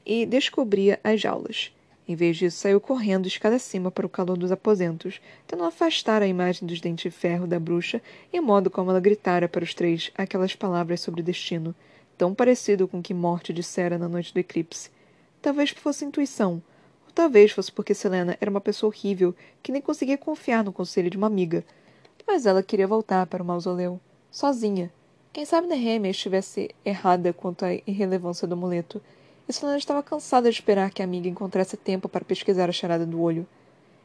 e 0.09 0.25
descobria 0.25 0.99
as 1.05 1.21
jaulas. 1.21 1.71
Em 2.09 2.17
vez 2.17 2.39
disso, 2.39 2.57
saiu 2.57 2.81
correndo 2.81 3.27
escada 3.27 3.57
acima 3.57 3.91
para 3.91 4.07
o 4.07 4.09
calor 4.09 4.39
dos 4.39 4.51
aposentos, 4.51 5.21
tentando 5.47 5.69
afastar 5.69 6.23
a 6.23 6.27
imagem 6.27 6.67
dos 6.67 6.81
dentes 6.81 7.03
de 7.03 7.11
ferro 7.11 7.47
da 7.47 7.61
bruxa 7.61 8.01
e 8.33 8.41
o 8.41 8.43
modo 8.43 8.71
como 8.71 8.91
ela 8.91 8.99
gritara 8.99 9.47
para 9.47 9.63
os 9.63 9.75
três 9.75 10.11
aquelas 10.17 10.57
palavras 10.57 11.03
sobre 11.03 11.23
destino, 11.23 11.75
tão 12.17 12.35
parecido 12.35 12.89
com 12.89 13.01
o 13.01 13.03
que 13.03 13.13
Morte 13.13 13.53
dissera 13.53 13.99
na 13.99 14.09
noite 14.09 14.33
do 14.33 14.41
eclipse. 14.41 14.91
Talvez 15.43 15.69
fosse 15.71 16.07
intuição, 16.07 16.63
ou 17.07 17.13
talvez 17.15 17.53
fosse 17.53 17.71
porque 17.71 17.93
Selena 17.93 18.39
era 18.41 18.51
uma 18.51 18.63
pessoa 18.63 18.89
horrível 18.89 19.35
que 19.63 19.71
nem 19.71 19.83
conseguia 19.83 20.17
confiar 20.17 20.65
no 20.65 20.73
conselho 20.73 21.11
de 21.11 21.19
uma 21.19 21.27
amiga. 21.27 21.63
Mas 22.27 22.47
ela 22.47 22.63
queria 22.63 22.87
voltar 22.87 23.27
para 23.27 23.43
o 23.43 23.47
mausoléu, 23.47 24.01
sozinha. 24.31 24.91
Quem 25.31 25.45
sabe 25.45 25.67
Nehemia 25.67 26.11
estivesse 26.11 26.71
errada 26.83 27.35
quanto 27.35 27.67
à 27.67 27.75
irrelevância 27.87 28.49
do 28.49 28.55
amuleto, 28.55 29.03
Solana 29.53 29.79
estava 29.79 30.03
cansada 30.03 30.51
de 30.51 30.57
esperar 30.57 30.91
que 30.91 31.01
a 31.01 31.05
amiga 31.05 31.29
encontrasse 31.29 31.77
tempo 31.77 32.09
para 32.09 32.25
pesquisar 32.25 32.69
a 32.69 32.73
charada 32.73 33.07
do 33.07 33.21
olho. 33.21 33.47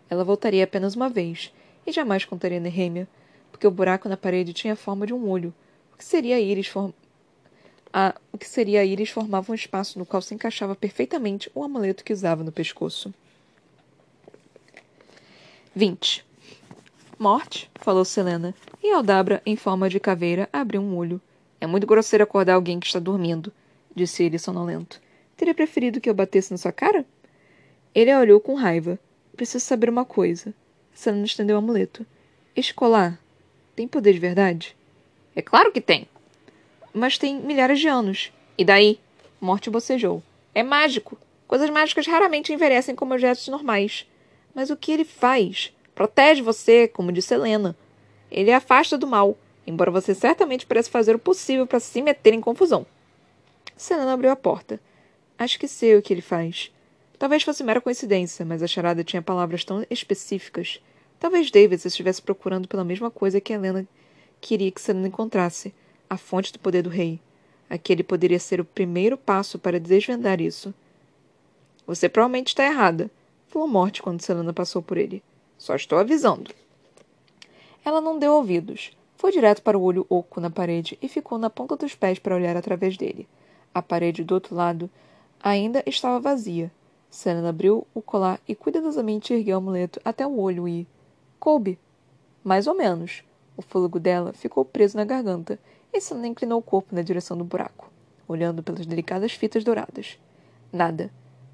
Ela 0.10 0.24
voltaria 0.24 0.64
apenas 0.64 0.96
uma 0.96 1.10
vez, 1.10 1.54
e 1.86 1.92
jamais 1.92 2.24
contaria 2.24 2.60
Nehemia, 2.60 3.08
porque 3.52 3.68
o 3.68 3.72
buraco 3.72 4.08
na 4.08 4.16
parede 4.16 4.54
tinha 4.54 4.74
a 4.74 4.78
forma 4.78 5.06
de 5.06 5.14
um 5.14 5.30
olho. 5.30 5.54
O 5.94 5.98
que 5.98 6.06
seria 6.06 6.38
a 6.38 6.40
íris 6.40 6.68
form... 6.68 6.92
a... 7.92 8.16
o 8.32 8.38
que 8.38 8.48
seria 8.48 8.82
a 8.82 8.86
íris 8.86 9.10
formava 9.10 9.52
um 9.52 9.56
espaço 9.56 10.00
no 10.00 10.06
qual 10.06 10.22
se 10.22 10.34
encaixava 10.34 10.76
perfeitamente 10.76 11.52
o 11.54 11.64
amuleto 11.64 12.04
que 12.04 12.14
usava 12.14 12.44
no 12.44 12.52
pescoço. 12.52 13.14
20. 15.76 16.26
Morte, 17.20 17.70
falou 17.76 18.06
Selena, 18.06 18.56
e 18.82 18.92
Aldabra, 18.92 19.42
em 19.46 19.56
forma 19.56 19.90
de 19.90 20.00
caveira, 20.00 20.48
abriu 20.54 20.82
um 20.82 20.96
olho. 20.96 21.20
É 21.60 21.68
muito 21.68 21.88
grosseiro 21.88 22.24
acordar 22.24 22.54
alguém 22.54 22.80
que 22.80 22.88
está 22.88 23.00
dormindo, 23.00 23.52
disse 23.96 24.24
ele 24.24 24.40
sonolento. 24.40 25.03
Teria 25.36 25.54
preferido 25.54 26.00
que 26.00 26.10
eu 26.10 26.14
batesse 26.14 26.52
na 26.52 26.58
sua 26.58 26.72
cara? 26.72 27.06
Ele 27.94 28.12
a 28.12 28.20
olhou 28.20 28.40
com 28.40 28.54
raiva. 28.54 29.00
Preciso 29.36 29.66
saber 29.66 29.90
uma 29.90 30.06
coisa. 30.06 30.54
Selena 30.94 31.26
estendeu 31.26 31.56
o 31.56 31.60
amuleto. 31.60 32.06
Este 32.56 32.74
colar 32.74 33.20
tem 33.76 33.88
poder 33.88 34.14
de 34.14 34.20
verdade? 34.20 34.76
É 35.36 35.42
claro 35.42 35.72
que 35.72 35.82
tem. 35.82 36.08
Mas 36.94 37.18
tem 37.18 37.40
milhares 37.40 37.80
de 37.80 37.88
anos. 37.88 38.32
E 38.58 38.64
daí? 38.64 39.00
Morte 39.42 39.70
bocejou. 39.70 40.22
É 40.54 40.62
mágico. 40.62 41.18
Coisas 41.48 41.70
mágicas 41.70 42.06
raramente 42.06 42.54
envelhecem 42.54 42.96
como 42.96 43.14
objetos 43.14 43.48
normais. 43.48 44.08
Mas 44.54 44.70
o 44.70 44.78
que 44.78 44.92
ele 44.92 45.04
faz? 45.04 45.74
Protege 45.96 46.42
você, 46.42 46.88
como 46.88 47.12
disse 47.12 47.34
Helena. 47.34 47.76
Ele 48.32 48.52
afasta 48.52 48.98
do 48.98 49.08
mal, 49.08 49.38
embora 49.66 49.92
você 49.92 50.14
certamente 50.14 50.66
pareça 50.66 50.90
fazer 50.90 51.16
o 51.16 51.20
possível 51.20 51.68
para 51.68 51.80
se 51.80 52.02
meter 52.02 52.34
em 52.34 52.42
confusão. 52.42 52.86
Selena 53.76 54.14
abriu 54.14 54.32
a 54.32 54.36
porta. 54.36 54.80
Acho 55.44 55.60
que 55.60 55.68
sei 55.68 55.98
o 55.98 56.02
que 56.02 56.14
ele 56.14 56.22
faz. 56.22 56.72
Talvez 57.20 57.44
fosse 57.44 57.66
mera 57.66 57.82
coincidência, 57.82 58.46
mas 58.46 58.64
a 58.64 58.68
charada 58.68 59.04
tinha 59.04 59.22
palavras 59.22 59.66
tão 59.66 59.86
específicas. 59.90 60.82
Talvez 61.20 61.52
Davis 61.52 61.84
estivesse 61.84 62.22
procurando 62.22 62.66
pela 62.66 62.86
mesma 62.86 63.12
coisa 63.12 63.42
que 63.42 63.52
Helena 63.52 63.86
queria 64.40 64.72
que 64.72 64.80
Selena 64.80 65.10
encontrasse 65.10 65.74
a 66.10 66.16
fonte 66.16 66.54
do 66.54 66.60
poder 66.60 66.82
do 66.82 66.90
rei. 66.90 67.20
Aquele 67.70 68.04
poderia 68.04 68.40
ser 68.40 68.62
o 68.62 68.66
primeiro 68.66 69.18
passo 69.18 69.60
para 69.60 69.82
desvendar 69.82 70.40
isso. 70.40 70.74
Você 71.86 72.08
provavelmente 72.08 72.48
está 72.48 72.64
errada, 72.64 73.12
falou 73.50 73.68
Morte 73.68 74.02
quando 74.02 74.22
Selena 74.22 74.54
passou 74.54 74.82
por 74.82 74.98
ele. 74.98 75.22
Só 75.58 75.76
estou 75.76 76.00
avisando. 76.00 76.52
Ela 77.84 78.00
não 78.00 78.18
deu 78.18 78.32
ouvidos. 78.32 78.96
Foi 79.18 79.30
direto 79.30 79.62
para 79.62 79.78
o 79.78 79.84
olho 79.84 80.06
oco 80.08 80.40
na 80.40 80.50
parede 80.50 80.98
e 81.02 81.10
ficou 81.10 81.38
na 81.38 81.50
ponta 81.50 81.76
dos 81.76 81.96
pés 81.96 82.18
para 82.18 82.34
olhar 82.34 82.56
através 82.56 82.96
dele. 82.96 83.28
A 83.74 83.82
parede 83.82 84.24
do 84.24 84.36
outro 84.36 84.56
lado 84.56 84.90
ainda 85.44 85.84
estava 85.86 86.22
vazia. 86.22 86.72
Selena 87.10 87.50
abriu 87.50 87.86
o 87.94 88.02
colar 88.02 88.40
e 88.48 88.56
cuidadosamente 88.56 89.34
ergueu 89.34 89.58
o 89.58 89.60
amuleto 89.60 90.00
até 90.04 90.26
o 90.26 90.40
olho 90.40 90.68
e. 90.68 90.88
Coube. 91.38 91.78
Mais 92.44 92.66
ou 92.66 92.74
menos. 92.74 93.24
O 93.56 93.62
fôlego 93.62 94.00
dela 94.00 94.34
ficou 94.34 94.66
preso 94.66 94.98
na 94.98 95.04
garganta 95.04 95.60
e 95.92 96.00
Selena 96.00 96.28
inclinou 96.28 96.60
o 96.60 96.64
corpo 96.64 96.96
na 96.96 97.04
direção 97.04 97.38
do 97.38 97.44
buraco, 97.44 97.92
olhando 98.28 98.64
pelas 98.64 98.86
delicadas 98.86 99.34
fitas 99.34 99.64
douradas. 99.64 100.18
Nada. 100.72 101.12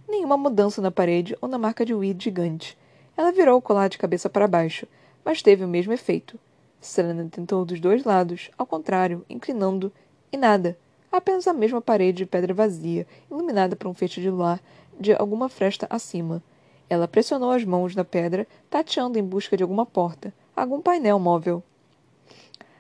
Nenhuma 0.07 0.37
mudança 0.37 0.81
na 0.81 0.91
parede 0.91 1.35
ou 1.41 1.49
na 1.49 1.57
marca 1.57 1.83
de 1.83 1.93
weed 1.93 2.23
gigante. 2.23 2.77
Ela 3.17 3.33
virou 3.33 3.57
o 3.57 3.61
colar 3.61 3.89
de 3.89 3.97
cabeça 3.97 4.29
para 4.29 4.47
baixo, 4.47 4.87
mas 5.25 5.41
teve 5.41 5.65
o 5.65 5.67
mesmo 5.67 5.91
efeito. 5.91 6.39
Selena 6.79 7.27
tentou 7.29 7.65
dos 7.65 7.81
dois 7.81 8.05
lados, 8.05 8.49
ao 8.57 8.65
contrário, 8.65 9.25
inclinando, 9.29 9.91
e 10.31 10.37
nada 10.37 10.77
apenas 11.17 11.47
a 11.47 11.53
mesma 11.53 11.81
parede 11.81 12.19
de 12.19 12.25
pedra 12.25 12.53
vazia, 12.53 13.07
iluminada 13.29 13.75
por 13.75 13.87
um 13.87 13.93
feixe 13.93 14.21
de 14.21 14.29
luar 14.29 14.59
de 14.99 15.13
alguma 15.13 15.49
fresta 15.49 15.87
acima. 15.89 16.43
Ela 16.89 17.07
pressionou 17.07 17.51
as 17.51 17.63
mãos 17.63 17.95
na 17.95 18.03
pedra, 18.03 18.47
tateando 18.69 19.17
em 19.17 19.23
busca 19.23 19.55
de 19.55 19.63
alguma 19.63 19.85
porta, 19.85 20.33
algum 20.55 20.81
painel 20.81 21.19
móvel. 21.19 21.63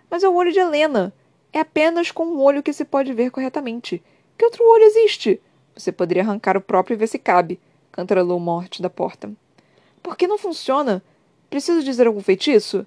Mas 0.09 0.23
é 0.23 0.29
o 0.29 0.35
olho 0.35 0.51
de 0.51 0.59
Helena! 0.59 1.13
É 1.51 1.59
apenas 1.59 2.11
com 2.11 2.25
um 2.25 2.39
olho 2.39 2.61
que 2.61 2.73
se 2.73 2.85
pode 2.85 3.11
ver 3.13 3.31
corretamente. 3.31 4.03
Que 4.37 4.45
outro 4.45 4.63
olho 4.63 4.83
existe? 4.83 5.41
Você 5.75 5.91
poderia 5.91 6.23
arrancar 6.23 6.55
o 6.55 6.61
próprio 6.61 6.95
e 6.95 6.97
ver 6.97 7.07
se 7.07 7.17
cabe, 7.17 7.59
cantarolou 7.91 8.39
Morte 8.39 8.81
da 8.81 8.89
porta. 8.89 9.31
Por 10.03 10.15
que 10.15 10.27
não 10.27 10.37
funciona? 10.37 11.03
Preciso 11.49 11.83
dizer 11.83 12.05
algum 12.05 12.21
feitiço? 12.21 12.85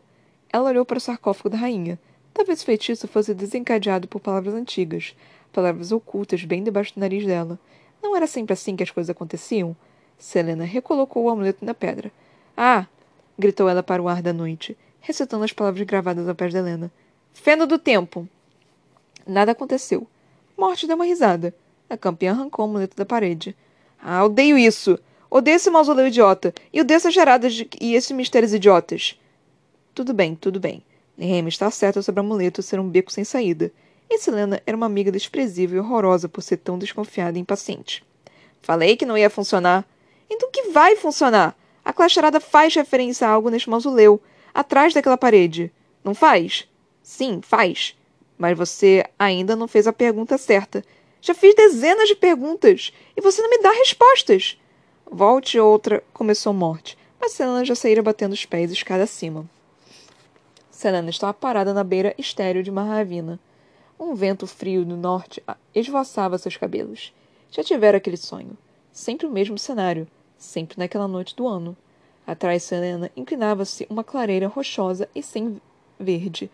Ela 0.52 0.70
olhou 0.70 0.85
para 0.85 0.98
o 0.98 1.00
sarcófago 1.00 1.50
da 1.50 1.57
rainha. 1.57 1.98
Talvez 2.33 2.62
o 2.62 2.64
feitiço 2.64 3.09
fosse 3.09 3.35
desencadeado 3.35 4.09
por 4.09 4.20
palavras 4.20 4.55
antigas, 4.55 5.14
palavras 5.53 5.93
ocultas 5.93 6.45
bem 6.45 6.62
debaixo 6.62 6.95
do 6.95 7.01
nariz 7.01 7.25
dela. 7.27 7.59
Não 8.03 8.17
era 8.17 8.27
sempre 8.27 8.53
assim 8.53 8.75
que 8.75 8.83
as 8.83 8.91
coisas 8.91 9.11
aconteciam? 9.11 9.77
Selena 10.19 10.65
recolocou 10.65 11.25
o 11.25 11.31
amuleto 11.31 11.65
na 11.65 11.75
pedra. 11.75 12.11
Ah! 12.57 12.87
gritou 13.38 13.69
ela 13.69 13.83
para 13.83 14.03
o 14.03 14.09
ar 14.09 14.23
da 14.23 14.33
noite, 14.33 14.77
recitando 15.01 15.45
as 15.45 15.53
palavras 15.53 15.87
gravadas 15.87 16.29
ao 16.29 16.35
pé 16.35 16.49
de 16.49 16.57
Helena. 16.57 16.91
Feno 17.33 17.67
do 17.67 17.79
tempo! 17.79 18.29
Nada 19.27 19.53
aconteceu. 19.53 20.07
Morte 20.57 20.87
deu 20.87 20.97
uma 20.97 21.05
risada. 21.05 21.55
A 21.88 21.97
campeã 21.97 22.33
arrancou 22.33 22.65
o 22.65 22.69
amuleto 22.69 22.97
da 22.97 23.05
parede. 23.05 23.57
Ah, 24.01 24.25
odeio 24.25 24.59
isso! 24.59 24.99
Odeio 25.31 25.57
esse 25.57 25.71
mausoléu 25.71 26.07
idiota! 26.07 26.53
E 26.73 26.81
odeio 26.81 26.97
essas 26.97 27.15
geradas 27.15 27.55
de... 27.55 27.69
e 27.81 27.95
esses 27.95 28.11
mistérios 28.11 28.53
idiotas! 28.53 29.19
Tudo 29.95 30.12
bem, 30.12 30.35
tudo 30.35 30.59
bem. 30.59 30.83
Nehemia 31.17 31.49
está 31.49 31.71
certa 31.71 32.03
sobre 32.03 32.21
o 32.21 32.25
amuleto 32.25 32.62
ser 32.62 32.81
um 32.81 32.88
beco 32.88 33.12
sem 33.12 33.25
saída. 33.25 33.71
Selena 34.18 34.62
era 34.66 34.77
uma 34.77 34.87
amiga 34.87 35.12
desprezível 35.12 35.77
e 35.77 35.81
horrorosa 35.81 36.29
por 36.29 36.42
ser 36.42 36.59
tão 36.59 36.79
desconfiada 36.79 37.38
e 37.38 37.40
impaciente. 37.40 38.05
Falei 38.61 38.96
que 38.96 39.07
não 39.07 39.18
ia 39.18 39.31
funcionar. 39.31 39.85
Então 40.29 40.51
que 40.51 40.70
vai 40.70 40.96
funcionar? 40.96 41.57
A 41.85 41.92
clacharada 41.92 42.40
faz 42.40 42.75
referência 42.75 43.27
a 43.27 43.31
algo 43.31 43.51
neste 43.51 43.68
mausoleu, 43.68 44.20
atrás 44.55 44.94
daquela 44.94 45.16
parede. 45.16 45.72
Não 46.05 46.14
faz? 46.14 46.68
Sim, 47.03 47.40
faz. 47.42 47.96
Mas 48.38 48.57
você 48.57 49.05
ainda 49.18 49.57
não 49.57 49.66
fez 49.68 49.87
a 49.87 49.92
pergunta 49.92 50.38
certa. 50.38 50.85
Já 51.20 51.35
fiz 51.35 51.55
dezenas 51.55 52.09
de 52.09 52.14
perguntas 52.14 52.92
e 53.16 53.20
você 53.20 53.42
não 53.42 53.51
me 53.51 53.59
dá 53.59 53.70
respostas. 53.70 54.59
Volte 55.11 55.59
outra, 55.59 56.03
começou 56.12 56.53
Morte, 56.53 56.96
mas 57.20 57.33
Selena 57.33 57.64
já 57.64 57.75
saíra 57.75 58.03
batendo 58.03 58.33
os 58.33 58.46
pés 58.46 58.72
escada 58.72 59.05
acima. 59.05 59.48
Selena 60.70 61.11
estava 61.11 61.35
parada 61.35 61.75
na 61.75 61.85
beira 61.85 62.14
estéril 62.18 62.62
de 62.62 62.70
uma 62.70 62.83
ravina. 62.83 63.38
Um 64.05 64.17
vento 64.17 64.49
frio 64.49 64.85
do 64.85 64.97
norte 64.97 65.41
esvoaçava 65.73 66.37
seus 66.37 66.57
cabelos. 66.57 67.15
Já 67.53 67.62
tivera 67.62 67.99
aquele 67.99 68.17
sonho. 68.17 68.59
Sempre 68.91 69.29
o 69.29 69.31
mesmo 69.31 69.57
cenário. 69.57 70.09
Sempre 70.37 70.77
naquela 70.77 71.07
noite 71.07 71.37
do 71.37 71.47
ano. 71.47 71.77
Atrás 72.27 72.62
de 72.62 72.69
Selena 72.69 73.12
inclinava-se 73.17 73.87
uma 73.88 74.03
clareira 74.03 74.49
rochosa 74.49 75.09
e 75.15 75.23
sem 75.23 75.57
verde, 76.01 76.51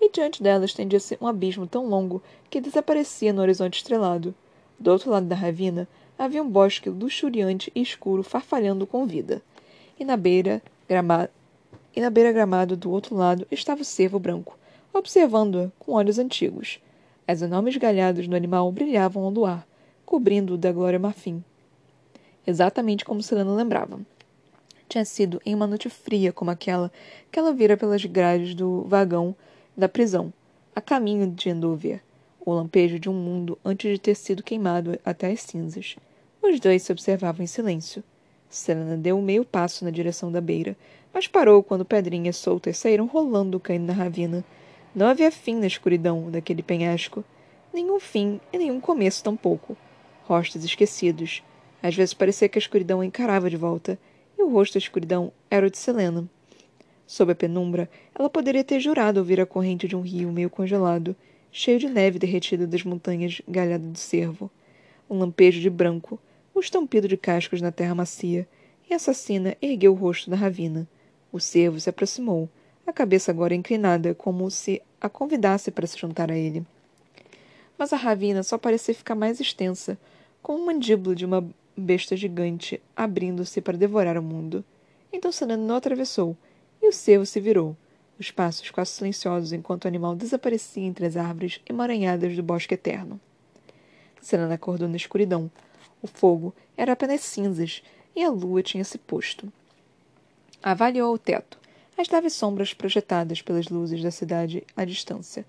e 0.00 0.12
diante 0.12 0.40
dela 0.40 0.64
estendia-se 0.64 1.18
um 1.20 1.26
abismo 1.26 1.66
tão 1.66 1.88
longo 1.88 2.22
que 2.48 2.60
desaparecia 2.60 3.32
no 3.32 3.42
horizonte 3.42 3.78
estrelado. 3.78 4.32
Do 4.78 4.92
outro 4.92 5.10
lado 5.10 5.26
da 5.26 5.34
ravina 5.34 5.88
havia 6.16 6.40
um 6.40 6.48
bosque 6.48 6.88
luxuriante 6.88 7.72
e 7.74 7.82
escuro 7.82 8.22
farfalhando 8.22 8.86
com 8.86 9.08
vida. 9.08 9.42
e 9.98 10.04
na 10.04 10.16
beira 10.16 10.62
gramado, 10.88 11.30
e 11.96 12.00
na 12.00 12.10
beira 12.10 12.30
gramado 12.30 12.76
do 12.76 12.92
outro 12.92 13.16
lado 13.16 13.44
estava 13.50 13.82
o 13.82 13.84
cervo 13.84 14.20
branco, 14.20 14.56
observando-a 14.94 15.68
com 15.80 15.94
olhos 15.94 16.16
antigos. 16.16 16.80
As 17.32 17.40
enormes 17.40 17.78
galhadas 17.78 18.28
do 18.28 18.36
animal 18.36 18.70
brilhavam 18.70 19.24
ao 19.24 19.30
luar, 19.30 19.66
cobrindo-o 20.04 20.58
da 20.58 20.70
glória 20.70 20.98
marfim. 20.98 21.42
Exatamente 22.46 23.06
como 23.06 23.22
Selena 23.22 23.54
lembrava. 23.54 23.98
Tinha 24.86 25.02
sido 25.02 25.40
em 25.42 25.54
uma 25.54 25.66
noite 25.66 25.88
fria 25.88 26.30
como 26.30 26.50
aquela 26.50 26.92
que 27.30 27.38
ela 27.38 27.54
vira 27.54 27.74
pelas 27.74 28.04
grades 28.04 28.54
do 28.54 28.82
vagão 28.82 29.34
da 29.74 29.88
prisão, 29.88 30.30
a 30.76 30.80
caminho 30.82 31.26
de 31.26 31.48
Endovia, 31.48 32.02
o 32.38 32.52
lampejo 32.52 32.98
de 32.98 33.08
um 33.08 33.14
mundo 33.14 33.58
antes 33.64 33.90
de 33.90 33.98
ter 33.98 34.14
sido 34.14 34.42
queimado 34.42 35.00
até 35.02 35.32
as 35.32 35.40
cinzas. 35.40 35.96
Os 36.42 36.60
dois 36.60 36.82
se 36.82 36.92
observavam 36.92 37.42
em 37.42 37.46
silêncio. 37.46 38.04
Selena 38.50 38.94
deu 38.94 39.16
um 39.16 39.22
meio 39.22 39.42
passo 39.42 39.86
na 39.86 39.90
direção 39.90 40.30
da 40.30 40.42
beira, 40.42 40.76
mas 41.14 41.26
parou 41.26 41.62
quando 41.62 41.82
pedrinhas 41.82 42.36
soltas 42.36 42.76
saíram 42.76 43.06
rolando 43.06 43.58
caindo 43.58 43.86
na 43.86 43.94
ravina. 43.94 44.44
Não 44.94 45.06
havia 45.06 45.32
fim 45.32 45.54
na 45.54 45.66
escuridão 45.66 46.30
daquele 46.30 46.62
penhasco. 46.62 47.24
Nenhum 47.72 47.98
fim 47.98 48.38
e 48.52 48.58
nenhum 48.58 48.78
começo 48.78 49.24
tampouco. 49.24 49.74
Rostos 50.24 50.64
esquecidos. 50.64 51.42
Às 51.82 51.96
vezes 51.96 52.12
parecia 52.12 52.46
que 52.46 52.58
a 52.58 52.60
escuridão 52.60 53.00
a 53.00 53.06
encarava 53.06 53.48
de 53.48 53.56
volta, 53.56 53.98
e 54.38 54.42
o 54.42 54.50
rosto 54.50 54.74
da 54.74 54.78
escuridão 54.78 55.32
era 55.50 55.66
o 55.66 55.70
de 55.70 55.78
Selena. 55.78 56.28
Sob 57.06 57.32
a 57.32 57.34
penumbra, 57.34 57.88
ela 58.14 58.28
poderia 58.28 58.62
ter 58.62 58.80
jurado 58.80 59.18
ouvir 59.18 59.40
a 59.40 59.46
corrente 59.46 59.88
de 59.88 59.96
um 59.96 60.02
rio 60.02 60.30
meio 60.30 60.50
congelado, 60.50 61.16
cheio 61.50 61.78
de 61.78 61.88
neve 61.88 62.18
derretida 62.18 62.66
das 62.66 62.84
montanhas 62.84 63.40
galhada 63.48 63.88
de 63.88 63.98
cervo. 63.98 64.50
Um 65.08 65.18
lampejo 65.18 65.60
de 65.60 65.70
branco, 65.70 66.20
o 66.54 66.60
estampido 66.60 67.08
de 67.08 67.16
cascos 67.16 67.62
na 67.62 67.72
terra 67.72 67.94
macia, 67.94 68.46
e 68.88 68.92
a 68.92 68.96
assassina 68.96 69.56
ergueu 69.60 69.92
o 69.92 69.96
rosto 69.96 70.28
da 70.28 70.36
ravina. 70.36 70.86
O 71.32 71.40
cervo 71.40 71.80
se 71.80 71.88
aproximou, 71.88 72.48
a 72.86 72.92
cabeça 72.92 73.30
agora 73.30 73.54
inclinada, 73.54 74.14
como 74.14 74.50
se 74.50 74.82
a 75.00 75.08
convidasse 75.08 75.70
para 75.70 75.86
se 75.86 75.98
juntar 75.98 76.30
a 76.30 76.36
ele. 76.36 76.66
Mas 77.78 77.92
a 77.92 77.96
ravina 77.96 78.42
só 78.42 78.58
parecia 78.58 78.94
ficar 78.94 79.14
mais 79.14 79.40
extensa, 79.40 79.98
como 80.42 80.58
o 80.58 80.66
mandíbula 80.66 81.14
de 81.14 81.24
uma 81.24 81.48
besta 81.76 82.16
gigante 82.16 82.80
abrindo-se 82.96 83.60
para 83.60 83.78
devorar 83.78 84.18
o 84.18 84.22
mundo. 84.22 84.64
Então 85.12 85.32
Selena 85.32 85.62
não 85.62 85.76
atravessou, 85.76 86.36
e 86.82 86.88
o 86.88 86.92
cervo 86.92 87.24
se 87.24 87.40
virou, 87.40 87.76
os 88.18 88.30
passos 88.30 88.70
quase 88.70 88.90
silenciosos 88.90 89.52
enquanto 89.52 89.84
o 89.84 89.88
animal 89.88 90.14
desaparecia 90.14 90.84
entre 90.84 91.06
as 91.06 91.16
árvores 91.16 91.60
emaranhadas 91.68 92.36
do 92.36 92.42
bosque 92.42 92.74
eterno. 92.74 93.20
Selena 94.20 94.54
acordou 94.54 94.88
na 94.88 94.96
escuridão, 94.96 95.50
o 96.00 96.06
fogo 96.06 96.54
era 96.76 96.92
apenas 96.92 97.20
cinzas 97.22 97.82
e 98.14 98.22
a 98.22 98.30
lua 98.30 98.62
tinha 98.62 98.84
se 98.84 98.98
posto. 98.98 99.52
Avaliou 100.62 101.12
o 101.14 101.18
teto, 101.18 101.58
as 102.02 102.08
leves 102.08 102.32
sombras 102.34 102.74
projetadas 102.74 103.40
pelas 103.40 103.68
luzes 103.68 104.02
da 104.02 104.10
cidade 104.10 104.64
à 104.76 104.84
distância. 104.84 105.46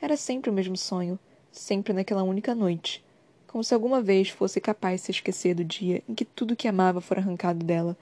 Era 0.00 0.16
sempre 0.16 0.50
o 0.50 0.52
mesmo 0.52 0.76
sonho, 0.76 1.18
sempre 1.50 1.92
naquela 1.92 2.22
única 2.22 2.54
noite, 2.54 3.02
como 3.46 3.64
se 3.64 3.72
alguma 3.72 4.00
vez 4.00 4.28
fosse 4.28 4.60
capaz 4.60 5.00
de 5.00 5.06
se 5.06 5.10
esquecer 5.12 5.54
do 5.54 5.64
dia 5.64 6.02
em 6.08 6.14
que 6.14 6.24
tudo 6.24 6.54
que 6.54 6.68
amava 6.68 7.00
fora 7.00 7.20
arrancado 7.20 7.64
dela 7.64 7.96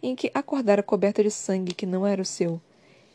e 0.00 0.08
em 0.08 0.14
que 0.16 0.30
acordara 0.32 0.82
coberta 0.82 1.22
de 1.22 1.30
sangue 1.30 1.74
que 1.74 1.84
não 1.84 2.06
era 2.06 2.22
o 2.22 2.24
seu. 2.24 2.60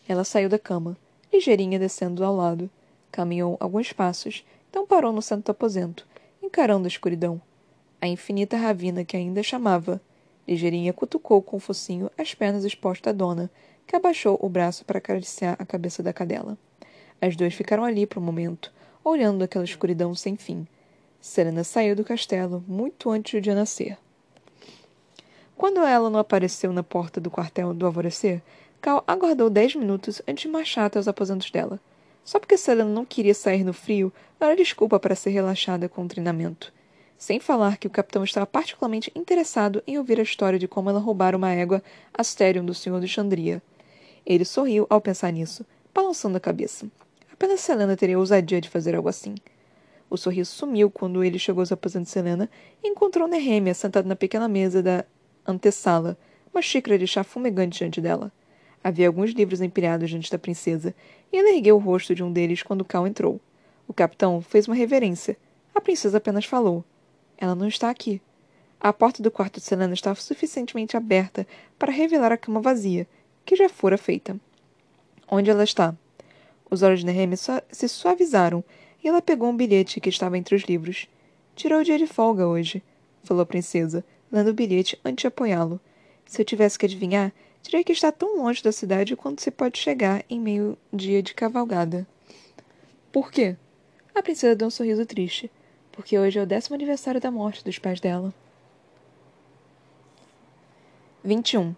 Ela 0.07 0.23
saiu 0.23 0.49
da 0.49 0.59
cama, 0.59 0.97
ligeirinha 1.31 1.79
descendo 1.79 2.23
ao 2.23 2.35
lado. 2.35 2.69
Caminhou 3.11 3.57
alguns 3.59 3.93
passos, 3.93 4.43
então 4.69 4.85
parou 4.85 5.13
no 5.13 5.21
centro 5.21 5.45
do 5.45 5.51
aposento, 5.51 6.05
encarando 6.41 6.85
a 6.85 6.87
escuridão 6.87 7.41
a 8.03 8.07
infinita 8.09 8.57
ravina 8.57 9.05
que 9.05 9.15
ainda 9.15 9.41
chamava. 9.41 10.01
Ligeirinha 10.45 10.91
cutucou 10.91 11.41
com 11.41 11.55
o 11.55 11.59
focinho 11.59 12.11
as 12.17 12.33
pernas 12.33 12.65
expostas 12.65 13.11
à 13.11 13.15
dona, 13.15 13.49
que 13.87 13.95
abaixou 13.95 14.37
o 14.41 14.49
braço 14.49 14.85
para 14.85 14.97
acariciar 14.97 15.55
a 15.59 15.65
cabeça 15.65 16.01
da 16.01 16.13
cadela. 16.13 16.57
As 17.21 17.35
duas 17.35 17.53
ficaram 17.53 17.83
ali 17.83 18.05
por 18.05 18.19
um 18.19 18.25
momento, 18.25 18.71
olhando 19.03 19.43
aquela 19.43 19.65
escuridão 19.65 20.13
sem 20.15 20.35
fim. 20.35 20.67
Serena 21.21 21.63
saiu 21.63 21.95
do 21.95 22.03
castelo 22.03 22.63
muito 22.67 23.09
antes 23.09 23.33
do 23.33 23.41
dia 23.41 23.55
nascer. 23.55 23.97
Quando 25.55 25.81
ela 25.81 26.09
não 26.09 26.19
apareceu 26.19 26.73
na 26.73 26.83
porta 26.83 27.21
do 27.21 27.31
quartel 27.31 27.73
do 27.73 27.85
alvorecer, 27.85 28.41
Cal 28.81 29.01
aguardou 29.07 29.49
dez 29.49 29.73
minutos 29.75 30.21
antes 30.27 30.41
de 30.41 30.49
marchar 30.49 30.87
até 30.87 30.99
os 30.99 31.07
aposentos 31.07 31.49
dela. 31.49 31.79
Só 32.25 32.37
porque 32.37 32.57
Selena 32.57 32.89
não 32.89 33.05
queria 33.05 33.33
sair 33.33 33.63
no 33.63 33.71
frio, 33.71 34.11
não 34.37 34.47
era 34.47 34.57
desculpa 34.57 34.99
para 34.99 35.15
ser 35.15 35.29
relaxada 35.29 35.87
com 35.87 36.03
o 36.03 36.07
treinamento. 36.07 36.73
Sem 37.17 37.39
falar 37.39 37.77
que 37.77 37.87
o 37.87 37.89
capitão 37.89 38.25
estava 38.25 38.45
particularmente 38.45 39.09
interessado 39.15 39.81
em 39.87 39.97
ouvir 39.97 40.19
a 40.19 40.23
história 40.23 40.59
de 40.59 40.67
como 40.67 40.89
ela 40.89 40.99
roubara 40.99 41.37
uma 41.37 41.53
égua 41.53 41.81
Asterion 42.13 42.65
do 42.65 42.73
senhor 42.73 42.99
de 42.99 43.07
Xandria. 43.07 43.63
Ele 44.25 44.45
sorriu 44.45 44.87
ao 44.89 45.01
pensar 45.01 45.31
nisso, 45.31 45.65
balançando 45.93 46.37
a 46.37 46.39
cabeça. 46.39 46.87
Apenas 47.31 47.59
Selena 47.59 47.97
teria 47.97 48.17
ousadia 48.17 48.61
de 48.61 48.69
fazer 48.69 48.95
algo 48.95 49.09
assim. 49.09 49.35
O 50.09 50.17
sorriso 50.17 50.51
sumiu 50.51 50.89
quando 50.89 51.23
ele 51.23 51.39
chegou 51.39 51.61
aos 51.61 51.71
aposentos 51.71 52.09
de 52.09 52.13
Selena 52.13 52.49
e 52.83 52.87
encontrou 52.87 53.27
Nehemia 53.27 53.73
sentada 53.73 54.07
na 54.07 54.15
pequena 54.15 54.47
mesa 54.47 54.81
da 54.81 55.05
antessala, 55.45 56.17
uma 56.53 56.61
xícara 56.61 56.97
de 56.97 57.07
chá 57.07 57.23
fumegante 57.23 57.79
diante 57.79 57.99
dela. 57.99 58.31
Havia 58.83 59.07
alguns 59.07 59.31
livros 59.31 59.61
empilhados 59.61 60.09
diante 60.09 60.31
da 60.31 60.37
princesa, 60.37 60.93
e 61.31 61.37
ela 61.37 61.49
ergueu 61.49 61.75
o 61.75 61.79
rosto 61.79 62.13
de 62.13 62.23
um 62.23 62.31
deles 62.31 62.61
quando 62.61 62.85
Cal 62.85 63.07
entrou. 63.07 63.41
O 63.87 63.93
capitão 63.93 64.41
fez 64.41 64.67
uma 64.67 64.75
reverência. 64.75 65.37
A 65.73 65.81
princesa 65.81 66.17
apenas 66.17 66.45
falou. 66.45 66.83
Ela 67.37 67.55
não 67.55 67.67
está 67.67 67.89
aqui. 67.89 68.21
A 68.79 68.93
porta 68.93 69.23
do 69.23 69.31
quarto 69.31 69.59
de 69.59 69.65
Selena 69.65 69.93
estava 69.93 70.19
suficientemente 70.19 70.95
aberta 70.95 71.47
para 71.79 71.91
revelar 71.91 72.31
a 72.31 72.37
cama 72.37 72.61
vazia, 72.61 73.07
que 73.45 73.55
já 73.55 73.69
fora 73.69 73.97
feita. 73.97 74.35
Onde 75.27 75.49
ela 75.49 75.63
está? 75.63 75.95
Os 76.69 76.81
olhos 76.81 77.01
de 77.01 77.05
Nehemia 77.05 77.37
se 77.37 77.87
suavizaram 77.87 78.63
e 79.03 79.07
ela 79.07 79.21
pegou 79.21 79.49
um 79.49 79.55
bilhete 79.55 79.99
que 79.99 80.09
estava 80.09 80.37
entre 80.37 80.55
os 80.55 80.63
livros. 80.63 81.07
Tirou 81.55 81.81
o 81.81 81.83
dia 81.83 81.97
de 81.97 82.07
folga 82.07 82.47
hoje, 82.47 82.81
falou 83.23 83.43
a 83.43 83.45
princesa, 83.45 84.03
lendo 84.31 84.49
o 84.49 84.53
bilhete 84.53 84.99
antes 85.03 85.21
de 85.21 85.27
apoiá-lo. 85.27 85.79
Se 86.25 86.41
eu 86.41 86.45
tivesse 86.45 86.79
que 86.79 86.85
adivinhar, 86.85 87.31
diria 87.61 87.83
que 87.83 87.91
está 87.91 88.11
tão 88.11 88.37
longe 88.37 88.63
da 88.63 88.71
cidade 88.71 89.15
quanto 89.15 89.41
se 89.41 89.51
pode 89.51 89.77
chegar 89.77 90.23
em 90.29 90.39
meio 90.39 90.77
dia 90.91 91.21
de 91.21 91.33
cavalgada. 91.33 92.07
Por 93.11 93.31
quê? 93.31 93.55
A 94.15 94.23
princesa 94.23 94.55
deu 94.55 94.67
um 94.67 94.71
sorriso 94.71 95.05
triste 95.05 95.51
porque 95.93 96.17
hoje 96.17 96.39
é 96.39 96.41
o 96.41 96.45
décimo 96.45 96.75
aniversário 96.75 97.21
da 97.21 97.31
morte 97.31 97.63
dos 97.63 97.77
pais 97.79 98.01
dela. 98.01 98.33
21. 101.23 101.73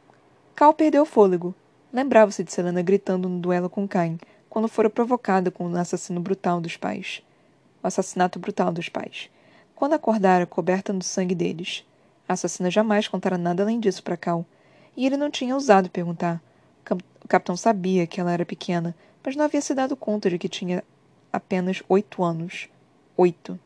Cal 0.55 0.73
perdeu 0.73 1.03
o 1.03 1.05
fôlego. 1.05 1.53
Lembrava-se 1.91 2.41
de 2.41 2.49
Selena 2.49 2.81
gritando 2.81 3.27
no 3.27 3.39
duelo 3.39 3.69
com 3.69 3.85
Cain, 3.85 4.17
quando 4.49 4.69
fora 4.69 4.89
provocada 4.89 5.51
com 5.51 5.69
o 5.69 5.77
assassino 5.77 6.21
brutal 6.21 6.61
dos 6.61 6.77
pais. 6.77 7.21
O 7.83 7.87
assassinato 7.87 8.39
brutal 8.39 8.71
dos 8.71 8.87
pais. 8.87 9.29
Quando 9.75 9.93
acordara 9.93 10.45
coberta 10.45 10.93
no 10.93 11.03
sangue 11.03 11.35
deles. 11.35 11.85
A 12.25 12.33
assassina 12.33 12.71
jamais 12.71 13.05
contara 13.05 13.37
nada 13.37 13.63
além 13.63 13.81
disso 13.81 14.01
para 14.01 14.15
Cal, 14.15 14.45
e 14.95 15.05
ele 15.05 15.17
não 15.17 15.29
tinha 15.29 15.53
ousado 15.53 15.89
perguntar. 15.89 16.41
O 17.21 17.27
capitão 17.27 17.57
sabia 17.57 18.07
que 18.07 18.21
ela 18.21 18.31
era 18.31 18.45
pequena, 18.45 18.95
mas 19.21 19.35
não 19.35 19.43
havia 19.43 19.59
se 19.59 19.73
dado 19.75 19.95
conta 19.97 20.29
de 20.29 20.37
que 20.37 20.47
tinha 20.47 20.83
apenas 21.33 21.83
oito 21.89 22.23
anos. 22.23 22.69
Oito. 23.17 23.59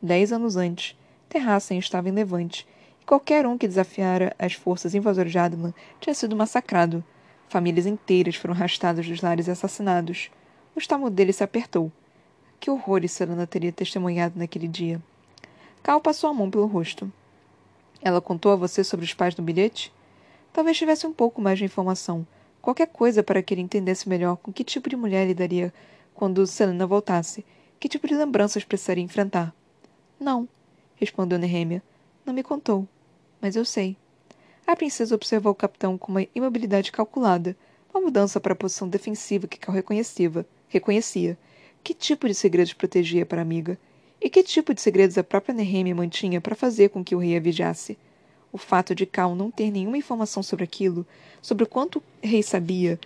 Dez 0.00 0.32
anos 0.32 0.56
antes, 0.56 0.96
Terrassen 1.28 1.78
estava 1.78 2.08
em 2.08 2.12
Levante, 2.12 2.66
qualquer 3.10 3.44
um 3.44 3.58
que 3.58 3.66
desafiara 3.66 4.32
as 4.38 4.52
forças 4.52 4.94
invasoras 4.94 5.32
de 5.32 5.36
Adlan 5.36 5.74
tinha 5.98 6.14
sido 6.14 6.36
massacrado. 6.36 7.02
Famílias 7.48 7.84
inteiras 7.84 8.36
foram 8.36 8.54
arrastadas 8.54 9.04
dos 9.04 9.20
lares 9.20 9.48
e 9.48 9.50
assassinados. 9.50 10.30
O 10.76 10.78
estômago 10.78 11.10
dele 11.10 11.32
se 11.32 11.42
apertou. 11.42 11.90
Que 12.60 12.70
horrores 12.70 13.10
Serena 13.10 13.48
teria 13.48 13.72
testemunhado 13.72 14.38
naquele 14.38 14.68
dia. 14.68 15.02
Cal 15.82 16.00
passou 16.00 16.30
a 16.30 16.32
mão 16.32 16.48
pelo 16.48 16.66
rosto. 16.66 17.12
Ela 18.00 18.20
contou 18.20 18.52
a 18.52 18.56
você 18.56 18.84
sobre 18.84 19.04
os 19.04 19.12
pais 19.12 19.34
no 19.34 19.42
bilhete? 19.42 19.92
Talvez 20.52 20.78
tivesse 20.78 21.04
um 21.04 21.12
pouco 21.12 21.42
mais 21.42 21.58
de 21.58 21.64
informação. 21.64 22.24
Qualquer 22.62 22.86
coisa 22.86 23.24
para 23.24 23.42
que 23.42 23.52
ele 23.52 23.60
entendesse 23.60 24.08
melhor 24.08 24.36
com 24.36 24.52
que 24.52 24.62
tipo 24.62 24.88
de 24.88 24.94
mulher 24.94 25.26
lidaria 25.26 25.74
quando 26.14 26.46
Selena 26.46 26.86
voltasse, 26.86 27.44
que 27.80 27.88
tipo 27.88 28.06
de 28.06 28.14
lembranças 28.14 28.62
precisaria 28.62 29.02
enfrentar. 29.02 29.52
Não, 30.20 30.48
respondeu 30.94 31.40
Nehemia. 31.40 31.82
Não 32.24 32.32
me 32.32 32.44
contou. 32.44 32.86
Mas 33.40 33.56
eu 33.56 33.64
sei. 33.64 33.96
A 34.66 34.76
princesa 34.76 35.14
observou 35.14 35.52
o 35.52 35.54
capitão 35.54 35.98
com 35.98 36.12
uma 36.12 36.26
imobilidade 36.34 36.92
calculada, 36.92 37.56
uma 37.92 38.00
mudança 38.00 38.38
para 38.38 38.52
a 38.52 38.56
posição 38.56 38.88
defensiva 38.88 39.48
que 39.48 39.58
Cal 39.58 39.74
reconhecia. 39.74 40.46
reconhecia. 40.68 41.38
Que 41.82 41.94
tipo 41.94 42.28
de 42.28 42.34
segredos 42.34 42.72
protegia 42.72 43.26
para 43.26 43.40
a 43.40 43.42
amiga? 43.42 43.78
E 44.20 44.28
que 44.28 44.42
tipo 44.42 44.74
de 44.74 44.80
segredos 44.80 45.16
a 45.16 45.24
própria 45.24 45.54
Nehemia 45.54 45.94
mantinha 45.94 46.40
para 46.40 46.54
fazer 46.54 46.90
com 46.90 47.02
que 47.02 47.14
o 47.14 47.18
rei 47.18 47.36
a 47.36 47.40
vigiasse? 47.40 47.98
O 48.52 48.58
fato 48.58 48.94
de 48.94 49.06
Cal 49.06 49.34
não 49.34 49.50
ter 49.50 49.70
nenhuma 49.70 49.96
informação 49.96 50.42
sobre 50.42 50.64
aquilo, 50.64 51.06
sobre 51.40 51.64
o 51.64 51.66
quanto 51.66 51.98
o 51.98 52.02
rei 52.22 52.42
sabia, 52.42 53.00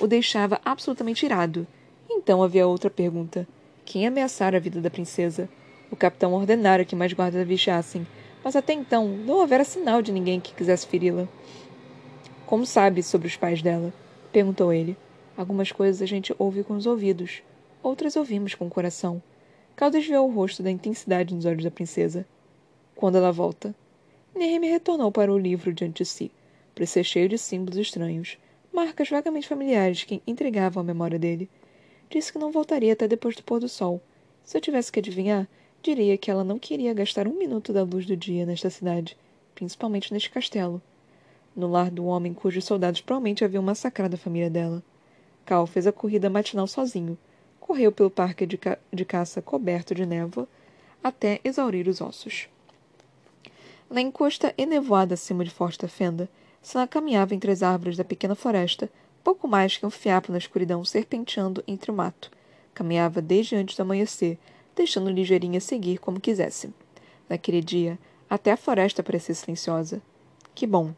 o 0.00 0.06
deixava 0.06 0.60
absolutamente 0.64 1.26
irado. 1.26 1.66
Então 2.10 2.42
havia 2.42 2.66
outra 2.66 2.88
pergunta. 2.88 3.46
Quem 3.84 4.06
ameaçara 4.06 4.56
a 4.56 4.60
vida 4.60 4.80
da 4.80 4.90
princesa? 4.90 5.48
O 5.90 5.96
capitão 5.96 6.32
ordenara 6.32 6.84
que 6.84 6.96
mais 6.96 7.12
guardas 7.12 7.46
vigiassem, 7.46 8.06
mas 8.46 8.54
até 8.54 8.72
então 8.72 9.08
não 9.08 9.38
houvera 9.38 9.64
sinal 9.64 10.00
de 10.00 10.12
ninguém 10.12 10.38
que 10.38 10.54
quisesse 10.54 10.86
feri-la. 10.86 11.26
Como 12.46 12.64
sabe 12.64 13.02
sobre 13.02 13.26
os 13.26 13.34
pais 13.34 13.60
dela? 13.60 13.92
perguntou 14.30 14.72
ele. 14.72 14.96
Algumas 15.36 15.72
coisas 15.72 16.00
a 16.00 16.06
gente 16.06 16.32
ouve 16.38 16.62
com 16.62 16.74
os 16.74 16.86
ouvidos, 16.86 17.42
outras 17.82 18.14
ouvimos 18.14 18.54
com 18.54 18.68
o 18.68 18.70
coração. 18.70 19.20
Cal 19.74 19.90
desviou 19.90 20.28
o 20.28 20.32
rosto 20.32 20.62
da 20.62 20.70
intensidade 20.70 21.34
nos 21.34 21.44
olhos 21.44 21.64
da 21.64 21.72
princesa. 21.72 22.24
Quando 22.94 23.18
ela 23.18 23.32
volta? 23.32 23.74
Nehemi 24.32 24.68
retornou 24.68 25.10
para 25.10 25.32
o 25.32 25.36
livro 25.36 25.72
diante 25.72 26.04
de 26.04 26.08
si, 26.08 26.30
ser 26.86 27.02
cheio 27.02 27.28
de 27.28 27.38
símbolos 27.38 27.76
estranhos, 27.76 28.38
marcas 28.72 29.08
vagamente 29.08 29.48
familiares 29.48 30.04
que 30.04 30.22
intrigavam 30.24 30.82
a 30.82 30.86
memória 30.86 31.18
dele. 31.18 31.50
Disse 32.08 32.32
que 32.32 32.38
não 32.38 32.52
voltaria 32.52 32.92
até 32.92 33.08
depois 33.08 33.34
do 33.34 33.42
pôr 33.42 33.58
do 33.58 33.68
sol. 33.68 34.00
Se 34.44 34.56
eu 34.56 34.60
tivesse 34.60 34.92
que 34.92 35.00
adivinhar, 35.00 35.48
diria 35.86 36.18
que 36.18 36.30
ela 36.30 36.42
não 36.42 36.58
queria 36.58 36.92
gastar 36.92 37.28
um 37.28 37.38
minuto 37.38 37.72
da 37.72 37.84
luz 37.84 38.04
do 38.06 38.16
dia 38.16 38.44
nesta 38.44 38.68
cidade, 38.68 39.16
principalmente 39.54 40.12
neste 40.12 40.28
castelo. 40.28 40.82
No 41.54 41.68
lar 41.68 41.90
do 41.92 42.04
homem 42.06 42.34
cujos 42.34 42.64
soldados 42.64 43.00
provavelmente 43.00 43.44
haviam 43.44 43.62
massacrado 43.62 44.16
a 44.16 44.18
família 44.18 44.50
dela. 44.50 44.82
Cal 45.44 45.64
fez 45.64 45.86
a 45.86 45.92
corrida 45.92 46.28
matinal 46.28 46.66
sozinho. 46.66 47.16
Correu 47.60 47.92
pelo 47.92 48.10
parque 48.10 48.44
de, 48.44 48.58
ca 48.58 48.78
de 48.92 49.04
caça 49.04 49.40
coberto 49.40 49.94
de 49.94 50.04
névoa 50.04 50.48
até 51.02 51.40
exaurir 51.44 51.86
os 51.86 52.00
ossos. 52.00 52.48
Na 53.88 54.00
encosta 54.00 54.52
enevoada 54.58 55.14
acima 55.14 55.44
de 55.44 55.50
Forte 55.50 55.86
Fenda, 55.86 56.28
Sana 56.60 56.88
caminhava 56.88 57.32
entre 57.32 57.52
as 57.52 57.62
árvores 57.62 57.96
da 57.96 58.02
pequena 58.02 58.34
floresta, 58.34 58.90
pouco 59.22 59.46
mais 59.46 59.76
que 59.76 59.86
um 59.86 59.90
fiapo 59.90 60.32
na 60.32 60.38
escuridão 60.38 60.84
serpenteando 60.84 61.62
entre 61.64 61.92
o 61.92 61.94
mato. 61.94 62.28
Caminhava 62.74 63.22
desde 63.22 63.54
antes 63.54 63.76
do 63.76 63.82
amanhecer, 63.82 64.36
deixando 64.76 65.10
ligeirinha 65.10 65.60
seguir 65.60 65.98
como 65.98 66.20
quisesse. 66.20 66.72
Naquele 67.28 67.62
dia, 67.62 67.98
até 68.28 68.52
a 68.52 68.56
floresta 68.56 69.02
parecia 69.02 69.34
silenciosa. 69.34 70.02
Que 70.54 70.66
bom! 70.66 70.92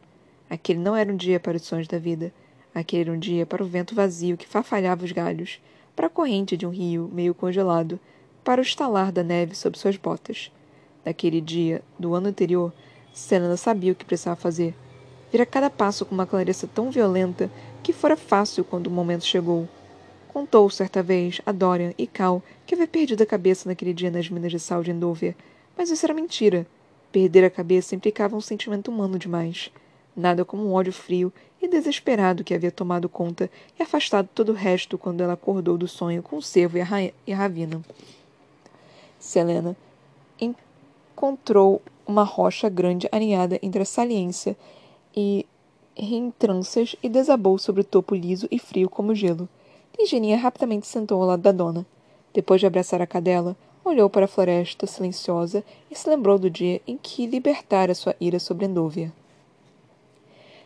Aquele 0.49 0.79
não 0.79 0.95
era 0.95 1.11
um 1.11 1.15
dia 1.15 1.39
para 1.39 1.57
os 1.57 1.63
sonhos 1.63 1.87
da 1.87 1.97
vida. 1.97 2.33
Aquele 2.75 3.03
era 3.03 3.11
um 3.11 3.17
dia 3.19 3.45
para 3.45 3.63
o 3.63 3.65
vento 3.65 3.95
vazio 3.95 4.37
que 4.37 4.47
farfalhava 4.47 5.05
os 5.05 5.11
galhos, 5.11 5.61
para 5.95 6.07
a 6.07 6.09
corrente 6.09 6.57
de 6.57 6.65
um 6.65 6.69
rio 6.69 7.09
meio 7.11 7.33
congelado, 7.33 7.99
para 8.43 8.61
o 8.61 8.63
estalar 8.63 9.11
da 9.11 9.23
neve 9.23 9.55
sob 9.55 9.77
suas 9.77 9.95
botas. 9.95 10.51
Naquele 11.05 11.39
dia, 11.39 11.81
do 11.97 12.13
ano 12.13 12.27
anterior, 12.27 12.73
Selena 13.13 13.57
sabia 13.57 13.91
o 13.91 13.95
que 13.95 14.05
precisava 14.05 14.35
fazer. 14.35 14.75
Vira 15.31 15.45
cada 15.45 15.69
passo 15.69 16.05
com 16.05 16.15
uma 16.15 16.25
clareza 16.25 16.67
tão 16.67 16.89
violenta 16.89 17.49
que 17.83 17.93
fora 17.93 18.17
fácil 18.17 18.63
quando 18.63 18.87
o 18.87 18.91
momento 18.91 19.25
chegou. 19.25 19.67
Contou 20.39 20.69
certa 20.69 21.03
vez 21.03 21.41
a 21.45 21.51
Dorian 21.51 21.93
e 21.97 22.07
Cal 22.07 22.41
que 22.65 22.73
havia 22.73 22.87
perdido 22.87 23.21
a 23.21 23.25
cabeça 23.25 23.67
naquele 23.67 23.93
dia 23.93 24.09
nas 24.09 24.29
minas 24.29 24.49
de 24.49 24.57
sal 24.57 24.81
de 24.81 24.89
Endover, 24.89 25.35
mas 25.77 25.89
isso 25.91 26.05
era 26.05 26.13
mentira. 26.13 26.65
Perder 27.11 27.43
a 27.43 27.49
cabeça 27.49 27.93
implicava 27.93 28.37
um 28.37 28.39
sentimento 28.39 28.89
humano 28.89 29.19
demais. 29.19 29.69
Nada 30.15 30.45
como 30.45 30.65
um 30.65 30.71
ódio 30.71 30.93
frio 30.93 31.33
e 31.61 31.67
desesperado 31.67 32.41
que 32.41 32.53
havia 32.53 32.71
tomado 32.71 33.09
conta 33.09 33.51
e 33.77 33.83
afastado 33.83 34.29
todo 34.33 34.53
o 34.53 34.55
resto 34.55 34.97
quando 34.97 35.19
ela 35.19 35.33
acordou 35.33 35.77
do 35.77 35.89
sonho 35.89 36.23
com 36.23 36.37
o 36.37 36.41
cervo 36.41 36.77
e 36.77 36.81
a, 36.81 36.87
e 37.27 37.33
a 37.33 37.35
ravina. 37.35 37.81
Selena 39.19 39.75
encontrou 40.39 41.81
uma 42.07 42.23
rocha 42.23 42.69
grande 42.69 43.09
aninhada 43.11 43.59
entre 43.61 43.81
a 43.81 43.85
saliência 43.85 44.55
e 45.13 45.45
reentranças 45.97 46.95
e 47.03 47.09
desabou 47.09 47.57
sobre 47.57 47.81
o 47.81 47.83
topo 47.83 48.15
liso 48.15 48.47
e 48.49 48.57
frio 48.57 48.89
como 48.89 49.13
gelo. 49.13 49.49
Ligeirinha 49.97 50.37
rapidamente 50.37 50.87
sentou 50.87 51.21
ao 51.21 51.27
lado 51.27 51.41
da 51.41 51.51
dona. 51.51 51.85
Depois 52.33 52.59
de 52.59 52.67
abraçar 52.67 53.01
a 53.01 53.07
cadela, 53.07 53.55
olhou 53.83 54.09
para 54.09 54.25
a 54.25 54.27
floresta 54.27 54.85
silenciosa 54.85 55.63
e 55.89 55.95
se 55.95 56.09
lembrou 56.09 56.37
do 56.37 56.49
dia 56.49 56.81
em 56.85 56.97
que 56.97 57.25
libertara 57.25 57.95
sua 57.95 58.15
ira 58.19 58.39
sobre 58.39 58.65
Endovia. 58.65 59.11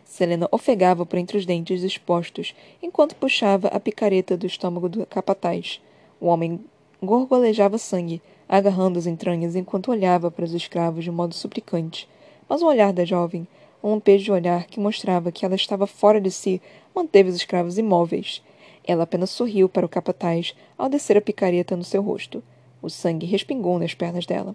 Selena 0.04 0.48
ofegava 0.52 1.04
por 1.04 1.18
entre 1.18 1.36
os 1.36 1.46
dentes 1.46 1.82
expostos, 1.82 2.54
enquanto 2.82 3.16
puxava 3.16 3.68
a 3.68 3.80
picareta 3.80 4.36
do 4.36 4.46
estômago 4.46 4.88
do 4.88 5.04
capataz. 5.06 5.80
O 6.20 6.26
homem 6.26 6.60
gorgolejava 7.02 7.78
sangue, 7.78 8.22
agarrando 8.48 8.98
as 8.98 9.06
entranhas 9.06 9.56
enquanto 9.56 9.90
olhava 9.90 10.30
para 10.30 10.44
os 10.44 10.52
escravos 10.52 11.02
de 11.02 11.10
modo 11.10 11.34
suplicante. 11.34 12.08
Mas 12.48 12.62
o 12.62 12.66
olhar 12.66 12.92
da 12.92 13.04
jovem, 13.04 13.48
um 13.82 13.90
lampejo 13.90 14.24
de 14.24 14.32
olhar 14.32 14.66
que 14.66 14.78
mostrava 14.78 15.32
que 15.32 15.44
ela 15.44 15.54
estava 15.54 15.86
fora 15.86 16.20
de 16.20 16.30
si, 16.30 16.60
manteve 16.94 17.30
os 17.30 17.36
escravos 17.36 17.76
imóveis. 17.78 18.42
Ela 18.86 19.04
apenas 19.04 19.30
sorriu 19.30 19.68
para 19.68 19.86
o 19.86 19.88
capataz 19.88 20.54
ao 20.76 20.88
descer 20.88 21.16
a 21.16 21.20
picareta 21.20 21.76
no 21.76 21.84
seu 21.84 22.02
rosto. 22.02 22.42
O 22.82 22.90
sangue 22.90 23.26
respingou 23.26 23.78
nas 23.78 23.94
pernas 23.94 24.26
dela. 24.26 24.54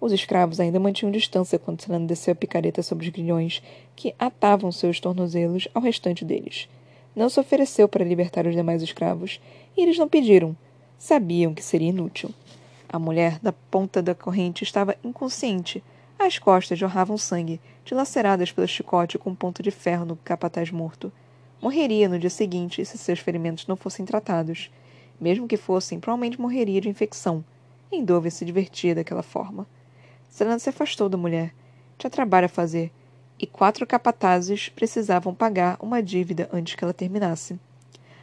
Os 0.00 0.12
escravos 0.12 0.60
ainda 0.60 0.78
mantinham 0.78 1.10
distância 1.10 1.58
quando 1.58 1.82
Selena 1.82 2.06
desceu 2.06 2.32
a 2.32 2.36
picareta 2.36 2.82
sobre 2.82 3.06
os 3.06 3.12
grilhões 3.12 3.62
que 3.96 4.14
atavam 4.18 4.70
seus 4.70 5.00
tornozelos 5.00 5.68
ao 5.74 5.82
restante 5.82 6.24
deles. 6.24 6.68
Não 7.14 7.28
se 7.28 7.40
ofereceu 7.40 7.88
para 7.88 8.04
libertar 8.04 8.46
os 8.46 8.54
demais 8.54 8.80
escravos, 8.80 9.40
e 9.76 9.82
eles 9.82 9.98
não 9.98 10.08
pediram. 10.08 10.56
Sabiam 10.98 11.52
que 11.52 11.62
seria 11.62 11.88
inútil. 11.88 12.30
A 12.88 12.98
mulher 12.98 13.38
da 13.40 13.52
ponta 13.52 14.00
da 14.00 14.14
corrente 14.14 14.62
estava 14.62 14.96
inconsciente. 15.02 15.82
As 16.18 16.38
costas 16.38 16.78
jorravam 16.78 17.18
sangue, 17.18 17.60
dilaceradas 17.84 18.52
pelo 18.52 18.68
chicote 18.68 19.18
com 19.18 19.34
ponto 19.34 19.62
de 19.62 19.70
ferro 19.70 20.06
no 20.06 20.16
capataz 20.16 20.70
morto. 20.70 21.12
Morreria 21.60 22.08
no 22.08 22.20
dia 22.20 22.30
seguinte 22.30 22.84
se 22.84 22.96
seus 22.96 23.18
ferimentos 23.18 23.66
não 23.66 23.74
fossem 23.74 24.06
tratados. 24.06 24.70
Mesmo 25.20 25.48
que 25.48 25.56
fossem, 25.56 25.98
provavelmente 25.98 26.40
morreria 26.40 26.80
de 26.80 26.88
infecção. 26.88 27.44
Endover 27.90 28.30
se 28.30 28.44
divertia 28.44 28.94
daquela 28.94 29.24
forma. 29.24 29.66
Selena 30.30 30.60
se 30.60 30.68
afastou 30.68 31.08
da 31.08 31.18
mulher. 31.18 31.52
Tinha 31.98 32.10
trabalho 32.10 32.46
a 32.46 32.48
fazer, 32.48 32.92
e 33.40 33.46
quatro 33.46 33.84
capatazes 33.84 34.68
precisavam 34.68 35.34
pagar 35.34 35.76
uma 35.80 36.00
dívida 36.00 36.48
antes 36.52 36.76
que 36.76 36.84
ela 36.84 36.94
terminasse. 36.94 37.58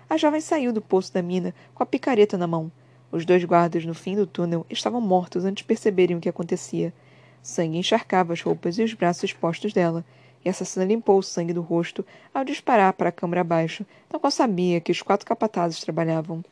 A 0.10 0.15
jovem 0.15 0.39
saiu 0.39 0.71
do 0.71 0.82
poço 0.82 1.13
da 1.13 1.21
mina 1.21 1.54
com 1.74 1.84
a 1.84 1.86
picareta 1.86 2.38
na 2.38 2.48
mão. 2.48 2.71
Os 3.12 3.26
dois 3.26 3.43
guardas 3.43 3.86
no 3.86 3.93
fim 3.93 4.15
do 4.15 4.26
túnel 4.26 4.65
estavam 4.69 5.02
mortos 5.02 5.43
antes 5.43 5.62
de 5.62 5.67
perceberem 5.67 6.15
o 6.15 6.21
que 6.21 6.30
acontecia. 6.30 6.93
Sangue 7.41 7.78
encharcava 7.78 8.32
as 8.32 8.41
roupas 8.41 8.78
e 8.78 8.84
os 8.84 8.93
braços 8.93 9.26
expostos 9.26 9.74
dela, 9.74 10.06
e 10.45 10.49
a 10.49 10.51
assassina 10.51 10.86
limpou 10.86 11.17
o 11.17 11.23
sangue 11.23 11.51
do 11.51 11.62
rosto 11.62 12.05
ao 12.31 12.45
disparar 12.45 12.93
para 12.93 13.10
a 13.10 13.12
câmara 13.12 13.41
abaixo, 13.41 13.84
na 14.13 14.19
qual 14.19 14.29
sabia 14.29 14.79
que 14.79 14.91
os 14.91 15.01
quatro 15.01 15.25
capatazes 15.25 15.81
trabalhavam. 15.81 16.45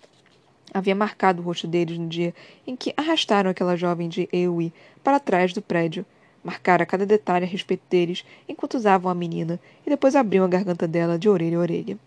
Havia 0.74 0.96
marcado 0.96 1.40
o 1.40 1.46
rosto 1.46 1.68
deles 1.68 2.00
no 2.00 2.08
dia 2.08 2.34
em 2.66 2.76
que 2.76 2.94
arrastaram 2.98 3.52
aquela 3.52 3.78
jovem 3.78 4.10
de 4.10 4.28
Ewi 4.34 4.74
para 5.04 5.20
trás 5.20 5.54
do 5.54 5.62
prédio. 5.62 6.04
Marcara 6.44 6.86
cada 6.86 7.06
detalhe 7.06 7.46
a 7.46 7.48
respeito 7.48 7.84
deles 7.88 8.26
enquanto 8.50 8.74
usavam 8.74 9.12
a 9.12 9.16
menina 9.16 9.60
e 9.86 9.90
depois 9.90 10.16
abriam 10.16 10.44
a 10.44 10.48
garganta 10.48 10.88
dela 10.88 11.18
de 11.18 11.30
orelha 11.30 11.58
a 11.58 11.62
orelha. 11.62 11.98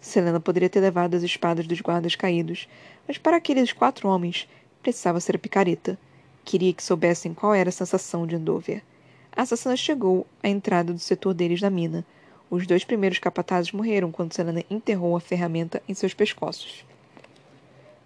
Selena 0.00 0.38
poderia 0.38 0.70
ter 0.70 0.80
levado 0.80 1.16
as 1.16 1.24
espadas 1.24 1.66
dos 1.66 1.80
guardas 1.80 2.14
caídos, 2.14 2.68
mas 3.06 3.18
para 3.18 3.36
aqueles 3.36 3.72
quatro 3.72 4.08
homens 4.08 4.48
precisava 4.80 5.18
ser 5.18 5.34
a 5.34 5.38
picareta. 5.40 5.98
Queria 6.44 6.72
que 6.72 6.82
soubessem 6.82 7.34
qual 7.34 7.52
era 7.52 7.68
a 7.68 7.72
sensação 7.72 8.26
de 8.26 8.36
Endover. 8.36 8.80
A 9.38 9.42
assassina 9.42 9.76
chegou 9.76 10.26
à 10.42 10.48
entrada 10.48 10.92
do 10.92 10.98
setor 10.98 11.32
deles 11.32 11.62
na 11.62 11.70
mina. 11.70 12.04
Os 12.50 12.66
dois 12.66 12.82
primeiros 12.82 13.20
capatazes 13.20 13.70
morreram 13.70 14.10
quando 14.10 14.32
Selena 14.32 14.64
enterrou 14.68 15.16
a 15.16 15.20
ferramenta 15.20 15.80
em 15.88 15.94
seus 15.94 16.12
pescoços. 16.12 16.84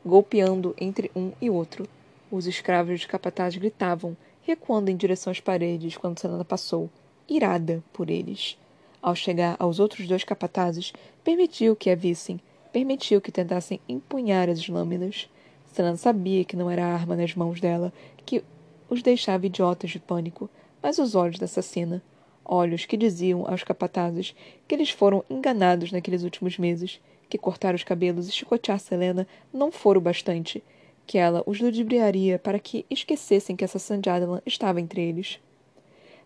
Golpeando 0.05 0.75
entre 0.79 1.11
um 1.16 1.33
e 1.40 1.49
outro, 1.49 1.88
os 2.31 2.47
escravos 2.47 3.01
dos 3.01 3.07
capatazes 3.07 3.59
gritavam, 3.59 4.14
recuando 4.42 4.90
em 4.90 4.97
direção 4.97 5.31
às 5.31 5.40
paredes 5.40 5.97
quando 5.97 6.18
Selena 6.18 6.45
passou, 6.45 6.90
irada 7.27 7.83
por 7.95 8.11
eles. 8.11 8.59
Ao 9.01 9.14
chegar 9.14 9.57
aos 9.59 9.81
outros 9.81 10.07
dois 10.07 10.25
capatazes, 10.25 10.92
permitiu 11.25 11.75
que 11.75 11.88
a 11.88 11.95
vissem, 11.95 12.38
permitiu 12.71 13.23
que 13.23 13.33
tentassem 13.33 13.81
empunhar 13.88 14.51
as 14.51 14.68
lâminas. 14.68 15.31
Selena 15.73 15.97
sabia 15.97 16.45
que 16.45 16.57
não 16.57 16.71
era 16.71 16.85
a 16.85 16.92
arma 16.92 17.16
nas 17.16 17.35
mãos 17.35 17.59
dela 17.59 17.91
que 18.26 18.45
os 18.91 19.01
deixava 19.01 19.47
idiotas 19.47 19.93
de 19.93 19.99
pânico, 19.99 20.51
mas 20.83 20.99
os 20.99 21.14
olhos 21.14 21.39
da 21.39 21.45
assassina. 21.45 22.03
Olhos 22.45 22.85
que 22.85 22.97
diziam 22.97 23.47
aos 23.47 23.62
capatazes 23.62 24.35
que 24.66 24.74
eles 24.74 24.91
foram 24.91 25.24
enganados 25.30 25.93
naqueles 25.93 26.24
últimos 26.24 26.59
meses, 26.59 27.01
que 27.28 27.39
cortar 27.39 27.74
os 27.74 27.85
cabelos 27.85 28.28
e 28.28 28.33
chicotear 28.33 28.80
Selena 28.80 29.26
não 29.53 29.70
fora 29.70 29.99
o 29.99 30.03
bastante, 30.03 30.62
que 31.07 31.16
ela 31.16 31.43
os 31.47 31.61
ludibriaria 31.61 32.39
para 32.39 32.59
que 32.59 32.85
esquecessem 32.91 33.55
que 33.55 33.64
essa 33.64 33.78
Sanjadalan 33.78 34.41
estava 34.45 34.80
entre 34.80 35.01
eles. 35.01 35.39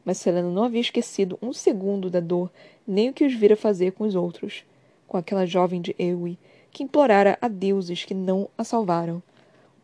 Mas 0.05 0.19
Selena 0.19 0.51
não 0.51 0.65
havia 0.65 0.81
esquecido 0.81 1.39
um 1.43 1.53
segundo 1.53 2.09
da 2.09 2.21
dor, 2.21 2.51
nem 2.87 3.11
o 3.11 3.13
que 3.13 3.25
os 3.25 3.35
vira 3.35 3.57
fazer 3.57 3.93
com 3.93 4.05
os 4.05 4.15
outros, 4.15 4.65
com 5.07 5.17
aquela 5.17 5.45
jovem 5.45 5.81
de 5.81 5.95
Ewi, 5.99 6.39
que 6.71 6.83
implorara 6.83 7.39
a 7.41 7.49
deuses 7.49 8.05
que 8.05 8.15
não 8.15 8.49
a 8.57 8.65
salvaram. 8.65 9.23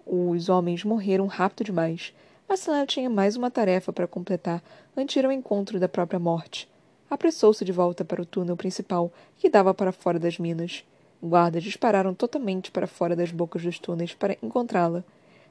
Os 0.06 0.48
homens 0.48 0.84
morreram 0.84 1.26
rápido 1.26 1.66
demais, 1.66 2.12
Selena 2.56 2.86
tinha 2.86 3.08
mais 3.08 3.36
uma 3.36 3.50
tarefa 3.50 3.92
para 3.92 4.06
completar 4.06 4.62
antes 4.96 5.14
de 5.14 5.20
ir 5.20 5.26
ao 5.26 5.32
encontro 5.32 5.80
da 5.80 5.88
própria 5.88 6.18
morte. 6.18 6.68
Apressou-se 7.10 7.64
de 7.64 7.72
volta 7.72 8.04
para 8.04 8.22
o 8.22 8.26
túnel 8.26 8.56
principal, 8.56 9.12
que 9.38 9.48
dava 9.48 9.74
para 9.74 9.92
fora 9.92 10.18
das 10.18 10.38
minas. 10.38 10.84
Guardas 11.22 11.62
dispararam 11.62 12.14
totalmente 12.14 12.70
para 12.70 12.86
fora 12.86 13.14
das 13.14 13.30
bocas 13.30 13.62
dos 13.62 13.78
túneis 13.78 14.14
para 14.14 14.36
encontrá-la. 14.42 15.04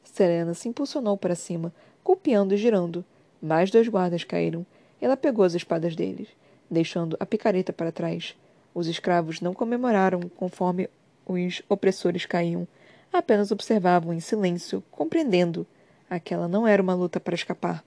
Serena 0.03 0.53
se 0.53 0.67
impulsionou 0.67 1.17
para 1.17 1.35
cima, 1.35 1.73
golpeando 2.03 2.53
e 2.53 2.57
girando. 2.57 3.05
Mais 3.41 3.69
dois 3.71 3.87
guardas 3.87 4.23
caíram. 4.23 4.65
Ela 4.99 5.17
pegou 5.17 5.45
as 5.45 5.53
espadas 5.53 5.95
deles. 5.95 6.27
deixando 6.69 7.17
a 7.19 7.25
picareta 7.25 7.73
para 7.73 7.91
trás. 7.91 8.35
Os 8.73 8.87
escravos 8.87 9.41
não 9.41 9.53
comemoraram 9.53 10.21
conforme 10.37 10.89
os 11.25 11.61
opressores 11.67 12.25
caíam, 12.25 12.65
apenas 13.11 13.51
observavam 13.51 14.13
em 14.13 14.21
silêncio, 14.21 14.81
compreendendo. 14.89 15.67
Aquela 16.11 16.45
não 16.45 16.67
era 16.67 16.83
uma 16.83 16.93
luta 16.93 17.21
para 17.21 17.35
escapar. 17.35 17.81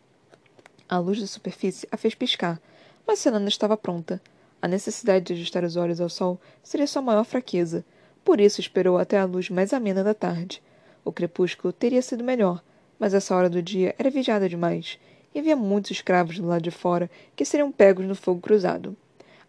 A 0.89 0.97
luz 0.97 1.21
da 1.21 1.27
superfície 1.27 1.87
a 1.93 1.97
fez 1.99 2.15
piscar, 2.15 2.59
mas 3.07 3.19
Selena 3.19 3.51
estava 3.51 3.77
pronta. 3.77 4.19
A 4.63 4.67
necessidade 4.67 5.27
de 5.27 5.35
ajustar 5.35 5.63
os 5.63 5.77
olhos 5.77 6.01
ao 6.01 6.09
sol 6.09 6.41
seria 6.63 6.87
sua 6.87 7.03
maior 7.03 7.25
fraqueza. 7.25 7.85
Por 8.25 8.41
isso 8.41 8.63
esperou 8.63 8.97
até 8.97 9.19
a 9.19 9.27
luz 9.27 9.51
mais 9.51 9.75
amena 9.75 10.03
da 10.03 10.15
tarde. 10.15 10.63
O 11.05 11.13
crepúsculo 11.13 11.71
teria 11.71 12.01
sido 12.01 12.25
melhor, 12.25 12.63
mas 12.99 13.13
essa 13.13 13.37
hora 13.37 13.51
do 13.51 13.61
dia 13.61 13.95
era 13.99 14.09
vigiada 14.09 14.49
demais, 14.49 14.99
e 15.35 15.39
havia 15.39 15.55
muitos 15.55 15.91
escravos 15.91 16.39
do 16.39 16.47
lado 16.47 16.63
de 16.63 16.71
fora 16.71 17.11
que 17.37 17.45
seriam 17.45 17.71
pegos 17.71 18.07
no 18.07 18.15
fogo 18.15 18.41
cruzado. 18.41 18.97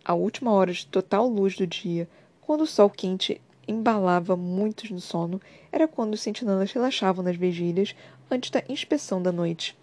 A 0.04 0.14
última 0.14 0.52
hora 0.52 0.74
de 0.74 0.86
total 0.86 1.30
luz 1.30 1.56
do 1.56 1.66
dia, 1.66 2.10
quando 2.42 2.60
o 2.60 2.68
sol 2.68 2.90
quente 2.90 3.40
embalava 3.68 4.36
muitos 4.36 4.92
no 4.92 5.00
sono, 5.00 5.42
era 5.72 5.88
quando 5.88 6.14
os 6.14 6.22
sentinelas 6.22 6.72
relaxavam 6.72 7.24
nas 7.24 7.36
vigílias 7.36 7.96
antes 8.30 8.50
da 8.50 8.64
inspeção 8.68 9.22
da 9.22 9.32
noite. 9.32 9.78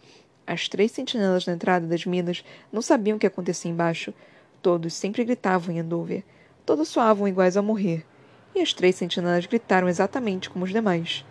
As 0.47 0.69
três 0.69 0.91
sentinelas 0.91 1.47
na 1.47 1.53
entrada 1.53 1.87
das 1.87 2.05
minas 2.05 2.45
não 2.73 2.83
sabiam 2.83 3.17
o 3.17 3.21
que 3.21 3.27
acontecia 3.27 3.71
embaixo. 3.71 4.13
Todos 4.61 4.95
sempre 4.95 5.25
gritavam 5.25 5.75
em 5.75 5.81
Andover. 5.81 6.25
Todos 6.67 6.89
soavam 6.89 7.29
iguais 7.29 7.57
a 7.57 7.63
morrer. 7.63 8.05
E 8.55 8.61
as 8.61 8.73
três 8.73 8.97
sentinelas 8.97 9.47
gritaram 9.47 9.89
exatamente 9.89 10.51
como 10.51 10.65
os 10.65 10.71
demais. 10.71 11.25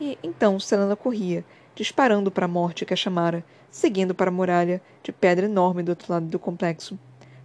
E 0.00 0.18
então 0.22 0.58
Selena 0.58 0.96
corria, 0.96 1.44
disparando 1.74 2.30
para 2.30 2.46
a 2.46 2.48
morte 2.48 2.84
que 2.84 2.94
a 2.94 2.96
chamara, 2.96 3.44
seguindo 3.70 4.14
para 4.14 4.30
a 4.30 4.32
muralha, 4.32 4.82
de 5.02 5.12
pedra 5.12 5.46
enorme 5.46 5.82
do 5.82 5.90
outro 5.90 6.12
lado 6.12 6.26
do 6.26 6.38
complexo. 6.38 6.98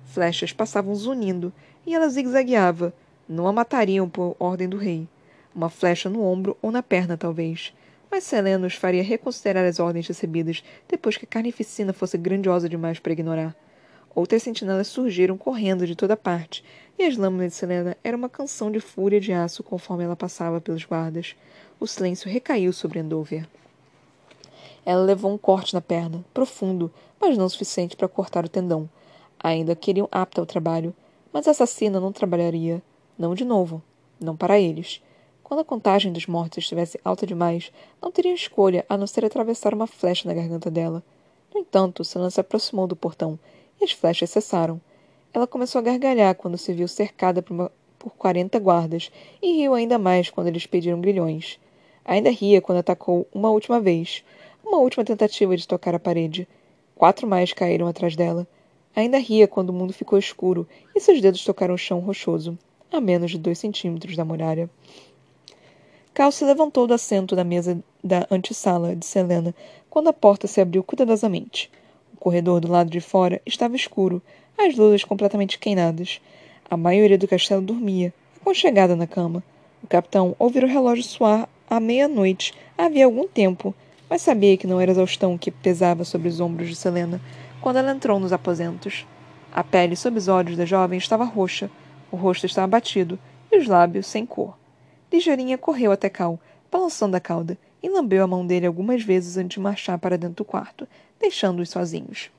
Flechas 0.06 0.52
passavam 0.52 0.96
zunindo, 0.96 1.54
e 1.86 1.94
ela 1.94 2.10
zigue-zagueava. 2.10 2.94
Não 3.28 3.48
a 3.48 3.54
matariam 3.54 4.10
por 4.10 4.36
ordem 4.40 4.68
do 4.68 4.78
rei. 4.78 5.08
Uma 5.54 5.70
flecha 5.70 6.10
no 6.10 6.24
ombro 6.24 6.58
ou 6.62 6.72
na 6.72 6.82
perna, 6.82 7.16
talvez 7.16 7.74
mas 8.12 8.24
Selena 8.24 8.68
os 8.68 8.74
faria 8.74 9.04
reconsiderar 9.04 9.66
as 9.66 9.80
ordens 9.80 10.08
recebidas 10.08 10.64
depois 10.88 11.18
que 11.18 11.26
a 11.26 11.28
carnificina 11.28 11.94
fosse 11.94 12.18
grandiosa 12.18 12.68
demais 12.68 13.00
para 13.00 13.14
ignorar. 13.14 13.56
Outras 14.14 14.44
sentinelas 14.44 14.88
surgiram 14.88 15.38
correndo 15.38 15.86
de 15.86 15.96
toda 15.96 16.18
parte, 16.18 16.64
e 16.98 17.04
as 17.04 17.16
lâminas 17.16 17.54
de 17.54 17.58
Selena 17.58 17.96
eram 18.04 18.18
uma 18.18 18.30
canção 18.30 18.72
de 18.72 18.80
fúria 18.80 19.22
de 19.22 19.32
aço 19.32 19.64
conforme 19.64 20.04
ela 20.04 20.16
passava 20.16 20.60
pelos 20.60 20.84
guardas. 20.84 21.36
O 21.80 21.88
silêncio 21.88 22.30
recaiu 22.30 22.74
sobre 22.74 23.00
Andover. 23.00 23.48
Ela 24.86 25.04
levou 25.04 25.32
um 25.32 25.38
corte 25.38 25.74
na 25.74 25.82
perna, 25.82 26.26
profundo, 26.34 26.92
mas 27.22 27.38
não 27.38 27.48
suficiente 27.48 27.96
para 27.96 28.08
cortar 28.08 28.44
o 28.44 28.50
tendão. 28.50 28.90
Ainda 29.40 29.76
queriam 29.76 30.10
apta 30.12 30.42
ao 30.42 30.46
trabalho, 30.46 30.94
mas 31.32 31.48
a 31.48 31.52
assassina 31.52 32.00
não 32.00 32.12
trabalharia. 32.12 32.82
Não 33.18 33.36
de 33.36 33.46
novo. 33.46 33.82
Não 34.20 34.36
para 34.36 34.60
eles. 34.60 35.02
Quando 35.50 35.62
a 35.62 35.66
contagem 35.66 36.14
dos 36.14 36.28
mortos 36.28 36.60
estivesse 36.60 37.00
alta 37.04 37.26
demais, 37.26 37.72
não 38.00 38.12
teria 38.12 38.36
escolha 38.36 38.86
a 38.88 38.96
não 38.96 39.08
ser 39.08 39.26
atravessar 39.26 39.74
uma 39.74 39.88
flecha 39.88 40.28
na 40.28 40.34
garganta 40.36 40.70
dela. 40.70 41.04
No 41.52 41.62
entanto, 41.62 42.04
Selena 42.04 42.30
se 42.30 42.40
aproximou 42.40 42.86
do 42.86 42.96
portão 42.96 43.40
e 43.82 43.84
as 43.84 43.92
flechas 43.92 44.30
cessaram. 44.30 44.80
Ela 45.34 45.48
começou 45.48 45.80
a 45.80 45.82
gargalhar 45.82 46.36
quando 46.36 46.56
se 46.56 46.72
viu 46.72 46.88
cercada 46.88 47.42
por, 47.42 47.52
uma, 47.52 47.72
por 47.98 48.12
quarenta 48.12 48.60
guardas 48.60 49.12
e 49.42 49.54
riu 49.54 49.74
ainda 49.74 49.98
mais 49.98 50.30
quando 50.30 50.50
eles 50.50 50.68
pediram 50.68 51.02
grilhões. 51.02 51.60
Ainda 52.06 52.30
ria 52.30 52.62
quando 52.62 52.78
atacou 52.78 53.28
uma 53.34 53.50
última 53.50 53.82
vez, 53.82 54.24
uma 54.64 54.78
última 54.78 55.04
tentativa 55.04 55.58
de 55.58 55.68
tocar 55.68 55.96
a 55.96 56.00
parede. 56.00 56.48
Quatro 56.94 57.26
mais 57.26 57.54
caíram 57.54 57.88
atrás 57.88 58.16
dela. 58.16 58.48
Ainda 58.96 59.18
ria 59.18 59.48
quando 59.48 59.72
o 59.72 59.74
mundo 59.74 59.94
ficou 59.94 60.20
escuro 60.20 60.68
e 60.96 61.02
seus 61.02 61.20
dedos 61.20 61.44
tocaram 61.44 61.74
o 61.74 61.78
chão 61.78 62.00
rochoso, 62.00 62.56
a 62.92 63.02
menos 63.02 63.32
de 63.32 63.40
dois 63.40 63.58
centímetros 63.58 64.16
da 64.16 64.24
muralha. 64.24 64.70
Cal 66.20 66.34
se 66.34 66.44
levantou 66.44 66.86
do 66.86 66.94
assento 66.94 67.34
da 67.34 67.46
mesa 67.46 67.82
da 68.04 68.28
antessala 68.30 68.94
de 68.94 69.06
Selena 69.06 69.56
quando 69.90 70.10
a 70.10 70.14
porta 70.14 70.48
se 70.48 70.60
abriu 70.60 70.84
cuidadosamente. 70.84 71.72
O 72.14 72.18
corredor 72.18 72.60
do 72.60 72.70
lado 72.70 72.90
de 72.90 73.00
fora 73.00 73.42
estava 73.46 73.78
escuro, 73.78 74.22
as 74.58 74.76
luzes 74.76 75.06
completamente 75.06 75.58
queimadas. 75.58 76.20
A 76.70 76.76
maioria 76.76 77.18
do 77.18 77.26
castelo 77.26 77.62
dormia, 77.62 78.14
aconchegada 78.42 78.98
na 78.98 79.08
cama. 79.08 79.42
O 79.82 79.88
capitão 79.88 80.36
ouviu 80.38 80.64
o 80.64 80.68
relógio 80.68 81.06
soar 81.06 81.48
à 81.70 81.80
meia-noite 81.80 82.54
havia 82.78 83.06
algum 83.06 83.26
tempo, 83.26 83.74
mas 84.10 84.22
sabia 84.22 84.58
que 84.58 84.68
não 84.68 84.82
era 84.82 84.92
exaustão 84.92 85.38
que 85.38 85.50
pesava 85.50 86.04
sobre 86.04 86.28
os 86.28 86.42
ombros 86.42 86.68
de 86.68 86.76
Selena 86.76 87.22
quando 87.62 87.78
ela 87.78 87.94
entrou 87.94 88.20
nos 88.20 88.34
aposentos. 88.34 89.08
A 89.54 89.64
pele 89.64 89.96
sob 89.96 90.18
os 90.18 90.28
olhos 90.28 90.58
da 90.58 90.66
jovem 90.66 90.98
estava 90.98 91.24
roxa, 91.24 91.72
o 92.12 92.18
rosto 92.18 92.46
estava 92.46 92.68
batido 92.68 93.18
e 93.50 93.58
os 93.58 93.68
lábios 93.68 94.06
sem 94.06 94.26
cor. 94.26 94.59
Ligeirinha 95.12 95.58
correu 95.58 95.92
até 95.92 96.10
Cal, 96.10 96.40
balançando 96.72 97.18
a 97.18 97.20
cauda, 97.20 97.58
e 97.82 97.90
lambeu 97.90 98.24
a 98.24 98.28
mão 98.28 98.46
dele 98.46 98.66
algumas 98.66 99.04
vezes 99.04 99.38
antes 99.38 99.56
de 99.56 99.60
marchar 99.60 99.98
para 99.98 100.18
dentro 100.18 100.38
do 100.38 100.46
quarto, 100.46 100.88
deixando-os 101.20 101.70
sozinhos. 101.70 102.30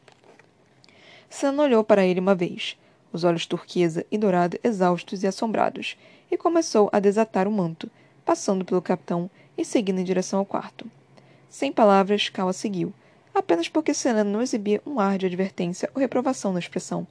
Sam 1.29 1.61
olhou 1.61 1.83
para 1.83 2.05
ele 2.05 2.21
uma 2.21 2.35
vez, 2.35 2.77
os 3.13 3.25
olhos 3.25 3.47
turquesa 3.47 4.05
e 4.11 4.19
dourado 4.19 4.59
exaustos 4.63 5.23
e 5.23 5.27
assombrados, 5.27 5.97
e 6.31 6.37
começou 6.37 6.89
a 6.93 7.01
desatar 7.01 7.49
o 7.49 7.53
manto, 7.53 7.91
passando 8.25 8.65
pelo 8.65 8.83
capitão 8.83 9.31
e 9.57 9.65
seguindo 9.65 9.99
em 9.99 10.05
direção 10.05 10.39
ao 10.39 10.47
quarto. 10.47 10.87
Sem 11.49 11.73
palavras, 11.73 12.29
Cal 12.29 12.49
a 12.49 12.53
seguiu, 12.53 12.93
apenas 13.35 13.69
porque 13.69 13.95
Selena 13.95 14.31
não 14.31 14.43
exibia 14.43 14.81
um 14.87 15.01
ar 15.01 15.19
de 15.19 15.27
advertência 15.27 15.91
ou 15.95 16.01
reprovação 16.01 16.53
na 16.53 16.59
expressão. 16.59 17.07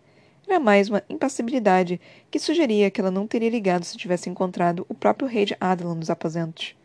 Era 0.50 0.60
mais 0.60 0.90
uma 0.90 1.04
impassibilidade 1.08 2.02
que 2.32 2.40
sugeria 2.40 2.90
que 2.90 3.00
ela 3.00 3.12
não 3.12 3.28
teria 3.28 3.52
ligado 3.52 3.84
se 3.84 3.96
tivesse 3.96 4.32
encontrado 4.32 4.84
o 4.90 4.96
próprio 4.96 5.28
rei 5.28 5.46
de 5.46 5.56
Adelan 5.62 5.94
nos 5.94 6.10
aposentos. 6.10 6.76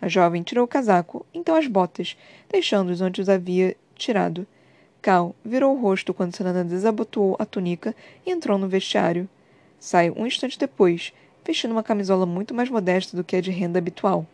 A 0.00 0.08
jovem 0.08 0.42
tirou 0.42 0.64
o 0.64 0.68
casaco, 0.68 1.26
então 1.34 1.54
as 1.54 1.66
botas, 1.66 2.16
deixando-os 2.50 3.02
onde 3.02 3.20
os 3.20 3.28
havia 3.28 3.76
tirado. 3.94 4.46
Cal 5.02 5.36
virou 5.44 5.76
o 5.76 5.80
rosto 5.82 6.14
quando 6.14 6.34
Selena 6.34 6.64
desabotoou 6.64 7.36
a 7.38 7.44
túnica 7.44 7.94
e 8.24 8.30
entrou 8.30 8.56
no 8.56 8.68
vestiário. 8.68 9.28
Saiu 9.78 10.14
um 10.16 10.26
instante 10.26 10.58
depois, 10.58 11.12
vestindo 11.44 11.72
uma 11.72 11.82
camisola 11.82 12.24
muito 12.24 12.54
mais 12.54 12.70
modesta 12.70 13.14
do 13.14 13.22
que 13.22 13.36
a 13.36 13.40
de 13.42 13.50
renda 13.50 13.78
habitual. 13.78 14.26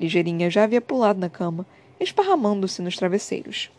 Ligeirinha 0.00 0.50
já 0.50 0.64
havia 0.64 0.80
pulado 0.80 1.20
na 1.20 1.30
cama, 1.30 1.64
esparramando-se 2.00 2.82
nos 2.82 2.96
travesseiros. 2.96 3.70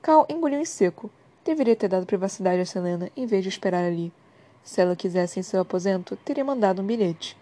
Cal 0.00 0.26
engoliu 0.30 0.58
em 0.58 0.64
seco, 0.64 1.10
Deveria 1.44 1.74
ter 1.74 1.88
dado 1.88 2.06
privacidade 2.06 2.60
a 2.60 2.66
Selena 2.66 3.10
em 3.16 3.26
vez 3.26 3.42
de 3.42 3.48
esperar 3.48 3.84
ali. 3.84 4.12
Se 4.62 4.80
ela 4.80 4.94
quisesse 4.94 5.40
em 5.40 5.42
seu 5.42 5.60
aposento, 5.60 6.16
teria 6.16 6.44
mandado 6.44 6.80
um 6.80 6.86
bilhete. 6.86 7.36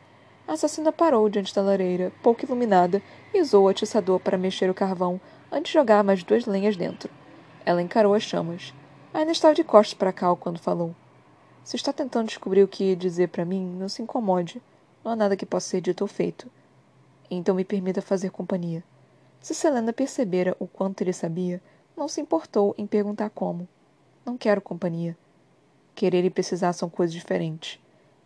A 0.48 0.54
assassina 0.54 0.90
parou 0.90 1.28
diante 1.28 1.54
da 1.54 1.60
lareira, 1.60 2.10
pouco 2.22 2.44
iluminada, 2.44 3.02
e 3.32 3.40
usou 3.40 3.64
o 3.64 3.68
atiçador 3.68 4.18
para 4.18 4.38
mexer 4.38 4.70
o 4.70 4.74
carvão 4.74 5.20
antes 5.52 5.70
de 5.70 5.78
jogar 5.78 6.02
mais 6.02 6.24
duas 6.24 6.46
lenhas 6.46 6.76
dentro. 6.76 7.10
Ela 7.64 7.82
encarou 7.82 8.14
as 8.14 8.22
chamas. 8.22 8.72
Ainda 9.12 9.32
estava 9.32 9.54
de 9.54 9.62
costas 9.62 9.94
para 9.94 10.14
Cal 10.14 10.34
quando 10.34 10.58
falou. 10.58 10.94
Se 11.62 11.76
está 11.76 11.92
tentando 11.92 12.28
descobrir 12.28 12.62
o 12.62 12.68
que 12.68 12.96
dizer 12.96 13.28
para 13.28 13.44
mim, 13.44 13.76
não 13.78 13.88
se 13.88 14.00
incomode. 14.00 14.62
Não 15.04 15.12
há 15.12 15.16
nada 15.16 15.36
que 15.36 15.44
possa 15.44 15.68
ser 15.68 15.82
dito 15.82 16.00
ou 16.00 16.08
feito. 16.08 16.50
Então 17.30 17.54
me 17.54 17.64
permita 17.64 18.00
fazer 18.00 18.30
companhia. 18.30 18.82
Se 19.40 19.54
Selena 19.54 19.92
percebera 19.92 20.56
o 20.58 20.66
quanto 20.66 21.02
ele 21.02 21.12
sabia, 21.12 21.62
não 21.96 22.08
se 22.08 22.20
importou 22.20 22.74
em 22.78 22.86
perguntar 22.86 23.30
como. 23.30 23.68
Não 24.24 24.36
quero 24.36 24.60
companhia. 24.60 25.16
Querer 25.94 26.24
e 26.24 26.30
precisar 26.30 26.72
são 26.72 26.88
coisas 26.88 27.14
diferentes. 27.14 27.78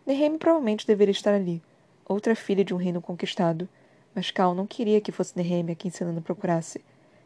Neheme 0.05 0.37
provavelmente 0.37 0.85
deveria 0.85 1.11
estar 1.11 1.33
ali, 1.33 1.61
outra 2.05 2.35
filha 2.35 2.63
de 2.63 2.73
um 2.73 2.77
reino 2.77 3.01
conquistado, 3.01 3.67
mas 4.13 4.31
Cal 4.31 4.53
não 4.53 4.67
queria 4.67 5.01
que 5.01 5.11
fosse 5.11 5.35
Neheme 5.35 5.71
a 5.71 5.75
quem 5.75 5.89
Selena 5.91 6.21
procurasse. 6.21 6.83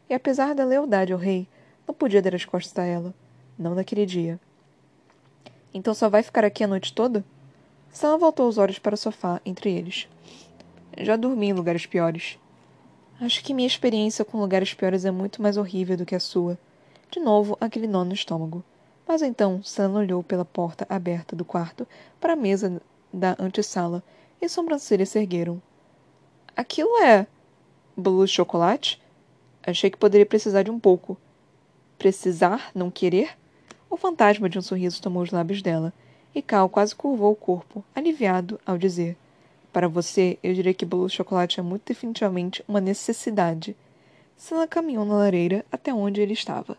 E 0.08 0.14
apesar 0.14 0.54
da 0.54 0.64
lealdade 0.64 1.12
ao 1.12 1.18
rei, 1.18 1.46
não 1.86 1.94
podia 1.94 2.22
dar 2.22 2.34
as 2.34 2.44
costas 2.44 2.76
a 2.78 2.84
ela. 2.84 3.14
Não 3.58 3.74
naquele 3.74 4.06
dia. 4.06 4.40
Então 5.72 5.94
só 5.94 6.08
vai 6.08 6.22
ficar 6.22 6.44
aqui 6.44 6.64
a 6.64 6.66
noite 6.66 6.92
toda? 6.92 7.24
Sam 7.92 8.18
voltou 8.18 8.48
os 8.48 8.58
olhos 8.58 8.78
para 8.78 8.94
o 8.94 8.98
sofá 8.98 9.40
entre 9.44 9.70
eles. 9.70 10.08
Já 10.98 11.16
dormi 11.16 11.48
em 11.48 11.52
lugares 11.52 11.86
piores. 11.86 12.38
Acho 13.20 13.44
que 13.44 13.52
minha 13.52 13.66
experiência 13.66 14.24
com 14.24 14.38
lugares 14.40 14.72
piores 14.72 15.04
é 15.04 15.10
muito 15.10 15.42
mais 15.42 15.56
horrível 15.56 15.96
do 15.96 16.06
que 16.06 16.14
a 16.14 16.20
sua. 16.20 16.58
De 17.10 17.18
novo, 17.18 17.58
aquele 17.60 17.88
nó 17.88 18.04
no 18.04 18.14
estômago. 18.14 18.62
Mas 19.06 19.20
então 19.20 19.60
Sam 19.64 19.94
olhou 19.94 20.22
pela 20.22 20.44
porta 20.44 20.86
aberta 20.88 21.34
do 21.34 21.44
quarto 21.44 21.84
para 22.20 22.34
a 22.34 22.36
mesa 22.36 22.80
da 23.12 23.34
antessala 23.36 24.00
e 24.40 24.48
sobrancelhas 24.48 25.08
se 25.08 25.18
ergueram. 25.18 25.60
Aquilo 26.56 27.02
é. 27.02 27.26
bolo 27.96 28.24
de 28.24 28.30
chocolate? 28.30 29.02
Achei 29.60 29.90
que 29.90 29.98
poderia 29.98 30.24
precisar 30.24 30.62
de 30.62 30.70
um 30.70 30.78
pouco. 30.78 31.18
Precisar? 31.98 32.70
Não 32.72 32.92
querer? 32.92 33.36
O 33.90 33.96
fantasma 33.96 34.48
de 34.48 34.56
um 34.56 34.62
sorriso 34.62 35.02
tomou 35.02 35.24
os 35.24 35.32
lábios 35.32 35.62
dela, 35.62 35.92
e 36.32 36.40
Cal 36.40 36.68
quase 36.68 36.94
curvou 36.94 37.32
o 37.32 37.36
corpo, 37.36 37.84
aliviado 37.92 38.60
ao 38.64 38.78
dizer: 38.78 39.16
Para 39.72 39.88
você, 39.88 40.38
eu 40.44 40.54
diria 40.54 40.72
que 40.72 40.86
bolo 40.86 41.08
de 41.08 41.16
chocolate 41.16 41.58
é 41.58 41.62
muito 41.62 41.82
definitivamente 41.86 42.64
uma 42.68 42.80
necessidade. 42.80 43.76
Sela 44.36 44.68
caminhou 44.68 45.04
na 45.04 45.16
lareira 45.16 45.66
até 45.72 45.92
onde 45.92 46.20
ele 46.20 46.34
estava 46.34 46.78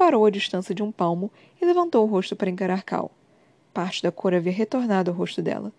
parou 0.00 0.24
à 0.24 0.30
distância 0.30 0.74
de 0.74 0.82
um 0.82 0.90
palmo 0.90 1.30
e 1.60 1.66
levantou 1.66 2.02
o 2.02 2.10
rosto 2.10 2.34
para 2.34 2.48
encarar 2.48 2.82
Cal. 2.82 3.10
Parte 3.70 4.02
da 4.02 4.10
cor 4.10 4.32
havia 4.32 4.50
retornado 4.50 5.10
ao 5.10 5.16
rosto 5.16 5.42
dela. 5.42 5.70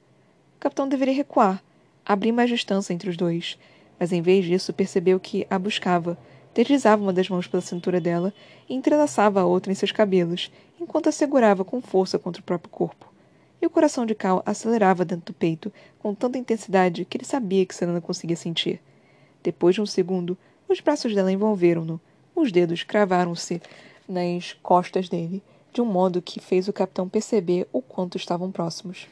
O 0.57 0.59
capitão 0.59 0.87
deveria 0.87 1.15
recuar, 1.15 1.59
abrir 2.05 2.31
mais 2.31 2.47
distância 2.47 2.93
entre 2.93 3.09
os 3.09 3.17
dois, 3.17 3.57
mas 3.99 4.11
em 4.11 4.21
vez 4.21 4.45
disso 4.45 4.71
percebeu 4.73 5.19
que 5.19 5.47
a 5.49 5.57
buscava, 5.57 6.19
deslizava 6.53 7.01
uma 7.01 7.11
das 7.11 7.29
mãos 7.29 7.47
pela 7.47 7.63
cintura 7.63 7.99
dela 7.99 8.31
e 8.69 8.75
entrelaçava 8.75 9.41
a 9.41 9.45
outra 9.45 9.71
em 9.71 9.75
seus 9.75 9.91
cabelos, 9.91 10.51
enquanto 10.79 11.09
a 11.09 11.11
segurava 11.11 11.65
com 11.65 11.81
força 11.81 12.19
contra 12.19 12.43
o 12.43 12.45
próprio 12.45 12.69
corpo. 12.69 13.11
E 13.59 13.65
o 13.65 13.71
coração 13.71 14.05
de 14.05 14.13
Cal 14.13 14.43
acelerava 14.45 15.03
dentro 15.03 15.33
do 15.33 15.35
peito 15.35 15.73
com 15.97 16.13
tanta 16.13 16.37
intensidade 16.37 17.05
que 17.05 17.17
ele 17.17 17.25
sabia 17.25 17.65
que 17.65 17.73
Selena 17.73 17.99
conseguia 17.99 18.37
sentir. 18.37 18.79
Depois 19.41 19.73
de 19.73 19.81
um 19.81 19.85
segundo, 19.87 20.37
os 20.69 20.79
braços 20.79 21.15
dela 21.15 21.31
envolveram-no, 21.31 21.99
os 22.35 22.51
dedos 22.51 22.83
cravaram-se 22.83 23.59
nas 24.11 24.53
costas 24.61 25.09
dele, 25.09 25.41
de 25.73 25.81
um 25.81 25.85
modo 25.85 26.21
que 26.21 26.39
fez 26.39 26.67
o 26.67 26.73
capitão 26.73 27.07
perceber 27.07 27.67
o 27.71 27.81
quanto 27.81 28.17
estavam 28.17 28.51
próximos. 28.51 29.07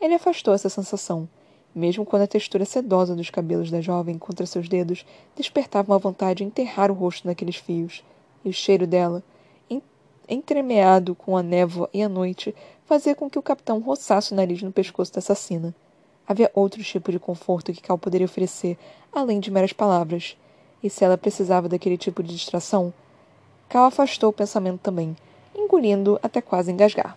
Ele 0.00 0.14
afastou 0.14 0.52
essa 0.52 0.68
sensação, 0.68 1.28
mesmo 1.74 2.04
quando 2.04 2.22
a 2.22 2.26
textura 2.26 2.64
sedosa 2.64 3.14
dos 3.14 3.30
cabelos 3.30 3.70
da 3.70 3.80
jovem 3.80 4.18
contra 4.18 4.44
seus 4.44 4.68
dedos 4.68 5.06
despertava 5.36 5.92
uma 5.92 5.98
vontade 5.98 6.38
de 6.38 6.44
enterrar 6.44 6.90
o 6.90 6.94
rosto 6.94 7.26
naqueles 7.26 7.56
fios, 7.56 8.04
e 8.44 8.48
o 8.48 8.52
cheiro 8.52 8.86
dela, 8.86 9.22
entremeado 10.28 11.14
com 11.14 11.36
a 11.36 11.42
névoa 11.42 11.88
e 11.92 12.02
a 12.02 12.08
noite, 12.08 12.54
fazia 12.84 13.14
com 13.14 13.28
que 13.28 13.38
o 13.38 13.42
capitão 13.42 13.80
roçasse 13.80 14.32
o 14.32 14.36
nariz 14.36 14.62
no 14.62 14.72
pescoço 14.72 15.12
da 15.12 15.18
assassina. 15.18 15.74
Havia 16.26 16.50
outro 16.54 16.82
tipo 16.82 17.10
de 17.10 17.18
conforto 17.18 17.72
que 17.72 17.82
Cal 17.82 17.98
poderia 17.98 18.24
oferecer, 18.24 18.78
além 19.12 19.40
de 19.40 19.50
meras 19.50 19.72
palavras. 19.72 20.36
E 20.82 20.88
se 20.88 21.04
ela 21.04 21.18
precisava 21.18 21.68
daquele 21.68 21.98
tipo 21.98 22.22
de 22.22 22.32
distração, 22.32 22.92
Cal 23.72 23.86
afastou 23.86 24.28
o 24.28 24.34
pensamento 24.34 24.80
também, 24.80 25.16
engolindo 25.56 26.20
até 26.22 26.42
quase 26.42 26.70
engasgar. 26.70 27.16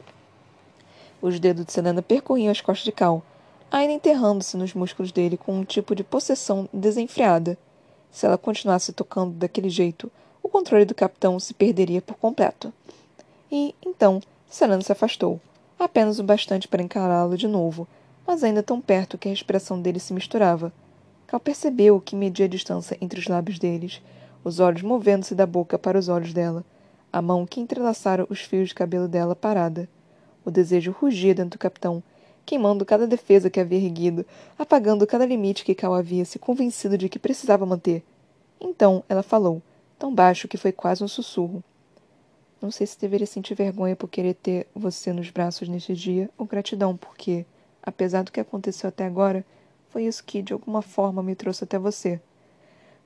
Os 1.21 1.37
dedos 1.37 1.65
de 1.65 1.73
Selena 1.73 2.01
percorriam 2.01 2.49
as 2.49 2.61
costas 2.61 2.85
de 2.85 2.93
Cal, 2.93 3.21
ainda 3.69 3.91
enterrando-se 3.91 4.55
nos 4.55 4.73
músculos 4.73 5.11
dele 5.11 5.35
com 5.35 5.53
um 5.53 5.65
tipo 5.65 5.93
de 5.93 6.01
possessão 6.01 6.69
desenfreada. 6.71 7.57
Se 8.09 8.25
ela 8.25 8.37
continuasse 8.37 8.93
tocando 8.93 9.33
daquele 9.33 9.69
jeito, 9.69 10.09
o 10.41 10.47
controle 10.47 10.85
do 10.85 10.95
capitão 10.95 11.37
se 11.41 11.53
perderia 11.53 12.01
por 12.01 12.15
completo. 12.15 12.71
E, 13.51 13.75
então, 13.85 14.21
Selena 14.49 14.81
se 14.81 14.93
afastou, 14.93 15.41
apenas 15.77 16.19
o 16.19 16.23
bastante 16.23 16.69
para 16.69 16.81
encará-lo 16.81 17.35
de 17.35 17.49
novo, 17.49 17.85
mas 18.25 18.45
ainda 18.45 18.63
tão 18.63 18.79
perto 18.79 19.17
que 19.17 19.27
a 19.27 19.31
respiração 19.31 19.81
dele 19.81 19.99
se 19.99 20.13
misturava. 20.13 20.71
Cal 21.27 21.37
percebeu 21.37 21.99
que 21.99 22.15
media 22.15 22.45
a 22.45 22.49
distância 22.49 22.97
entre 23.01 23.19
os 23.19 23.27
lábios 23.27 23.59
deles, 23.59 24.01
os 24.45 24.59
olhos 24.59 24.83
movendo-se 24.83 25.33
da 25.33 25.47
boca 25.47 25.75
para 25.77 25.97
os 25.97 26.07
olhos 26.07 26.31
dela, 26.31 26.63
a 27.11 27.19
mão 27.19 27.47
que 27.47 27.59
entrelaçara 27.59 28.27
os 28.29 28.41
fios 28.41 28.69
de 28.69 28.75
cabelo 28.75 29.07
dela 29.07 29.35
parada. 29.35 29.89
O 30.45 30.51
desejo 30.51 30.91
rugia 30.91 31.33
dentro 31.33 31.57
do 31.57 31.61
capitão, 31.61 32.03
queimando 32.45 32.85
cada 32.85 33.07
defesa 33.07 33.49
que 33.49 33.59
havia 33.59 33.79
erguido, 33.79 34.23
apagando 34.55 35.07
cada 35.07 35.25
limite 35.25 35.65
que 35.65 35.73
Cal 35.73 35.95
havia 35.95 36.23
se 36.25 36.37
convencido 36.37 36.95
de 36.95 37.09
que 37.09 37.17
precisava 37.17 37.65
manter. 37.65 38.03
Então 38.61 39.03
ela 39.09 39.23
falou, 39.23 39.63
tão 39.97 40.13
baixo 40.13 40.47
que 40.47 40.57
foi 40.57 40.71
quase 40.71 41.03
um 41.03 41.07
sussurro. 41.07 41.63
Não 42.61 42.69
sei 42.69 42.85
se 42.85 42.99
deveria 42.99 43.25
sentir 43.25 43.55
vergonha 43.55 43.95
por 43.95 44.07
querer 44.07 44.35
ter 44.35 44.67
você 44.75 45.11
nos 45.11 45.31
braços 45.31 45.67
neste 45.67 45.95
dia, 45.95 46.29
ou 46.37 46.45
gratidão, 46.45 46.95
porque, 46.95 47.47
apesar 47.81 48.23
do 48.23 48.31
que 48.31 48.39
aconteceu 48.39 48.89
até 48.89 49.07
agora, 49.07 49.43
foi 49.89 50.05
isso 50.05 50.23
que, 50.23 50.43
de 50.43 50.53
alguma 50.53 50.83
forma, 50.83 51.23
me 51.23 51.33
trouxe 51.33 51.63
até 51.63 51.79
você. 51.79 52.21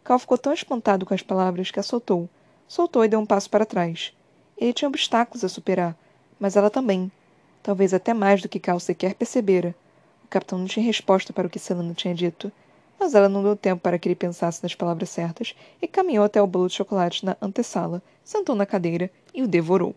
Cal 0.10 0.18
ficou 0.18 0.40
tão 0.40 0.52
espantado 0.52 1.06
com 1.06 1.14
as 1.14 1.22
palavras 1.22 1.70
que 1.70 1.80
a 1.80 1.84
soltou. 1.84 2.28
Soltou 2.68 3.06
e 3.06 3.08
deu 3.08 3.20
um 3.20 3.28
passo 3.28 3.48
para 3.48 3.64
trás. 3.64 4.12
Ele 4.58 4.74
tinha 4.74 4.90
obstáculos 4.90 5.44
a 5.44 5.48
superar, 5.48 5.96
mas 6.40 6.56
ela 6.56 6.72
também. 6.72 7.12
Talvez 7.62 7.94
até 7.94 8.12
mais 8.12 8.42
do 8.42 8.50
que 8.50 8.60
Cal 8.60 8.80
sequer 8.80 9.14
percebera. 9.14 9.76
O 10.26 10.28
capitão 10.28 10.58
não 10.58 10.66
tinha 10.66 10.84
resposta 10.84 11.32
para 11.32 11.46
o 11.46 11.50
que 11.50 11.60
Selena 11.60 11.94
tinha 11.94 12.16
dito, 12.16 12.52
mas 13.00 13.14
ela 13.14 13.30
não 13.30 13.44
deu 13.44 13.56
tempo 13.56 13.84
para 13.84 14.00
que 14.00 14.08
ele 14.08 14.16
pensasse 14.16 14.64
nas 14.64 14.74
palavras 14.74 15.12
certas 15.12 15.54
e 15.80 15.88
caminhou 15.88 16.26
até 16.26 16.42
o 16.42 16.48
bolo 16.48 16.70
de 16.70 16.74
chocolate 16.74 17.24
na 17.24 17.38
antessala, 17.40 18.02
sentou 18.24 18.56
na 18.56 18.66
cadeira 18.66 19.12
e 19.32 19.44
o 19.44 19.48
devorou. 19.48 19.94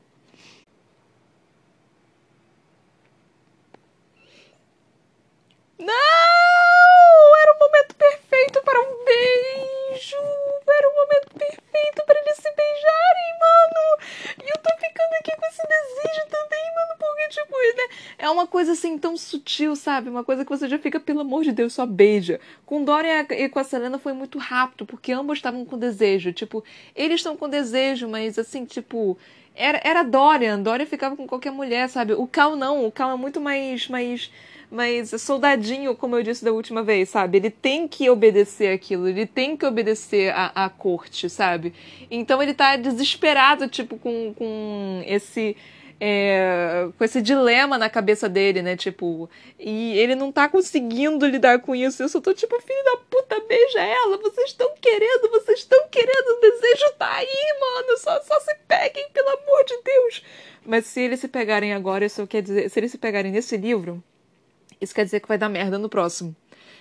Coisa 18.52 18.72
assim 18.72 18.98
tão 18.98 19.16
sutil, 19.16 19.74
sabe? 19.74 20.10
Uma 20.10 20.22
coisa 20.22 20.44
que 20.44 20.50
você 20.50 20.68
já 20.68 20.78
fica, 20.78 21.00
pelo 21.00 21.20
amor 21.20 21.42
de 21.42 21.52
Deus, 21.52 21.72
só 21.72 21.86
beija. 21.86 22.38
Com 22.66 22.84
Dorian 22.84 23.26
e 23.30 23.48
com 23.48 23.58
a 23.58 23.64
Selena 23.64 23.98
foi 23.98 24.12
muito 24.12 24.38
rápido, 24.38 24.86
porque 24.86 25.10
ambos 25.10 25.38
estavam 25.38 25.64
com 25.64 25.78
desejo. 25.78 26.32
Tipo, 26.32 26.62
eles 26.94 27.16
estão 27.16 27.36
com 27.36 27.48
desejo, 27.48 28.08
mas 28.08 28.38
assim, 28.38 28.64
tipo. 28.66 29.16
Era, 29.54 29.80
era 29.82 30.02
Dorian. 30.02 30.60
Dorian 30.60 30.86
ficava 30.86 31.16
com 31.16 31.26
qualquer 31.26 31.50
mulher, 31.50 31.88
sabe? 31.88 32.12
O 32.12 32.26
Cal 32.26 32.54
não. 32.54 32.86
O 32.86 32.92
Cal 32.92 33.10
é 33.10 33.16
muito 33.16 33.40
mais. 33.40 33.88
mais 33.88 34.30
mas 34.72 35.10
soldadinho, 35.20 35.94
como 35.94 36.16
eu 36.16 36.22
disse 36.22 36.42
da 36.42 36.50
última 36.50 36.82
vez, 36.82 37.10
sabe? 37.10 37.36
Ele 37.36 37.50
tem 37.50 37.86
que 37.86 38.08
obedecer 38.08 38.72
aquilo, 38.72 39.06
ele 39.06 39.26
tem 39.26 39.54
que 39.54 39.66
obedecer 39.66 40.32
à, 40.34 40.70
corte, 40.70 41.28
sabe? 41.28 41.74
Então 42.10 42.42
ele 42.42 42.54
tá 42.54 42.76
desesperado, 42.76 43.68
tipo, 43.68 43.98
com, 43.98 44.32
com 44.32 45.02
esse 45.06 45.54
é, 46.00 46.88
com 46.96 47.04
esse 47.04 47.20
dilema 47.20 47.76
na 47.76 47.90
cabeça 47.90 48.30
dele, 48.30 48.62
né? 48.62 48.74
Tipo, 48.74 49.28
e 49.58 49.96
ele 49.98 50.14
não 50.14 50.32
tá 50.32 50.48
conseguindo 50.48 51.26
lidar 51.26 51.60
com 51.60 51.76
isso. 51.76 52.02
Eu 52.02 52.08
só 52.08 52.18
tô 52.18 52.32
tipo, 52.32 52.58
filho 52.62 52.84
da 52.84 52.96
puta, 53.10 53.40
beija 53.46 53.80
ela. 53.80 54.16
Vocês 54.16 54.48
estão 54.48 54.72
querendo, 54.80 55.30
vocês 55.30 55.60
estão 55.60 55.86
querendo. 55.90 56.28
O 56.28 56.40
desejo 56.40 56.92
tá 56.98 57.12
aí, 57.12 57.58
mano. 57.60 57.98
Só, 57.98 58.20
só 58.22 58.40
se 58.40 58.54
peguem, 58.66 59.06
pelo 59.12 59.28
amor 59.28 59.64
de 59.64 59.82
Deus. 59.84 60.24
Mas 60.64 60.86
se 60.86 61.02
eles 61.02 61.20
se 61.20 61.28
pegarem 61.28 61.74
agora, 61.74 62.06
isso 62.06 62.26
quer 62.26 62.42
dizer. 62.42 62.68
Se 62.70 62.80
eles 62.80 62.90
se 62.90 62.98
pegarem 62.98 63.30
nesse 63.30 63.56
livro, 63.56 64.02
isso 64.82 64.94
quer 64.94 65.04
dizer 65.04 65.20
que 65.20 65.28
vai 65.28 65.38
dar 65.38 65.48
merda 65.48 65.78
no 65.78 65.88
próximo. 65.88 66.34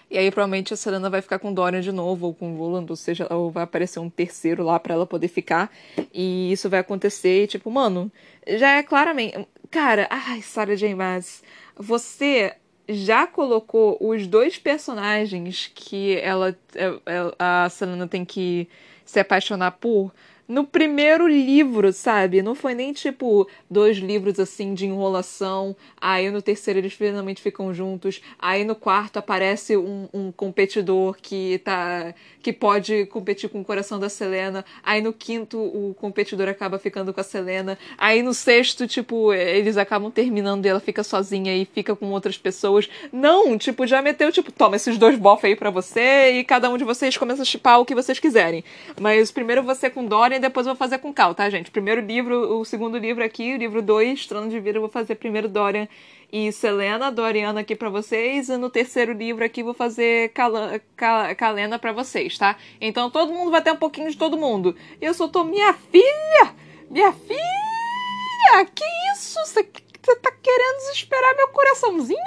E 0.09 0.17
aí 0.17 0.29
provavelmente 0.29 0.73
a 0.73 0.77
Selena 0.77 1.09
vai 1.09 1.21
ficar 1.21 1.39
com 1.39 1.53
Dorian 1.53 1.79
de 1.79 1.91
novo, 1.91 2.27
ou 2.27 2.33
com 2.33 2.53
Roland, 2.57 2.87
ou 2.89 2.97
seja, 2.97 3.33
ou 3.33 3.49
vai 3.49 3.63
aparecer 3.63 3.99
um 3.99 4.09
terceiro 4.09 4.61
lá 4.61 4.77
para 4.77 4.93
ela 4.93 5.05
poder 5.05 5.29
ficar. 5.29 5.71
E 6.13 6.51
isso 6.51 6.69
vai 6.69 6.81
acontecer, 6.81 7.43
e 7.43 7.47
tipo, 7.47 7.71
mano, 7.71 8.11
já 8.45 8.71
é 8.71 8.83
claramente. 8.83 9.47
Cara, 9.69 10.07
ai, 10.09 10.41
Sarah 10.41 10.75
J. 10.75 10.93
Maas, 10.93 11.41
você 11.77 12.53
já 12.89 13.25
colocou 13.25 13.97
os 14.01 14.27
dois 14.27 14.57
personagens 14.57 15.71
que 15.73 16.17
ela, 16.17 16.57
é, 16.75 16.85
é, 17.05 17.35
a 17.39 17.69
Selena 17.69 18.05
tem 18.05 18.25
que 18.25 18.67
se 19.05 19.17
apaixonar 19.17 19.71
por 19.71 20.11
no 20.51 20.65
primeiro 20.65 21.29
livro, 21.29 21.93
sabe? 21.93 22.41
Não 22.41 22.53
foi 22.53 22.75
nem 22.75 22.91
tipo 22.91 23.47
dois 23.69 23.97
livros 23.97 24.37
assim 24.37 24.73
de 24.73 24.85
enrolação. 24.85 25.73
Aí 25.99 26.29
no 26.29 26.41
terceiro 26.41 26.79
eles 26.79 26.91
finalmente 26.91 27.41
ficam 27.41 27.73
juntos. 27.73 28.21
Aí 28.37 28.65
no 28.65 28.75
quarto 28.75 29.17
aparece 29.17 29.77
um, 29.77 30.09
um 30.13 30.29
competidor 30.29 31.15
que 31.21 31.61
tá. 31.63 32.13
que 32.41 32.51
pode 32.51 33.05
competir 33.05 33.49
com 33.49 33.61
o 33.61 33.63
coração 33.63 33.97
da 33.97 34.09
Selena. 34.09 34.65
Aí 34.83 35.01
no 35.01 35.13
quinto 35.13 35.57
o 35.57 35.95
competidor 35.97 36.49
acaba 36.49 36.77
ficando 36.77 37.13
com 37.13 37.21
a 37.21 37.23
Selena. 37.23 37.77
Aí 37.97 38.21
no 38.21 38.33
sexto, 38.33 38.85
tipo, 38.85 39.33
eles 39.33 39.77
acabam 39.77 40.11
terminando 40.11 40.65
e 40.65 40.69
ela 40.69 40.81
fica 40.81 41.01
sozinha 41.01 41.55
e 41.55 41.63
fica 41.63 41.95
com 41.95 42.11
outras 42.11 42.37
pessoas. 42.37 42.89
Não, 43.13 43.57
tipo, 43.57 43.87
já 43.87 44.01
meteu, 44.01 44.29
tipo, 44.33 44.51
toma 44.51 44.75
esses 44.75 44.97
dois 44.97 45.17
bofs 45.17 45.45
aí 45.45 45.55
pra 45.55 45.69
você 45.69 46.33
e 46.33 46.43
cada 46.43 46.69
um 46.69 46.77
de 46.77 46.83
vocês 46.83 47.15
começa 47.15 47.41
a 47.41 47.45
chipar 47.45 47.79
o 47.79 47.85
que 47.85 47.95
vocês 47.95 48.19
quiserem. 48.19 48.65
Mas 48.99 49.31
primeiro 49.31 49.63
você 49.63 49.89
com 49.89 50.05
Dorian 50.05 50.40
depois 50.41 50.67
eu 50.67 50.73
vou 50.73 50.77
fazer 50.77 50.97
com 50.97 51.13
Cal, 51.13 51.33
tá, 51.33 51.49
gente? 51.49 51.71
Primeiro 51.71 52.01
livro, 52.01 52.59
o 52.59 52.65
segundo 52.65 52.97
livro 52.97 53.23
aqui, 53.23 53.53
o 53.53 53.57
livro 53.57 53.81
2, 53.81 54.25
Trono 54.27 54.49
de 54.49 54.59
Vida, 54.59 54.77
eu 54.77 54.81
vou 54.81 54.89
fazer 54.89 55.15
primeiro 55.15 55.47
Dorian 55.47 55.87
e 56.31 56.51
Selena, 56.51 57.11
Doriana 57.11 57.61
aqui 57.61 57.75
para 57.75 57.89
vocês, 57.89 58.49
e 58.49 58.57
no 58.57 58.69
terceiro 58.69 59.13
livro 59.13 59.45
aqui 59.45 59.63
vou 59.63 59.73
fazer 59.73 60.29
Cal 60.29 60.51
Cal 60.95 61.35
Calena 61.35 61.77
para 61.79 61.91
vocês, 61.91 62.37
tá? 62.37 62.57
Então 62.79 63.09
todo 63.09 63.31
mundo 63.31 63.51
vai 63.51 63.61
ter 63.61 63.71
um 63.71 63.77
pouquinho 63.77 64.09
de 64.09 64.17
todo 64.17 64.37
mundo. 64.37 64.75
Eu 64.99 65.13
só 65.13 65.27
tô, 65.27 65.43
minha 65.43 65.73
filha! 65.73 66.55
Minha 66.89 67.13
filha! 67.13 68.65
Que 68.73 68.83
isso? 69.13 69.39
Você 69.45 69.63
tá 69.63 70.31
querendo 70.41 70.77
desesperar 70.77 71.35
meu 71.37 71.49
coraçãozinho? 71.49 72.19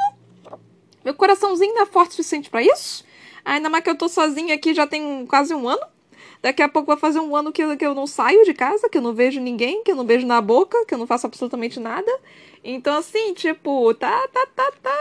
Meu 1.04 1.14
coraçãozinho 1.14 1.74
não 1.74 1.82
é 1.82 1.86
forte 1.86 2.12
o 2.12 2.14
suficiente 2.14 2.48
para 2.48 2.62
isso? 2.62 3.04
Ainda 3.44 3.68
mais 3.68 3.84
que 3.84 3.90
eu 3.90 3.98
tô 3.98 4.08
sozinha 4.08 4.54
aqui 4.54 4.72
já 4.72 4.86
tem 4.86 5.26
quase 5.26 5.54
um 5.54 5.68
ano. 5.68 5.93
Daqui 6.44 6.62
a 6.62 6.68
pouco 6.68 6.88
vai 6.88 6.98
fazer 6.98 7.20
um 7.20 7.34
ano 7.34 7.50
que 7.50 7.64
eu, 7.64 7.74
que 7.74 7.86
eu 7.86 7.94
não 7.94 8.06
saio 8.06 8.44
de 8.44 8.52
casa, 8.52 8.86
que 8.86 8.98
eu 8.98 9.02
não 9.02 9.14
vejo 9.14 9.40
ninguém, 9.40 9.82
que 9.82 9.90
eu 9.90 9.96
não 9.96 10.04
beijo 10.04 10.26
na 10.26 10.42
boca, 10.42 10.84
que 10.84 10.92
eu 10.92 10.98
não 10.98 11.06
faço 11.06 11.26
absolutamente 11.26 11.80
nada. 11.80 12.12
Então, 12.62 12.98
assim, 12.98 13.32
tipo, 13.32 13.94
tá, 13.94 14.28
tá, 14.28 14.46
tá, 14.54 14.70
tá. 14.82 14.98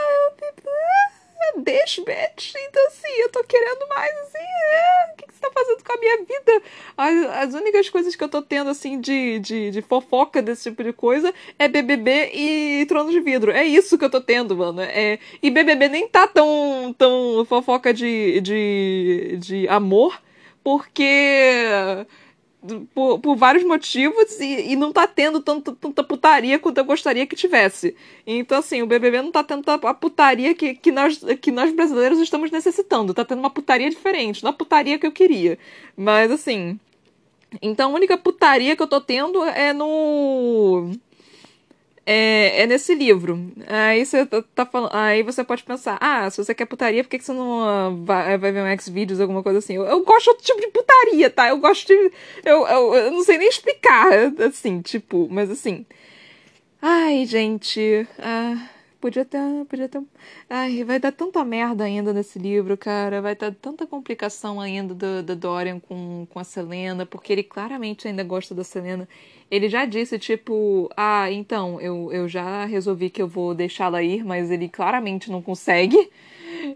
deixa, 1.58 2.02
bitch. 2.02 2.54
Então, 2.56 2.88
assim, 2.88 3.12
eu 3.20 3.30
tô 3.30 3.44
querendo 3.44 3.86
mais, 3.90 4.10
assim, 4.22 4.38
é, 4.38 5.12
o 5.12 5.18
que, 5.18 5.28
que 5.28 5.34
você 5.34 5.42
tá 5.42 5.52
fazendo 5.54 5.84
com 5.84 5.92
a 5.92 5.98
minha 5.98 6.18
vida? 6.20 6.62
As, 6.96 7.50
as 7.50 7.54
únicas 7.56 7.90
coisas 7.90 8.16
que 8.16 8.24
eu 8.24 8.30
tô 8.30 8.42
tendo, 8.42 8.70
assim, 8.70 9.02
de, 9.02 9.40
de, 9.40 9.72
de 9.72 9.82
fofoca 9.82 10.42
desse 10.42 10.70
tipo 10.70 10.82
de 10.82 10.94
coisa 10.94 11.34
é 11.60 11.68
BBB 11.68 12.32
e 12.34 12.86
Trono 12.86 13.12
de 13.12 13.20
Vidro. 13.20 13.52
É 13.52 13.66
isso 13.66 13.98
que 13.98 14.06
eu 14.06 14.10
tô 14.10 14.22
tendo, 14.22 14.56
mano. 14.56 14.80
É, 14.80 15.20
e 15.42 15.52
BBB 15.52 15.90
nem 15.90 16.08
tá 16.08 16.26
tão, 16.26 16.96
tão 16.98 17.44
fofoca 17.44 17.94
de, 17.94 18.40
de, 18.40 19.38
de 19.42 19.68
amor, 19.68 20.18
porque 20.64 22.06
por, 22.94 23.20
por 23.20 23.36
vários 23.36 23.64
motivos 23.64 24.40
e, 24.40 24.72
e, 24.72 24.76
não 24.76 24.92
tá 24.92 25.06
tendo 25.06 25.42
tanto, 25.42 25.74
tanta 25.74 26.04
putaria 26.04 26.58
quanto 26.58 26.78
eu 26.78 26.86
gostaria 26.86 27.28
que 27.28 27.36
tivesse. 27.36 27.96
Então, 28.26 28.60
assim, 28.60 28.82
o 28.82 28.88
BBB 28.88 29.22
não 29.22 29.32
tá 29.32 29.44
tendo 29.44 29.70
a 29.70 29.94
putaria 29.94 30.54
que, 30.54 30.76
que, 30.76 30.92
nós, 30.92 31.20
que 31.42 31.52
nós 31.52 31.74
brasileiros 31.74 32.20
estamos 32.20 32.52
necessitando. 32.52 33.14
Tá 33.14 33.26
tendo 33.26 33.40
uma 33.40 33.50
putaria 33.50 33.90
diferente, 33.90 34.44
não 34.44 34.52
a 34.52 34.54
putaria 34.54 34.98
que 34.98 35.06
eu 35.06 35.12
queria. 35.12 35.60
Mas, 35.96 36.32
assim. 36.32 36.80
Então, 37.62 37.92
a 37.92 37.96
única 37.96 38.18
putaria 38.18 38.76
que 38.76 38.82
eu 38.82 38.88
tô 38.88 39.00
tendo 39.02 39.44
é 39.44 39.74
no 39.74 40.92
é, 42.06 42.62
é 42.62 42.68
nesse 42.68 42.94
livro. 42.94 43.52
Aí 43.68 44.06
você 44.06 44.26
tá, 44.26 44.44
tá 44.54 44.66
falando. 44.66 44.92
Aí 44.94 45.24
você 45.24 45.44
pode 45.44 45.64
pensar, 45.64 45.98
ah, 46.02 46.30
se 46.30 46.38
você 46.38 46.54
quer 46.54 46.66
putaria, 46.66 47.04
por 47.04 47.10
que, 47.10 47.18
que 47.18 47.26
você 47.26 47.34
não 47.34 47.62
uh, 47.92 48.04
vai, 48.04 48.38
vai 48.38 48.52
ver 48.52 48.64
um 48.64 48.68
X-Videos, 48.68 49.20
alguma 49.20 49.44
coisa 49.44 49.60
assim? 49.60 49.76
Eu, 49.76 49.86
eu, 49.86 50.04
gosto 50.04 50.24
de 50.26 50.30
outro 50.32 50.46
tipo 50.46 50.62
de 50.62 50.68
putaria, 50.68 51.30
tá? 51.30 51.50
Eu 51.50 51.58
gosto 51.58 51.88
de. 51.88 51.94
Eu, 52.44 52.68
eu, 52.68 52.96
eu 52.96 53.12
não 53.12 53.24
sei 53.24 53.38
nem 53.38 53.48
explicar, 53.48 54.08
assim, 54.48 54.82
tipo, 54.82 55.28
mas 55.32 55.50
assim. 55.50 55.86
Ai, 56.82 57.26
gente. 57.26 58.08
Ah, 58.20 58.70
podia 59.04 59.26
ter. 59.26 59.66
Podia 59.66 59.90
ter. 59.90 60.02
Ai, 60.50 60.84
vai 60.84 61.00
dar 61.00 61.12
tanta 61.12 61.44
merda 61.44 61.84
ainda 61.84 62.14
nesse 62.14 62.40
livro, 62.40 62.78
cara. 62.78 63.22
Vai 63.22 63.36
dar 63.36 63.54
tanta 63.54 63.86
complicação 63.86 64.62
ainda 64.62 64.94
do, 64.94 65.24
do 65.24 65.36
Dorian 65.36 65.80
com, 65.80 66.26
com 66.30 66.40
a 66.40 66.44
Selena, 66.44 67.06
porque 67.06 67.34
ele 67.34 67.44
claramente 67.44 68.08
ainda 68.08 68.24
gosta 68.24 68.56
da 68.56 68.64
Selena 68.64 69.08
ele 69.52 69.70
já 69.70 69.86
disse, 69.86 70.18
tipo, 70.18 70.90
ah, 70.98 71.32
então, 71.32 71.80
eu, 71.80 72.12
eu 72.12 72.28
já 72.28 72.66
resolvi 72.66 73.12
que 73.12 73.22
eu 73.22 73.28
vou 73.28 73.54
deixá-la 73.54 74.02
ir, 74.02 74.26
mas 74.26 74.50
ele 74.50 74.68
claramente 74.68 75.30
não 75.30 75.44
consegue. 75.44 76.10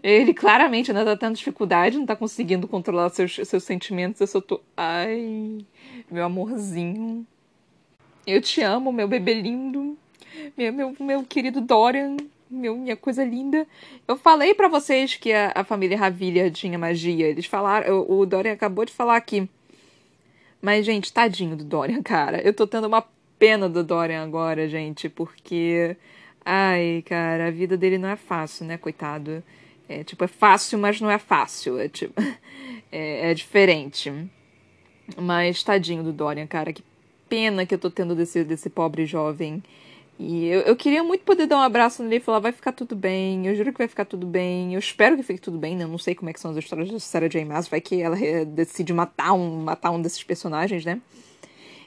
Ele 0.02 0.34
claramente 0.34 0.90
ainda 0.90 1.04
tá 1.04 1.16
tendo 1.16 1.34
dificuldade, 1.34 1.98
não 1.98 2.04
tá 2.06 2.14
conseguindo 2.14 2.68
controlar 2.68 3.08
seus, 3.08 3.34
seus 3.34 3.64
sentimentos. 3.64 4.20
Eu 4.20 4.26
só 4.26 4.40
tô. 4.40 4.60
Ai, 4.76 5.64
meu 6.10 6.24
amorzinho. 6.24 7.26
Eu 8.26 8.40
te 8.40 8.60
amo, 8.60 8.92
meu 8.92 9.08
bebê 9.08 9.34
lindo. 9.34 9.96
Meu, 10.56 10.72
meu, 10.72 10.96
meu 11.00 11.24
querido 11.24 11.60
Dorian. 11.60 12.16
Meu, 12.50 12.76
minha 12.76 12.96
coisa 12.96 13.24
linda. 13.24 13.66
Eu 14.06 14.16
falei 14.16 14.54
para 14.54 14.68
vocês 14.68 15.16
que 15.16 15.32
a, 15.32 15.52
a 15.54 15.64
família 15.64 15.98
Ravilha 15.98 16.50
tinha 16.50 16.78
magia. 16.78 17.26
Eles 17.26 17.46
falaram. 17.46 18.00
O, 18.00 18.20
o 18.20 18.26
Dorian 18.26 18.52
acabou 18.52 18.84
de 18.84 18.92
falar 18.92 19.16
aqui 19.16 19.48
mas, 20.60 20.84
gente, 20.84 21.12
tadinho 21.12 21.56
do 21.56 21.64
Dorian, 21.64 22.02
cara. 22.02 22.40
Eu 22.42 22.52
tô 22.52 22.66
tendo 22.66 22.86
uma 22.86 23.04
pena 23.38 23.68
do 23.68 23.84
Dorian 23.84 24.24
agora, 24.24 24.68
gente, 24.68 25.08
porque. 25.08 25.96
Ai, 26.44 27.02
cara, 27.06 27.48
a 27.48 27.50
vida 27.50 27.76
dele 27.76 27.98
não 27.98 28.08
é 28.08 28.16
fácil, 28.16 28.66
né, 28.66 28.76
coitado? 28.78 29.42
É, 29.88 30.02
tipo, 30.04 30.24
é 30.24 30.28
fácil, 30.28 30.78
mas 30.78 31.00
não 31.00 31.10
é 31.10 31.18
fácil. 31.18 31.78
É, 31.78 31.88
tipo, 31.88 32.20
é, 32.90 33.30
é 33.30 33.34
diferente. 33.34 34.12
Mas 35.16 35.62
tadinho 35.62 36.02
do 36.02 36.12
Dorian, 36.12 36.46
cara. 36.46 36.72
Que 36.72 36.82
pena 37.28 37.64
que 37.64 37.74
eu 37.74 37.78
tô 37.78 37.90
tendo 37.90 38.14
desse, 38.14 38.42
desse 38.44 38.68
pobre 38.68 39.06
jovem. 39.06 39.62
E 40.18 40.46
eu, 40.46 40.62
eu 40.62 40.74
queria 40.76 41.04
muito 41.04 41.22
poder 41.22 41.46
dar 41.46 41.58
um 41.58 41.60
abraço 41.60 42.02
nele 42.02 42.16
e 42.16 42.20
falar, 42.20 42.40
vai 42.40 42.50
ficar 42.50 42.72
tudo 42.72 42.96
bem, 42.96 43.46
eu 43.46 43.54
juro 43.54 43.72
que 43.72 43.78
vai 43.78 43.86
ficar 43.86 44.04
tudo 44.04 44.26
bem, 44.26 44.74
eu 44.74 44.78
espero 44.80 45.16
que 45.16 45.22
fique 45.22 45.40
tudo 45.40 45.56
bem, 45.56 45.76
né? 45.76 45.84
Eu 45.84 45.88
não 45.88 45.98
sei 45.98 46.14
como 46.14 46.28
é 46.28 46.32
que 46.32 46.40
são 46.40 46.50
as 46.50 46.56
histórias 46.56 46.90
da 46.90 46.98
Sarah 46.98 47.28
J. 47.28 47.44
Maas, 47.44 47.68
vai 47.68 47.80
que 47.80 48.02
ela 48.02 48.16
decide 48.44 48.92
matar 48.92 49.32
um, 49.32 49.62
matar 49.62 49.92
um 49.92 50.02
desses 50.02 50.24
personagens, 50.24 50.84
né? 50.84 51.00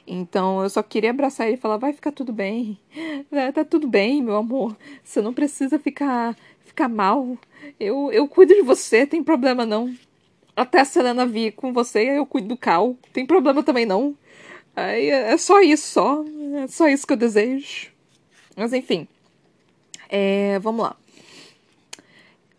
Então 0.06 0.62
eu 0.62 0.70
só 0.70 0.82
queria 0.82 1.10
abraçar 1.10 1.46
ele 1.46 1.56
e 1.56 1.60
falar, 1.60 1.76
vai 1.76 1.92
ficar 1.92 2.10
tudo 2.10 2.32
bem, 2.32 2.78
tá 3.54 3.64
tudo 3.66 3.86
bem, 3.86 4.22
meu 4.22 4.36
amor, 4.36 4.74
você 5.04 5.20
não 5.20 5.34
precisa 5.34 5.78
ficar, 5.78 6.34
ficar 6.64 6.88
mal, 6.88 7.36
eu, 7.78 8.10
eu 8.12 8.26
cuido 8.26 8.54
de 8.54 8.62
você, 8.62 9.06
tem 9.06 9.22
problema 9.22 9.66
não. 9.66 9.94
Até 10.56 10.80
a 10.80 10.84
Selena 10.84 11.26
vir 11.26 11.52
com 11.52 11.72
você, 11.72 12.18
eu 12.18 12.26
cuido 12.26 12.48
do 12.48 12.56
Cal, 12.56 12.96
tem 13.12 13.26
problema 13.26 13.62
também 13.62 13.84
não. 13.86 14.16
Aí 14.74 15.08
é 15.08 15.36
só 15.36 15.60
isso, 15.60 15.86
só, 15.88 16.24
é 16.62 16.66
só 16.66 16.88
isso 16.88 17.06
que 17.06 17.12
eu 17.12 17.16
desejo. 17.16 17.91
Mas 18.56 18.72
enfim. 18.72 19.06
É, 20.08 20.58
vamos 20.58 20.82
lá. 20.82 20.96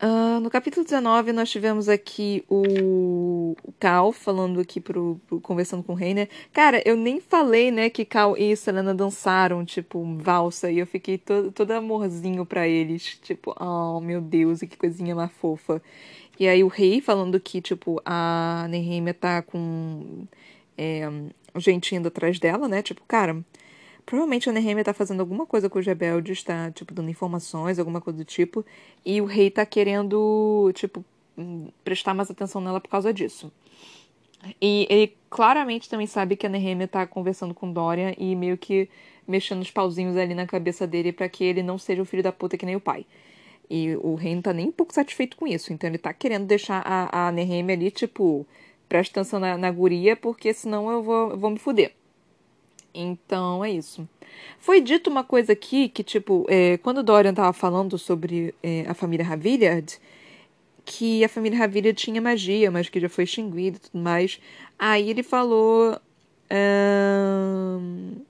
Uh, 0.03 0.41
no 0.41 0.49
capítulo 0.49 0.83
19, 0.83 1.31
nós 1.31 1.49
tivemos 1.49 1.87
aqui 1.87 2.43
o, 2.49 3.55
o 3.63 3.71
Cal 3.79 4.11
falando 4.11 4.59
aqui 4.59 4.81
pro, 4.81 5.17
pro, 5.25 5.39
conversando 5.39 5.81
com 5.81 5.93
o 5.93 5.95
rei? 5.95 6.27
Cara, 6.51 6.81
eu 6.85 6.97
nem 6.97 7.21
falei, 7.21 7.71
né, 7.71 7.89
que 7.89 8.03
Cal 8.03 8.35
e 8.35 8.53
Selena 8.53 8.93
dançaram, 8.93 9.63
tipo, 9.63 10.03
valsa, 10.17 10.69
e 10.69 10.79
eu 10.79 10.85
fiquei 10.85 11.17
todo, 11.17 11.53
todo 11.53 11.71
amorzinho 11.71 12.45
para 12.45 12.67
eles. 12.67 13.17
Tipo, 13.21 13.55
oh, 13.57 14.01
meu 14.01 14.19
Deus, 14.19 14.59
que 14.59 14.75
coisinha 14.75 15.15
mais 15.15 15.31
fofa. 15.31 15.81
E 16.37 16.49
aí 16.49 16.65
o 16.65 16.67
rei 16.67 16.99
falando 16.99 17.39
que, 17.39 17.61
tipo, 17.61 18.01
a 18.05 18.67
Nehemia 18.69 19.13
tá 19.13 19.41
com 19.41 20.27
é, 20.77 21.07
gente 21.55 21.95
indo 21.95 22.09
atrás 22.09 22.39
dela, 22.39 22.67
né? 22.67 22.81
Tipo, 22.81 23.01
cara, 23.07 23.41
Provavelmente 24.05 24.49
a 24.49 24.53
Nehemia 24.53 24.83
tá 24.83 24.93
fazendo 24.93 25.21
alguma 25.21 25.45
coisa 25.45 25.69
com 25.69 25.79
os 25.79 25.85
rebeldes, 25.85 26.43
tá, 26.43 26.71
tipo, 26.71 26.93
dando 26.93 27.09
informações, 27.09 27.79
alguma 27.79 28.01
coisa 28.01 28.17
do 28.17 28.25
tipo. 28.25 28.65
E 29.05 29.21
o 29.21 29.25
rei 29.25 29.49
tá 29.49 29.65
querendo, 29.65 30.71
tipo, 30.73 31.05
prestar 31.83 32.13
mais 32.13 32.29
atenção 32.29 32.61
nela 32.61 32.81
por 32.81 32.89
causa 32.89 33.13
disso. 33.13 33.51
E 34.61 34.85
ele 34.89 35.15
claramente 35.29 35.89
também 35.89 36.07
sabe 36.07 36.35
que 36.35 36.45
a 36.45 36.49
Nehemia 36.49 36.87
tá 36.87 37.07
conversando 37.07 37.53
com 37.53 37.71
Dorian 37.71 38.13
e 38.17 38.35
meio 38.35 38.57
que 38.57 38.89
mexendo 39.27 39.61
os 39.61 39.71
pauzinhos 39.71 40.17
ali 40.17 40.35
na 40.35 40.45
cabeça 40.45 40.85
dele 40.85 41.13
para 41.13 41.29
que 41.29 41.43
ele 41.45 41.63
não 41.63 41.77
seja 41.77 42.01
o 42.01 42.05
filho 42.05 42.21
da 42.21 42.31
puta 42.31 42.57
que 42.57 42.65
nem 42.65 42.75
o 42.75 42.81
pai. 42.81 43.05
E 43.69 43.95
o 43.97 44.15
rei 44.15 44.35
não 44.35 44.41
tá 44.41 44.51
nem 44.53 44.67
um 44.67 44.71
pouco 44.71 44.93
satisfeito 44.93 45.37
com 45.37 45.47
isso. 45.47 45.71
Então 45.71 45.89
ele 45.89 45.97
tá 45.97 46.13
querendo 46.13 46.45
deixar 46.45 46.83
a, 46.85 47.27
a 47.27 47.31
Nehemia 47.31 47.75
ali, 47.75 47.89
tipo, 47.89 48.45
presta 48.89 49.21
atenção 49.21 49.39
na, 49.39 49.57
na 49.57 49.71
guria, 49.71 50.15
porque 50.15 50.53
senão 50.53 50.91
eu 50.91 51.01
vou, 51.01 51.31
eu 51.31 51.37
vou 51.37 51.49
me 51.49 51.57
fuder. 51.57 51.93
Então 52.93 53.63
é 53.63 53.71
isso. 53.71 54.07
Foi 54.59 54.81
dito 54.81 55.09
uma 55.09 55.23
coisa 55.23 55.53
aqui 55.53 55.89
que, 55.89 56.03
tipo, 56.03 56.45
é, 56.49 56.77
quando 56.77 56.99
o 56.99 57.03
Dorian 57.03 57.33
tava 57.33 57.53
falando 57.53 57.97
sobre 57.97 58.53
é, 58.61 58.85
a 58.87 58.93
família 58.93 59.25
Ravillard, 59.25 59.99
que 60.85 61.23
a 61.23 61.29
família 61.29 61.57
Ravillard 61.57 61.93
tinha 61.97 62.21
magia, 62.21 62.69
mas 62.71 62.89
que 62.89 62.99
já 62.99 63.09
foi 63.09 63.23
extinguida 63.23 63.77
e 63.77 63.79
tudo 63.79 64.01
mais. 64.01 64.39
Aí 64.77 65.09
ele 65.09 65.23
falou. 65.23 65.97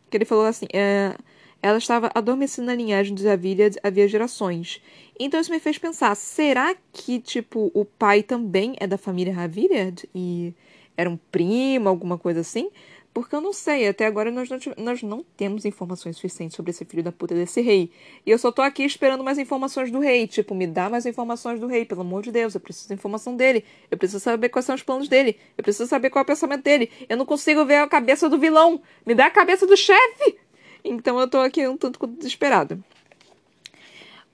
que 0.09 0.18
ele 0.18 0.26
falou 0.26 0.45
assim. 0.45 0.68
É, 0.74 1.16
ela 1.61 1.78
estava 1.78 2.11
adormecendo 2.14 2.68
na 2.68 2.76
linhagem 2.76 3.16
dos 3.16 3.24
Ravillard 3.24 3.78
havia 3.82 4.07
gerações. 4.07 4.82
Então 5.20 5.39
isso 5.39 5.51
me 5.51 5.59
fez 5.59 5.78
pensar: 5.78 6.16
será 6.16 6.76
que, 6.91 7.20
tipo, 7.20 7.72
o 7.74 7.86
pai 7.86 8.22
também 8.22 8.76
é 8.80 8.86
da 8.86 8.97
família 8.97 9.34
Ravillard? 9.34 10.07
E 10.14 10.53
era 10.97 11.09
um 11.09 11.18
primo, 11.32 11.89
alguma 11.89 12.18
coisa 12.18 12.41
assim? 12.41 12.70
Porque 13.14 13.36
eu 13.36 13.41
não 13.41 13.53
sei, 13.53 13.88
até 13.88 14.07
agora 14.07 14.32
nós 14.32 14.49
não, 14.49 14.57
nós 14.78 15.03
não 15.03 15.24
temos 15.38 15.66
informações 15.66 16.16
suficientes 16.16 16.55
sobre 16.55 16.72
esse 16.72 16.84
filho 16.84 17.03
da 17.03 17.11
puta 17.11 17.36
desse 17.36 17.61
rei. 17.61 17.91
E 18.26 18.32
eu 18.32 18.39
só 18.39 18.51
tô 18.51 18.64
aqui 18.64 18.84
esperando 18.84 19.24
mais 19.24 19.38
informações 19.38 19.91
do 19.91 19.99
rei. 19.99 20.26
Tipo, 20.26 20.55
me 20.55 20.66
dá 20.66 20.89
mais 20.89 21.05
informações 21.05 21.59
do 21.59 21.68
rei, 21.68 21.86
pelo 21.86 22.01
amor 22.01 22.24
de 22.24 22.32
Deus. 22.32 22.55
Eu 22.55 22.59
preciso 22.59 22.89
da 22.89 22.95
informação 22.95 23.36
dele. 23.36 23.64
Eu 23.91 23.97
preciso 23.99 24.20
saber 24.20 24.49
quais 24.49 24.66
são 24.66 24.74
os 24.74 24.82
planos 24.82 25.07
dele. 25.07 25.38
Eu 25.55 25.64
preciso 25.64 25.88
saber 25.88 26.09
qual 26.09 26.22
é 26.22 26.24
o 26.24 26.28
pensamento 26.28 26.64
dele. 26.64 26.89
Eu 27.07 27.16
não 27.16 27.26
consigo 27.26 27.64
ver 27.66 27.76
a 27.76 27.88
cabeça 27.88 28.28
do 28.28 28.39
vilão. 28.39 28.82
Me 29.05 29.14
dá 29.14 29.28
a 29.28 29.32
cabeça 29.32 29.68
do 29.68 29.78
chefe! 29.78 30.39
Então 30.84 31.20
eu 31.20 31.30
tô 31.30 31.38
aqui 31.38 31.68
um 31.68 31.78
tanto 31.78 32.05
desesperado. 32.07 32.84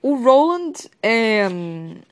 O 0.02 0.14
Roland, 0.14 0.72
é, 1.02 1.46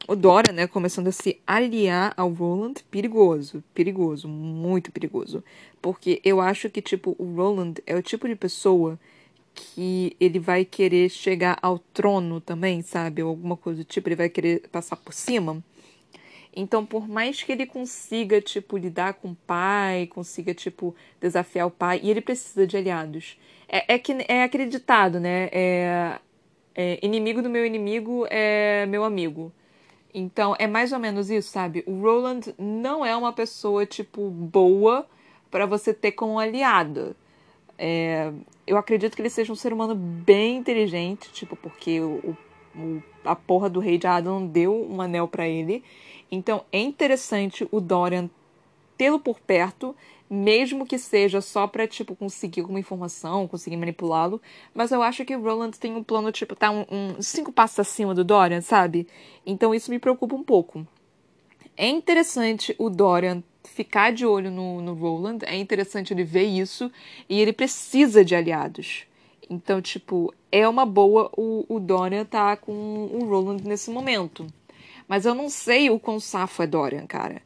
o 0.06 0.14
Dora, 0.14 0.52
né, 0.52 0.66
começando 0.66 1.06
a 1.08 1.12
se 1.12 1.40
aliar 1.46 2.12
ao 2.18 2.28
Roland, 2.28 2.74
perigoso, 2.90 3.64
perigoso, 3.72 4.28
muito 4.28 4.92
perigoso. 4.92 5.42
Porque 5.80 6.20
eu 6.22 6.38
acho 6.38 6.68
que, 6.68 6.82
tipo, 6.82 7.16
o 7.18 7.34
Roland 7.34 7.76
é 7.86 7.96
o 7.96 8.02
tipo 8.02 8.28
de 8.28 8.36
pessoa 8.36 9.00
que 9.54 10.14
ele 10.20 10.38
vai 10.38 10.66
querer 10.66 11.08
chegar 11.08 11.58
ao 11.62 11.78
trono 11.78 12.42
também, 12.42 12.82
sabe? 12.82 13.22
Ou 13.22 13.30
alguma 13.30 13.56
coisa 13.56 13.82
do 13.82 13.86
tipo, 13.86 14.08
ele 14.08 14.16
vai 14.16 14.28
querer 14.28 14.68
passar 14.68 14.96
por 14.96 15.14
cima. 15.14 15.64
Então, 16.54 16.84
por 16.84 17.08
mais 17.08 17.42
que 17.42 17.52
ele 17.52 17.64
consiga, 17.64 18.40
tipo, 18.42 18.76
lidar 18.76 19.14
com 19.14 19.30
o 19.30 19.36
pai, 19.46 20.06
consiga, 20.08 20.52
tipo, 20.52 20.94
desafiar 21.20 21.66
o 21.66 21.70
pai, 21.70 22.00
e 22.02 22.10
ele 22.10 22.20
precisa 22.20 22.66
de 22.66 22.76
aliados. 22.76 23.38
É, 23.66 23.94
é 23.94 23.98
que 23.98 24.12
é 24.28 24.42
acreditado, 24.42 25.18
né? 25.18 25.48
É, 25.52 26.18
é, 26.80 26.96
inimigo 27.02 27.42
do 27.42 27.50
meu 27.50 27.66
inimigo 27.66 28.24
é 28.30 28.86
meu 28.86 29.02
amigo. 29.02 29.52
Então, 30.14 30.54
é 30.60 30.68
mais 30.68 30.92
ou 30.92 31.00
menos 31.00 31.28
isso, 31.28 31.50
sabe? 31.50 31.82
O 31.88 32.00
Roland 32.00 32.54
não 32.56 33.04
é 33.04 33.16
uma 33.16 33.32
pessoa, 33.32 33.84
tipo, 33.84 34.30
boa 34.30 35.04
para 35.50 35.66
você 35.66 35.92
ter 35.92 36.12
como 36.12 36.38
aliado. 36.38 37.16
É, 37.76 38.32
eu 38.64 38.76
acredito 38.76 39.16
que 39.16 39.22
ele 39.22 39.28
seja 39.28 39.52
um 39.52 39.56
ser 39.56 39.72
humano 39.72 39.96
bem 39.96 40.58
inteligente, 40.58 41.32
tipo, 41.32 41.56
porque 41.56 42.00
o, 42.00 42.36
o, 42.76 43.02
a 43.24 43.34
porra 43.34 43.68
do 43.68 43.80
rei 43.80 43.98
de 43.98 44.06
Adam 44.06 44.46
deu 44.46 44.72
um 44.88 45.02
anel 45.02 45.26
para 45.26 45.48
ele. 45.48 45.82
Então 46.30 46.64
é 46.70 46.78
interessante 46.78 47.66
o 47.72 47.80
Dorian 47.80 48.30
tê-lo 48.96 49.18
por 49.18 49.40
perto, 49.40 49.96
mesmo 50.30 50.86
que 50.86 50.98
seja 50.98 51.40
só 51.40 51.66
pra, 51.66 51.86
tipo, 51.86 52.14
conseguir 52.14 52.60
alguma 52.60 52.80
informação, 52.80 53.48
conseguir 53.48 53.76
manipulá-lo. 53.76 54.40
Mas 54.74 54.90
eu 54.90 55.02
acho 55.02 55.24
que 55.24 55.34
o 55.34 55.42
Roland 55.42 55.72
tem 55.72 55.94
um 55.94 56.02
plano, 56.02 56.30
tipo, 56.32 56.54
tá 56.54 56.70
um, 56.70 56.84
um 56.90 57.22
cinco 57.22 57.52
passos 57.52 57.78
acima 57.80 58.14
do 58.14 58.24
Dorian, 58.24 58.60
sabe? 58.60 59.06
Então 59.46 59.74
isso 59.74 59.90
me 59.90 59.98
preocupa 59.98 60.34
um 60.34 60.44
pouco. 60.44 60.86
É 61.76 61.86
interessante 61.86 62.74
o 62.78 62.90
Dorian 62.90 63.42
ficar 63.64 64.12
de 64.12 64.26
olho 64.26 64.50
no, 64.50 64.80
no 64.80 64.94
Roland, 64.94 65.44
é 65.44 65.56
interessante 65.56 66.12
ele 66.12 66.24
ver 66.24 66.44
isso, 66.44 66.90
e 67.28 67.40
ele 67.40 67.52
precisa 67.52 68.24
de 68.24 68.34
aliados. 68.34 69.06
Então, 69.48 69.80
tipo, 69.80 70.34
é 70.50 70.68
uma 70.68 70.84
boa 70.84 71.30
o, 71.36 71.64
o 71.68 71.78
Dorian 71.78 72.24
tá 72.24 72.56
com 72.56 72.72
o 72.72 73.24
Roland 73.24 73.62
nesse 73.64 73.90
momento. 73.90 74.46
Mas 75.06 75.24
eu 75.24 75.34
não 75.34 75.48
sei 75.48 75.88
o 75.88 75.98
quão 75.98 76.20
safo 76.20 76.62
é 76.62 76.66
Dorian, 76.66 77.06
cara. 77.06 77.40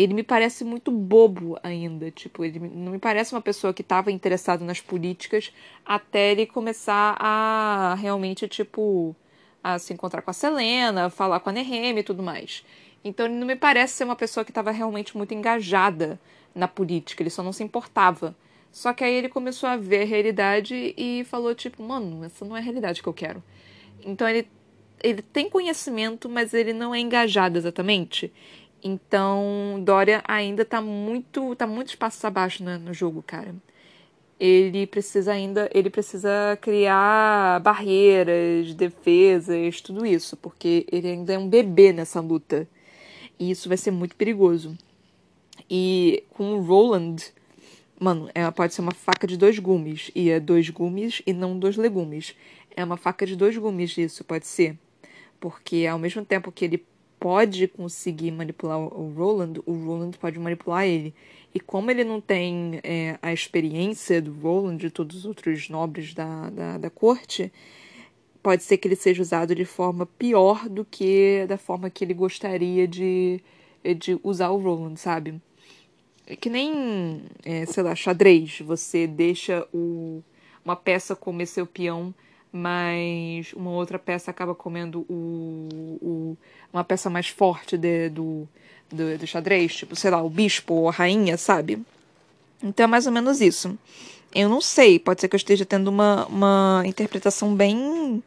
Ele 0.00 0.14
me 0.14 0.22
parece 0.22 0.64
muito 0.64 0.90
bobo 0.90 1.58
ainda. 1.62 2.10
Tipo, 2.10 2.42
ele 2.42 2.58
não 2.58 2.92
me 2.92 2.98
parece 2.98 3.34
uma 3.34 3.42
pessoa 3.42 3.74
que 3.74 3.82
estava 3.82 4.10
interessado 4.10 4.64
nas 4.64 4.80
políticas 4.80 5.52
até 5.84 6.32
ele 6.32 6.46
começar 6.46 7.16
a 7.18 7.94
realmente, 8.00 8.48
tipo, 8.48 9.14
a 9.62 9.78
se 9.78 9.92
encontrar 9.92 10.22
com 10.22 10.30
a 10.30 10.34
Selena, 10.34 11.10
falar 11.10 11.40
com 11.40 11.50
a 11.50 11.52
Nehem 11.52 11.98
e 11.98 12.02
tudo 12.02 12.22
mais. 12.22 12.64
Então 13.04 13.26
ele 13.26 13.34
não 13.34 13.46
me 13.46 13.56
parece 13.56 13.92
ser 13.92 14.04
uma 14.04 14.16
pessoa 14.16 14.42
que 14.42 14.50
estava 14.50 14.70
realmente 14.70 15.14
muito 15.14 15.34
engajada 15.34 16.18
na 16.54 16.66
política, 16.66 17.22
ele 17.22 17.28
só 17.28 17.42
não 17.42 17.52
se 17.52 17.62
importava. 17.62 18.34
Só 18.72 18.94
que 18.94 19.04
aí 19.04 19.12
ele 19.14 19.28
começou 19.28 19.68
a 19.68 19.76
ver 19.76 20.02
a 20.02 20.06
realidade 20.06 20.94
e 20.96 21.24
falou, 21.24 21.54
tipo, 21.54 21.82
mano, 21.82 22.24
essa 22.24 22.44
não 22.44 22.56
é 22.56 22.60
a 22.60 22.62
realidade 22.62 23.02
que 23.02 23.08
eu 23.08 23.12
quero. 23.12 23.42
Então 24.02 24.26
ele 24.26 24.48
ele 25.02 25.22
tem 25.22 25.48
conhecimento, 25.48 26.28
mas 26.28 26.54
ele 26.54 26.72
não 26.72 26.94
é 26.94 27.00
engajado 27.00 27.58
exatamente. 27.58 28.32
Então, 28.82 29.80
Dória 29.84 30.22
ainda 30.26 30.64
tá 30.64 30.80
muito, 30.80 31.54
tá 31.56 31.66
muitos 31.66 31.94
passos 31.94 32.24
abaixo 32.24 32.64
né, 32.64 32.78
no 32.78 32.94
jogo, 32.94 33.22
cara. 33.22 33.54
Ele 34.38 34.86
precisa 34.86 35.32
ainda, 35.32 35.68
ele 35.74 35.90
precisa 35.90 36.58
criar 36.62 37.60
barreiras, 37.60 38.74
defesas, 38.74 39.82
tudo 39.82 40.06
isso, 40.06 40.36
porque 40.36 40.86
ele 40.90 41.08
ainda 41.08 41.34
é 41.34 41.38
um 41.38 41.48
bebê 41.48 41.92
nessa 41.92 42.20
luta. 42.20 42.66
E 43.38 43.50
isso 43.50 43.68
vai 43.68 43.76
ser 43.76 43.90
muito 43.90 44.16
perigoso. 44.16 44.76
E 45.68 46.24
com 46.30 46.54
o 46.54 46.62
Roland, 46.62 47.16
mano, 47.98 48.30
ela 48.34 48.50
pode 48.50 48.72
ser 48.74 48.80
uma 48.80 48.94
faca 48.94 49.26
de 49.26 49.36
dois 49.36 49.58
gumes. 49.58 50.10
E 50.14 50.30
é 50.30 50.40
dois 50.40 50.70
gumes 50.70 51.22
e 51.26 51.32
não 51.34 51.58
dois 51.58 51.76
legumes. 51.76 52.34
É 52.74 52.82
uma 52.82 52.96
faca 52.96 53.26
de 53.26 53.36
dois 53.36 53.56
gumes, 53.58 53.96
isso 53.98 54.24
pode 54.24 54.46
ser 54.46 54.78
porque 55.40 55.86
ao 55.86 55.98
mesmo 55.98 56.24
tempo 56.24 56.52
que 56.52 56.64
ele 56.64 56.84
pode 57.20 57.68
conseguir 57.68 58.30
manipular 58.30 58.78
o 58.80 59.12
Roland, 59.12 59.60
o 59.66 59.72
Roland 59.72 60.12
pode 60.18 60.38
manipular 60.38 60.86
ele. 60.86 61.14
E 61.54 61.60
como 61.60 61.90
ele 61.90 62.02
não 62.02 62.20
tem 62.20 62.80
é, 62.82 63.18
a 63.20 63.32
experiência 63.32 64.22
do 64.22 64.32
Roland 64.32 64.78
e 64.82 64.90
todos 64.90 65.18
os 65.18 65.26
outros 65.26 65.68
nobres 65.68 66.14
da, 66.14 66.48
da, 66.48 66.78
da, 66.78 66.90
corte, 66.90 67.52
pode 68.42 68.62
ser 68.62 68.78
que 68.78 68.88
ele 68.88 68.96
seja 68.96 69.20
usado 69.20 69.54
de 69.54 69.66
forma 69.66 70.06
pior 70.06 70.68
do 70.68 70.84
que 70.84 71.44
da 71.46 71.58
forma 71.58 71.90
que 71.90 72.04
ele 72.04 72.14
gostaria 72.14 72.88
de, 72.88 73.40
de 73.98 74.18
usar 74.22 74.48
o 74.50 74.56
Roland, 74.56 74.96
sabe? 74.96 75.40
É 76.26 76.36
que 76.36 76.48
nem, 76.48 77.22
é, 77.44 77.66
sei 77.66 77.82
lá, 77.82 77.94
xadrez. 77.94 78.60
Você 78.60 79.06
deixa 79.06 79.66
o, 79.74 80.22
uma 80.64 80.76
peça 80.76 81.14
comer 81.14 81.46
seu 81.46 81.66
peão 81.66 82.14
mas 82.52 83.52
uma 83.52 83.70
outra 83.70 83.98
peça 83.98 84.30
acaba 84.30 84.54
comendo 84.54 85.06
o, 85.08 85.98
o 86.02 86.36
uma 86.72 86.84
peça 86.84 87.10
mais 87.10 87.28
forte 87.28 87.76
de, 87.76 88.08
do, 88.08 88.48
do, 88.90 89.18
do, 89.18 89.26
xadrez, 89.26 89.74
tipo, 89.74 89.94
sei 89.96 90.10
lá, 90.10 90.22
o 90.22 90.30
bispo 90.30 90.74
ou 90.74 90.88
a 90.88 90.92
rainha, 90.92 91.36
sabe? 91.36 91.82
Então 92.62 92.84
é 92.84 92.86
mais 92.86 93.06
ou 93.06 93.12
menos 93.12 93.40
isso. 93.40 93.76
Eu 94.34 94.48
não 94.48 94.60
sei, 94.60 94.98
pode 94.98 95.20
ser 95.20 95.28
que 95.28 95.34
eu 95.34 95.38
esteja 95.38 95.64
tendo 95.64 95.88
uma, 95.88 96.26
uma 96.26 96.82
interpretação 96.86 97.54
bem. 97.54 98.22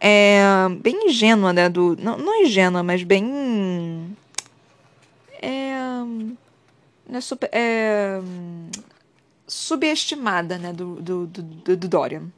É, 0.00 0.42
bem 0.80 1.08
ingênua, 1.08 1.52
né? 1.52 1.68
Do, 1.68 1.96
não, 2.00 2.16
não 2.16 2.42
ingênua, 2.42 2.82
mas 2.82 3.02
bem. 3.02 4.16
É, 5.42 5.74
é, 7.12 7.20
super, 7.20 7.50
é 7.52 8.20
subestimada, 9.46 10.58
né? 10.58 10.72
Do, 10.72 10.96
do, 10.96 11.26
do, 11.26 11.76
do 11.76 11.88
Dorian. 11.88 12.30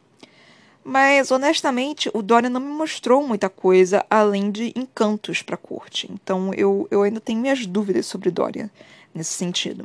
Mas, 0.89 1.33
honestamente, 1.33 2.09
o 2.15 2.23
Dorian 2.23 2.49
não 2.49 2.61
me 2.61 2.69
mostrou 2.69 3.27
muita 3.27 3.49
coisa 3.49 4.07
além 4.09 4.53
de 4.53 4.73
encantos 4.77 5.43
para 5.43 5.57
corte. 5.57 6.09
Então, 6.13 6.55
eu, 6.55 6.87
eu 6.93 7.03
ainda 7.03 7.21
tenho 7.21 7.41
minhas 7.41 7.67
dúvidas 7.67 8.07
sobre 8.07 8.31
Dorian 8.31 8.71
nesse 9.13 9.33
sentido. 9.33 9.85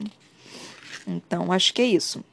Então, 1.08 1.52
acho 1.52 1.74
que 1.74 1.82
é 1.82 1.86
isso. 1.86 2.24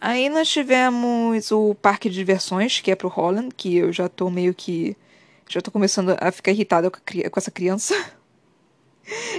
Aí 0.00 0.28
nós 0.28 0.48
tivemos 0.48 1.52
o 1.52 1.72
parque 1.76 2.08
de 2.10 2.16
diversões, 2.16 2.80
que 2.80 2.90
é 2.90 2.96
pro 2.96 3.06
Holland, 3.06 3.54
que 3.56 3.76
eu 3.76 3.92
já 3.92 4.08
tô 4.08 4.28
meio 4.28 4.52
que. 4.52 4.96
Já 5.48 5.60
tô 5.60 5.70
começando 5.70 6.16
a 6.20 6.32
ficar 6.32 6.50
irritada 6.50 6.90
com 6.90 6.98
essa 7.36 7.50
criança. 7.52 7.94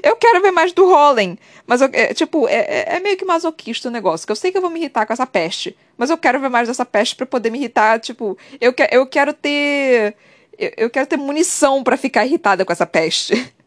Eu 0.03 0.15
quero 0.15 0.41
ver 0.41 0.51
mais 0.51 0.74
do 0.74 0.86
Holland. 0.86 1.39
Mas, 1.65 1.82
eu, 1.82 1.89
é, 1.93 2.13
tipo, 2.13 2.47
é, 2.47 2.55
é, 2.55 2.95
é, 2.95 2.99
meio 2.99 3.17
que 3.17 3.26
masoquista 3.26 3.89
o 3.89 3.91
negócio. 3.91 4.26
Que 4.26 4.32
eu 4.32 4.36
sei 4.36 4.51
que 4.51 4.57
eu 4.57 4.61
vou 4.61 4.69
me 4.69 4.80
irritar 4.80 5.05
com 5.05 5.13
essa 5.13 5.26
peste. 5.26 5.76
Mas 5.97 6.09
eu 6.09 6.17
quero 6.17 6.39
ver 6.39 6.49
mais 6.49 6.67
dessa 6.67 6.86
peste 6.86 7.15
para 7.15 7.26
poder 7.26 7.49
me 7.49 7.57
irritar. 7.57 7.99
Tipo, 7.99 8.38
eu, 8.59 8.74
que, 8.74 8.88
eu 8.91 9.05
quero 9.05 9.34
ter. 9.34 10.15
Eu, 10.57 10.72
eu 10.78 10.89
quero 10.89 11.07
ter 11.07 11.17
munição 11.17 11.84
para 11.84 11.97
ficar 11.97 12.26
irritada 12.26 12.65
com 12.65 12.72
essa 12.72 12.86
peste. 12.86 13.53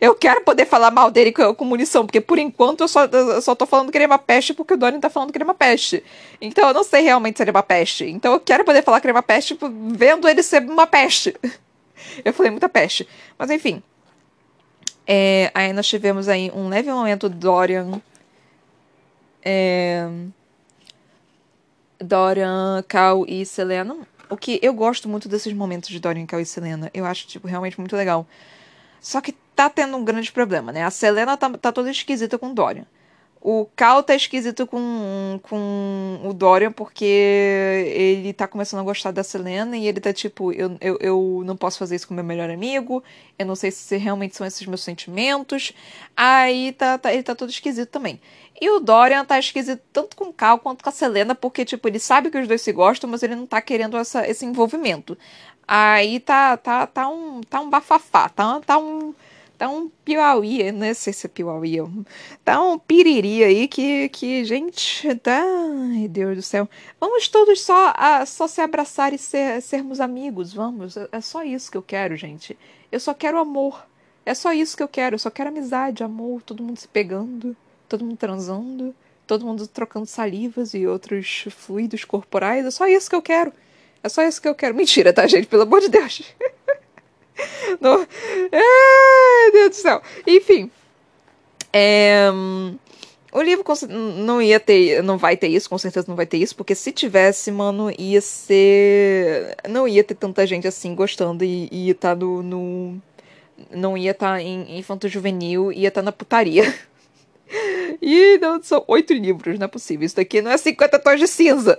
Eu 0.00 0.14
quero 0.14 0.42
poder 0.42 0.64
falar 0.64 0.92
mal 0.92 1.10
dele 1.10 1.32
com, 1.32 1.52
com 1.52 1.64
munição, 1.64 2.06
porque 2.06 2.20
por 2.20 2.38
enquanto 2.38 2.82
eu 2.82 2.88
só, 2.88 3.04
eu 3.04 3.42
só 3.42 3.52
tô 3.52 3.66
falando 3.66 3.90
que 3.90 3.98
ele 3.98 4.04
é 4.04 4.06
uma 4.06 4.16
peste 4.16 4.54
porque 4.54 4.74
o 4.74 4.76
Dorian 4.76 5.00
tá 5.00 5.10
falando 5.10 5.32
que 5.32 5.38
ele 5.38 5.42
é 5.42 5.46
uma 5.46 5.54
peste. 5.54 6.04
Então 6.40 6.68
eu 6.68 6.72
não 6.72 6.84
sei 6.84 7.02
realmente 7.02 7.36
se 7.36 7.42
ele 7.42 7.50
é 7.50 7.52
uma 7.52 7.64
peste. 7.64 8.04
Então 8.04 8.32
eu 8.32 8.38
quero 8.38 8.64
poder 8.64 8.82
falar 8.84 9.00
que 9.00 9.06
ele 9.06 9.10
é 9.10 9.16
uma 9.16 9.22
peste 9.24 9.54
tipo, 9.54 9.68
vendo 9.68 10.28
ele 10.28 10.40
ser 10.42 10.62
uma 10.62 10.86
peste. 10.86 11.34
Eu 12.24 12.32
falei 12.32 12.50
muita 12.50 12.68
peste. 12.68 13.08
Mas 13.36 13.50
enfim. 13.50 13.82
É, 15.06 15.50
aí 15.54 15.72
nós 15.72 15.86
tivemos 15.86 16.28
aí 16.28 16.50
um 16.54 16.68
leve 16.68 16.90
momento 16.90 17.28
Dorian. 17.28 18.00
É, 19.44 20.08
Dorian, 22.00 22.84
Cal 22.88 23.24
e 23.28 23.46
Selena. 23.46 23.96
O 24.28 24.36
que 24.36 24.58
eu 24.60 24.74
gosto 24.74 25.08
muito 25.08 25.28
desses 25.28 25.52
momentos 25.52 25.88
de 25.88 26.00
Dorian, 26.00 26.26
Cal 26.26 26.40
e 26.40 26.46
Selena. 26.46 26.90
Eu 26.92 27.04
acho, 27.06 27.26
tipo, 27.28 27.46
realmente 27.46 27.78
muito 27.78 27.94
legal. 27.94 28.26
Só 29.00 29.20
que 29.20 29.32
tá 29.54 29.70
tendo 29.70 29.96
um 29.96 30.04
grande 30.04 30.32
problema, 30.32 30.72
né? 30.72 30.82
A 30.82 30.90
Selena 30.90 31.36
tá, 31.36 31.50
tá 31.50 31.70
toda 31.70 31.90
esquisita 31.90 32.36
com 32.36 32.52
Dorian. 32.52 32.86
O 33.48 33.64
Cal 33.76 34.02
tá 34.02 34.12
esquisito 34.12 34.66
com, 34.66 35.38
com 35.44 36.20
o 36.24 36.34
Dorian 36.34 36.72
porque 36.72 37.04
ele 37.04 38.32
tá 38.32 38.48
começando 38.48 38.80
a 38.80 38.82
gostar 38.82 39.12
da 39.12 39.22
Selena 39.22 39.76
e 39.76 39.86
ele 39.86 40.00
tá 40.00 40.12
tipo, 40.12 40.50
eu, 40.50 40.76
eu, 40.80 40.98
eu 41.00 41.42
não 41.46 41.56
posso 41.56 41.78
fazer 41.78 41.94
isso 41.94 42.08
com 42.08 42.14
meu 42.14 42.24
melhor 42.24 42.50
amigo, 42.50 43.04
eu 43.38 43.46
não 43.46 43.54
sei 43.54 43.70
se 43.70 43.96
realmente 43.98 44.34
são 44.34 44.44
esses 44.44 44.66
meus 44.66 44.82
sentimentos. 44.82 45.72
Aí 46.16 46.72
tá, 46.72 46.98
tá, 46.98 47.12
ele 47.12 47.22
tá 47.22 47.36
todo 47.36 47.50
esquisito 47.50 47.88
também. 47.88 48.20
E 48.60 48.68
o 48.68 48.80
Dorian 48.80 49.24
tá 49.24 49.38
esquisito 49.38 49.80
tanto 49.92 50.16
com 50.16 50.24
o 50.24 50.32
Cal 50.32 50.58
quanto 50.58 50.82
com 50.82 50.90
a 50.90 50.92
Selena, 50.92 51.32
porque, 51.32 51.64
tipo, 51.64 51.86
ele 51.86 52.00
sabe 52.00 52.32
que 52.32 52.38
os 52.38 52.48
dois 52.48 52.62
se 52.62 52.72
gostam, 52.72 53.08
mas 53.08 53.22
ele 53.22 53.36
não 53.36 53.46
tá 53.46 53.62
querendo 53.62 53.96
essa, 53.96 54.28
esse 54.28 54.44
envolvimento. 54.44 55.16
Aí 55.68 56.18
tá, 56.18 56.56
tá, 56.56 56.84
tá, 56.84 57.08
um, 57.08 57.42
tá 57.42 57.60
um 57.60 57.70
bafafá, 57.70 58.28
tá, 58.28 58.60
tá 58.60 58.76
um 58.76 59.14
Tá 59.58 59.70
um 59.70 59.88
piauí, 60.04 60.70
não 60.70 60.92
sei 60.92 61.14
se 61.14 61.26
é 61.26 61.30
piauí, 61.30 61.78
tá 62.44 62.62
um 62.62 62.78
piriri 62.78 63.42
aí 63.42 63.66
que, 63.66 64.08
que 64.10 64.44
gente, 64.44 65.14
tá, 65.16 65.42
ai 65.94 66.08
Deus 66.08 66.36
do 66.36 66.42
céu. 66.42 66.68
Vamos 67.00 67.26
todos 67.28 67.62
só, 67.62 67.94
a, 67.96 68.26
só 68.26 68.46
se 68.46 68.60
abraçar 68.60 69.14
e 69.14 69.18
ser, 69.18 69.62
sermos 69.62 69.98
amigos, 69.98 70.52
vamos. 70.52 70.96
É 71.10 71.20
só 71.22 71.42
isso 71.42 71.70
que 71.70 71.76
eu 71.78 71.82
quero, 71.82 72.16
gente. 72.16 72.58
Eu 72.92 73.00
só 73.00 73.14
quero 73.14 73.38
amor. 73.38 73.86
É 74.26 74.34
só 74.34 74.52
isso 74.52 74.76
que 74.76 74.82
eu 74.82 74.88
quero. 74.88 75.14
Eu 75.14 75.18
só 75.18 75.30
quero 75.30 75.48
amizade, 75.48 76.04
amor, 76.04 76.42
todo 76.42 76.62
mundo 76.62 76.78
se 76.78 76.88
pegando, 76.88 77.56
todo 77.88 78.04
mundo 78.04 78.16
transando, 78.18 78.94
todo 79.26 79.46
mundo 79.46 79.66
trocando 79.66 80.06
salivas 80.06 80.74
e 80.74 80.86
outros 80.86 81.46
fluidos 81.50 82.04
corporais. 82.04 82.66
É 82.66 82.70
só 82.70 82.86
isso 82.86 83.08
que 83.08 83.16
eu 83.16 83.22
quero. 83.22 83.52
É 84.02 84.08
só 84.08 84.22
isso 84.22 84.40
que 84.42 84.48
eu 84.48 84.54
quero. 84.54 84.74
Mentira, 84.74 85.12
tá, 85.12 85.26
gente? 85.26 85.46
Pelo 85.46 85.62
amor 85.62 85.80
de 85.80 85.88
Deus. 85.88 86.22
No... 87.80 88.06
Ai, 88.52 89.50
Deus 89.52 89.70
do 89.70 89.74
céu. 89.74 90.02
Enfim. 90.26 90.70
É... 91.72 92.30
O 93.36 93.42
livro 93.42 93.64
não 94.24 94.40
ia 94.40 94.58
ter, 94.58 95.02
não 95.02 95.18
vai 95.18 95.36
ter 95.36 95.48
isso, 95.48 95.68
com 95.68 95.76
certeza 95.76 96.06
não 96.08 96.16
vai 96.16 96.24
ter 96.24 96.38
isso, 96.38 96.56
porque 96.56 96.74
se 96.74 96.90
tivesse, 96.90 97.52
mano, 97.52 97.92
ia 97.98 98.18
ser. 98.22 99.54
Não 99.68 99.86
ia 99.86 100.02
ter 100.02 100.14
tanta 100.14 100.46
gente 100.46 100.66
assim 100.66 100.94
gostando 100.94 101.44
e 101.44 101.68
ia 101.70 101.92
estar 101.92 102.14
tá 102.14 102.24
no, 102.24 102.42
no. 102.42 103.02
Não 103.70 103.94
ia 103.94 104.12
estar 104.12 104.36
tá 104.36 104.42
em 104.42 104.78
infanto 104.78 105.06
juvenil, 105.06 105.70
ia 105.70 105.88
estar 105.88 106.00
tá 106.00 106.04
na 106.06 106.12
putaria. 106.12 106.74
E 108.02 108.38
não, 108.38 108.60
são 108.60 108.84
oito 108.88 109.12
livros, 109.12 109.58
não 109.58 109.66
é 109.66 109.68
possível. 109.68 110.04
Isso 110.04 110.16
daqui 110.16 110.42
não 110.42 110.50
é 110.50 110.56
50 110.56 110.98
tons 110.98 111.20
de 111.20 111.28
cinza. 111.28 111.78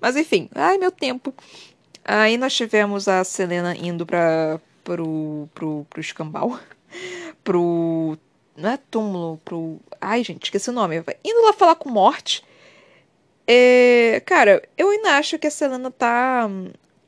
Mas 0.00 0.16
enfim, 0.16 0.48
ai 0.54 0.78
meu 0.78 0.90
tempo. 0.90 1.34
Aí 2.04 2.38
nós 2.38 2.54
tivemos 2.54 3.08
a 3.08 3.22
Selena 3.22 3.76
indo 3.76 4.06
para 4.06 4.58
pro, 4.84 5.48
pro, 5.54 5.86
pro 5.88 6.00
escambau. 6.00 6.58
Pro. 7.42 8.16
Não 8.56 8.70
é 8.70 8.78
túmulo, 8.90 9.40
pro. 9.44 9.80
Ai, 10.00 10.22
gente, 10.22 10.44
esqueci 10.44 10.70
o 10.70 10.72
nome. 10.72 11.02
Indo 11.24 11.42
lá 11.42 11.52
falar 11.54 11.74
com 11.74 11.88
Morte. 11.90 12.44
É, 13.46 14.22
cara, 14.24 14.62
eu 14.78 14.90
ainda 14.90 15.16
acho 15.16 15.38
que 15.38 15.46
a 15.46 15.50
Selena 15.50 15.90
tá. 15.90 16.48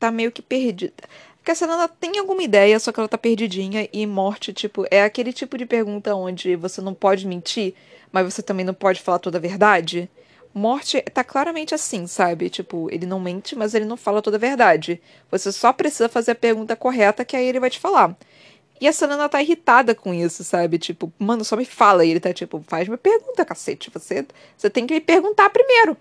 tá 0.01 0.11
meio 0.11 0.33
que 0.33 0.43
perdida. 0.43 0.93
Porque 1.37 1.51
a 1.51 1.55
Selena 1.55 1.87
tem 1.87 2.19
alguma 2.19 2.43
ideia, 2.43 2.81
só 2.81 2.91
que 2.91 2.99
ela 2.99 3.09
tá 3.09 3.19
perdidinha. 3.19 3.89
E 3.93 4.07
Morte, 4.07 4.53
tipo, 4.53 4.87
é 4.91 5.03
aquele 5.05 5.33
tipo 5.33 5.59
de 5.59 5.67
pergunta 5.67 6.15
onde 6.15 6.57
você 6.57 6.81
não 6.81 6.95
pode 6.95 7.27
mentir, 7.27 7.75
mas 8.11 8.33
você 8.33 8.43
também 8.43 8.65
não 8.65 8.75
pode 8.75 9.01
falar 9.03 9.19
toda 9.19 9.39
a 9.39 9.41
verdade. 9.41 10.09
Morte 10.55 11.03
tá 11.13 11.25
claramente 11.25 11.75
assim, 11.75 12.07
sabe? 12.07 12.49
Tipo, 12.49 12.89
ele 12.93 13.05
não 13.07 13.19
mente, 13.19 13.57
mas 13.57 13.75
ele 13.75 13.85
não 13.85 13.97
fala 13.97 14.23
toda 14.23 14.37
a 14.37 14.41
verdade. 14.41 15.03
Você 15.29 15.51
só 15.51 15.73
precisa 15.73 16.09
fazer 16.09 16.31
a 16.31 16.37
pergunta 16.37 16.77
correta 16.77 17.25
que 17.25 17.37
aí 17.37 17.45
ele 17.45 17.59
vai 17.59 17.69
te 17.69 17.81
falar. 17.81 18.17
E 18.81 18.87
a 18.87 18.93
Selena 18.93 19.29
tá 19.29 19.43
irritada 19.43 19.97
com 19.97 20.15
isso, 20.15 20.45
sabe? 20.45 20.79
Tipo, 20.79 21.13
mano, 21.19 21.45
só 21.45 21.57
me 21.57 21.65
fala. 21.65 22.05
E 22.05 22.11
ele 22.11 22.21
tá 22.21 22.33
tipo, 22.33 22.63
faz 22.69 22.87
uma 22.87 22.97
pergunta, 22.97 23.45
cacete. 23.45 23.91
Você, 23.93 24.25
você 24.57 24.71
tem 24.71 24.87
que 24.87 24.95
me 24.95 25.01
perguntar 25.01 25.51
primeiro. 25.51 25.97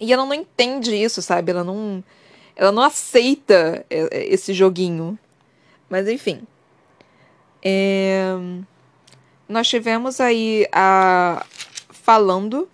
E 0.00 0.12
ela 0.12 0.26
não 0.26 0.34
entende 0.34 0.92
isso, 0.92 1.22
sabe? 1.22 1.52
Ela 1.52 1.62
não, 1.62 2.02
ela 2.56 2.72
não 2.72 2.82
aceita 2.82 3.86
é, 3.88 4.08
é, 4.10 4.34
esse 4.34 4.52
joguinho. 4.52 5.16
Mas 5.88 6.08
enfim. 6.08 6.42
É... 7.62 8.34
Nós 9.48 9.68
tivemos 9.68 10.20
aí 10.20 10.66
a 10.72 11.46
falando 11.90 12.68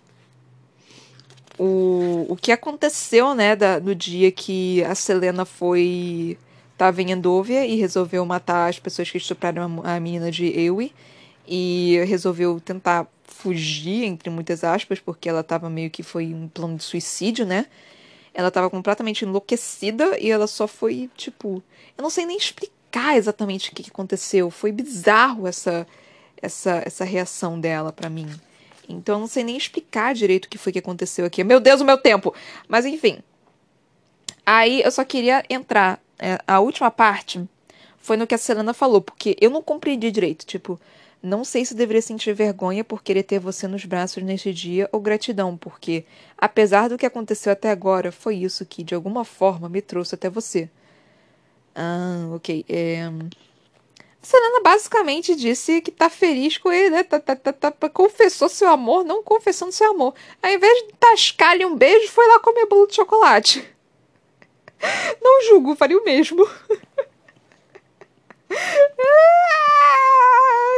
o, 1.63 2.25
o 2.27 2.37
que 2.37 2.51
aconteceu, 2.53 3.35
né, 3.35 3.55
da, 3.55 3.79
no 3.79 3.95
dia 3.95 4.33
que 4.33 4.83
a 4.85 4.95
Selena 4.95 5.45
foi. 5.45 6.39
estava 6.73 7.03
em 7.03 7.11
Endovia 7.13 7.67
e 7.67 7.77
resolveu 7.77 8.25
matar 8.25 8.71
as 8.71 8.79
pessoas 8.79 9.11
que 9.11 9.19
estupraram 9.19 9.83
a, 9.85 9.97
a 9.97 10.01
menina 10.01 10.31
de 10.31 10.47
Ewe. 10.59 10.91
E 11.47 12.03
resolveu 12.07 12.59
tentar 12.61 13.07
fugir, 13.25 14.05
entre 14.05 14.31
muitas 14.31 14.65
aspas, 14.65 15.01
porque 15.01 15.29
ela 15.29 15.41
estava 15.41 15.69
meio 15.69 15.91
que 15.91 16.03
foi 16.03 16.33
um 16.33 16.49
plano 16.49 16.77
de 16.77 16.85
suicídio, 16.85 17.45
né? 17.45 17.67
Ela 18.33 18.49
estava 18.49 18.71
completamente 18.71 19.27
enlouquecida 19.27 20.19
e 20.19 20.31
ela 20.31 20.47
só 20.47 20.67
foi, 20.67 21.11
tipo. 21.15 21.63
Eu 21.99 22.03
não 22.03 22.09
sei 22.09 22.25
nem 22.25 22.39
explicar 22.39 23.19
exatamente 23.19 23.71
o 23.71 23.75
que 23.75 23.91
aconteceu. 23.91 24.51
Foi 24.51 24.73
bizarro 24.73 25.47
essa, 25.47 25.87
essa, 26.41 26.83
essa 26.87 27.05
reação 27.05 27.61
dela 27.61 27.93
para 27.93 28.09
mim. 28.09 28.29
Então 28.93 29.17
eu 29.17 29.21
não 29.21 29.27
sei 29.27 29.45
nem 29.45 29.57
explicar 29.57 30.15
direito 30.15 30.47
o 30.47 30.49
que 30.49 30.59
foi 30.59 30.73
que 30.73 30.79
aconteceu 30.79 31.25
aqui. 31.25 31.43
Meu 31.45 31.61
Deus, 31.61 31.81
o 31.81 31.85
meu 31.85 31.99
tempo! 31.99 32.35
Mas 32.69 32.85
enfim. 32.85 33.19
Aí 34.45 34.83
eu 34.83 34.91
só 34.91 35.05
queria 35.05 35.45
entrar. 35.49 36.01
É, 36.19 36.39
a 36.47 36.61
última 36.61 36.91
parte 36.91 37.49
foi 37.99 38.17
no 38.17 38.27
que 38.27 38.35
a 38.35 38.39
Selena 38.39 38.75
falou, 38.75 39.01
porque 39.01 39.37
eu 39.41 39.51
não 39.51 39.63
compreendi 39.63 40.11
direito. 40.11 40.45
Tipo, 40.45 40.81
não 41.23 41.45
sei 41.45 41.65
se 41.65 41.75
deveria 41.75 42.03
sentir 42.03 42.33
vergonha 42.33 42.83
por 42.83 43.03
querer 43.03 43.23
ter 43.23 43.39
você 43.39 43.69
nos 43.69 43.85
braços 43.85 44.23
neste 44.23 44.53
dia 44.53 44.89
ou 44.91 45.01
gratidão, 45.01 45.57
porque, 45.57 46.05
apesar 46.37 46.89
do 46.89 46.97
que 46.97 47.05
aconteceu 47.05 47.53
até 47.53 47.71
agora, 47.71 48.11
foi 48.11 48.37
isso 48.37 48.65
que, 48.65 48.83
de 48.83 48.95
alguma 48.95 49.25
forma, 49.25 49.69
me 49.69 49.83
trouxe 49.83 50.15
até 50.15 50.31
você. 50.31 50.69
Ah, 51.75 52.29
ok. 52.35 52.65
É... 52.69 53.11
Selena 54.23 54.61
basicamente 54.63 55.35
disse 55.35 55.81
que 55.81 55.91
tá 55.91 56.11
feliz 56.11 56.59
com 56.59 56.71
ele, 56.71 56.91
né? 56.91 57.03
Tá, 57.03 57.19
tá, 57.19 57.35
tá, 57.35 57.53
tá, 57.53 57.89
confessou 57.89 58.49
seu 58.51 58.69
amor, 58.69 59.03
não 59.03 59.23
confessando 59.23 59.73
seu 59.73 59.91
amor. 59.91 60.15
Ao 60.43 60.51
invés 60.51 60.73
de 60.83 60.93
tascar-lhe 60.99 61.65
um 61.65 61.75
beijo, 61.75 62.13
foi 62.13 62.27
lá 62.27 62.39
comer 62.39 62.67
bolo 62.67 62.87
de 62.87 62.97
chocolate. 62.97 63.67
Não 65.21 65.43
julgo, 65.45 65.77
faria 65.77 65.99
o 65.99 66.05
mesmo. 66.05 66.49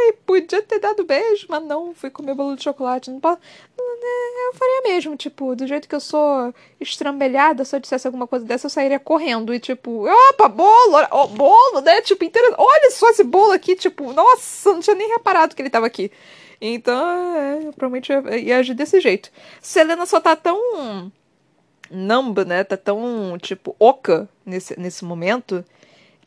Ai, 0.04 0.12
podia 0.26 0.62
ter 0.62 0.78
dado 0.78 1.04
beijo, 1.04 1.46
mas 1.48 1.62
não, 1.62 1.94
fui 1.94 2.10
comer 2.10 2.34
bolo 2.34 2.56
de 2.56 2.64
chocolate. 2.64 3.10
Não 3.10 3.20
pode... 3.20 3.40
Eu 3.76 4.54
faria 4.54 4.82
mesmo, 4.82 5.16
tipo, 5.16 5.54
do 5.54 5.66
jeito 5.66 5.88
que 5.88 5.94
eu 5.94 6.00
sou 6.00 6.52
estrambelhada, 6.80 7.64
se 7.64 7.76
eu 7.76 7.80
dissesse 7.80 8.06
alguma 8.06 8.26
coisa 8.26 8.44
dessa, 8.44 8.66
eu 8.66 8.70
sairia 8.70 8.98
correndo 8.98 9.54
e, 9.54 9.60
tipo, 9.60 10.08
opa, 10.08 10.48
bolo, 10.48 11.06
oh, 11.10 11.28
bolo, 11.28 11.80
né? 11.80 12.00
Tipo, 12.02 12.24
interessante. 12.24 12.56
olha 12.58 12.90
só 12.90 13.08
esse 13.10 13.22
bolo 13.22 13.52
aqui, 13.52 13.76
tipo, 13.76 14.12
nossa, 14.12 14.72
não 14.72 14.80
tinha 14.80 14.96
nem 14.96 15.08
reparado 15.08 15.54
que 15.54 15.62
ele 15.62 15.70
tava 15.70 15.86
aqui. 15.86 16.10
Então, 16.60 17.36
é, 17.36 17.66
eu 17.66 17.72
provavelmente 17.72 18.12
ia, 18.12 18.38
ia 18.38 18.58
agir 18.58 18.74
desse 18.74 19.00
jeito. 19.00 19.30
Selena 19.60 20.04
só 20.04 20.20
tá 20.20 20.34
tão 20.34 21.12
numb, 21.90 22.44
né? 22.44 22.64
Tá 22.64 22.76
tão, 22.76 23.36
tipo, 23.40 23.76
oca 23.78 24.28
nesse, 24.44 24.78
nesse 24.78 25.04
momento 25.04 25.64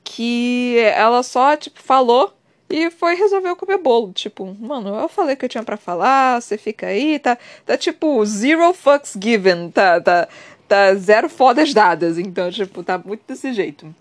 que 0.03 0.77
ela 0.95 1.23
só, 1.23 1.57
tipo, 1.57 1.81
falou 1.81 2.33
e 2.69 2.89
foi 2.89 3.15
resolveu 3.15 3.55
comer 3.55 3.77
bolo. 3.77 4.11
Tipo, 4.11 4.55
mano, 4.59 4.89
eu 4.95 5.07
falei 5.07 5.35
que 5.35 5.45
eu 5.45 5.49
tinha 5.49 5.63
para 5.63 5.77
falar, 5.77 6.41
você 6.41 6.57
fica 6.57 6.87
aí, 6.87 7.19
tá, 7.19 7.37
tá 7.65 7.77
tipo 7.77 8.23
zero 8.25 8.73
fucks 8.73 9.17
given, 9.21 9.69
tá, 9.69 10.01
tá, 10.01 10.27
tá 10.67 10.95
zero 10.95 11.29
fodas 11.29 11.73
dadas. 11.73 12.17
Então, 12.17 12.51
tipo, 12.51 12.83
tá 12.83 12.97
muito 12.97 13.21
desse 13.27 13.53
jeito. 13.53 13.93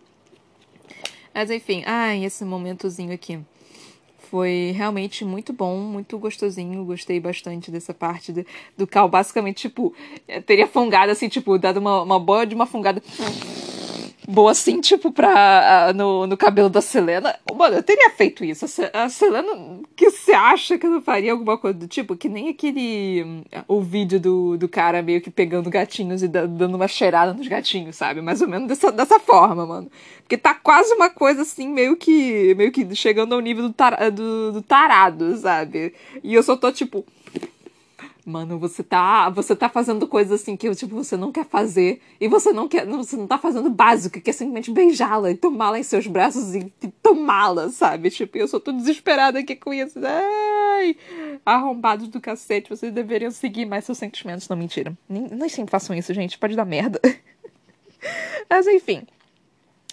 Mas 1.34 1.50
enfim, 1.50 1.82
ai, 1.86 2.24
esse 2.24 2.44
momentozinho 2.44 3.12
aqui. 3.12 3.38
Foi 4.30 4.72
realmente 4.74 5.24
muito 5.24 5.52
bom, 5.52 5.76
muito 5.78 6.18
gostosinho. 6.18 6.84
Gostei 6.84 7.20
bastante 7.20 7.70
dessa 7.70 7.92
parte 7.92 8.32
do, 8.32 8.44
do 8.76 8.86
Cal. 8.86 9.08
Basicamente, 9.08 9.68
tipo, 9.68 9.94
teria 10.46 10.66
fungado 10.66 11.12
assim, 11.12 11.28
tipo, 11.28 11.58
dado 11.58 11.78
uma, 11.78 12.02
uma 12.02 12.18
boa 12.18 12.46
de 12.46 12.54
uma 12.54 12.66
fungada 12.66 13.00
boa 14.28 14.52
assim, 14.52 14.80
tipo, 14.80 15.12
pra, 15.12 15.92
no, 15.94 16.26
no 16.26 16.36
cabelo 16.36 16.68
da 16.68 16.80
Selena. 16.80 17.34
Mano, 17.54 17.76
eu 17.76 17.82
teria 17.82 18.10
feito 18.10 18.44
isso. 18.44 18.66
A 18.92 19.08
Selena, 19.08 19.80
que 19.94 20.10
você 20.10 20.32
acha 20.32 20.78
que 20.78 20.86
não 20.86 21.02
faria 21.02 21.32
alguma 21.32 21.58
coisa 21.58 21.78
do 21.78 21.86
tipo? 21.86 22.16
Que 22.16 22.28
nem 22.28 22.48
aquele. 22.48 23.44
O 23.68 23.80
vídeo 23.80 24.18
do, 24.18 24.56
do 24.56 24.68
cara 24.68 25.02
meio 25.02 25.20
que 25.20 25.30
pegando 25.30 25.70
gatinhos 25.70 26.22
e 26.22 26.28
dando 26.28 26.74
uma 26.74 26.88
cheirada 26.88 27.34
nos 27.34 27.46
gatinhos, 27.46 27.96
sabe? 27.96 28.20
Mais 28.20 28.40
ou 28.40 28.48
menos 28.48 28.68
dessa, 28.68 28.90
dessa 28.90 29.18
forma, 29.20 29.66
mano. 29.66 29.90
Porque 30.22 30.38
tá 30.38 30.54
quase 30.54 30.92
uma 30.94 31.10
coisa 31.10 31.42
assim, 31.42 31.68
meio 31.68 31.96
que. 31.96 32.54
meio 32.54 32.72
que 32.72 32.94
chegando 32.94 33.34
ao 33.34 33.40
nível 33.40 33.68
do, 33.68 33.72
tar, 33.72 34.10
do, 34.10 34.52
do 34.52 34.62
tarado, 34.62 35.36
sabe? 35.36 35.94
E 36.22 36.34
eu 36.34 36.42
só 36.42 36.56
tô 36.56 36.72
tipo 36.72 37.04
mano, 38.24 38.58
você 38.58 38.82
tá, 38.82 39.28
você 39.28 39.54
tá 39.54 39.68
fazendo 39.68 40.08
coisas 40.08 40.40
assim 40.40 40.56
que 40.56 40.72
tipo 40.74 40.94
você 40.94 41.16
não 41.16 41.30
quer 41.30 41.44
fazer 41.44 42.00
e 42.18 42.26
você 42.26 42.52
não 42.52 42.66
quer, 42.66 42.86
você 42.86 43.16
não 43.16 43.26
tá 43.26 43.36
fazendo 43.36 43.68
básico, 43.68 44.20
que 44.20 44.30
é 44.30 44.32
simplesmente 44.32 44.70
beijá-la 44.70 45.30
e 45.30 45.36
tomá-la 45.36 45.78
em 45.78 45.82
seus 45.82 46.06
braços 46.06 46.54
e, 46.54 46.72
e 46.82 46.88
tomá-la, 47.02 47.68
sabe? 47.68 48.10
Tipo, 48.10 48.38
eu 48.38 48.48
só 48.48 48.58
tô 48.58 48.72
desesperada 48.72 49.38
aqui 49.38 49.54
com 49.54 49.74
isso. 49.74 49.98
Ai, 50.02 50.96
arrombados 51.44 52.08
do 52.08 52.20
cacete, 52.20 52.70
vocês 52.70 52.92
deveriam 52.92 53.30
seguir 53.30 53.66
mais 53.66 53.84
seus 53.84 53.98
sentimentos, 53.98 54.48
não 54.48 54.56
mentira. 54.56 54.96
Nem, 55.08 55.28
nem 55.28 55.48
sempre 55.48 55.70
façam 55.70 55.94
isso, 55.94 56.14
gente, 56.14 56.38
pode 56.38 56.56
dar 56.56 56.64
merda. 56.64 57.00
Mas 58.48 58.66
enfim, 58.66 59.02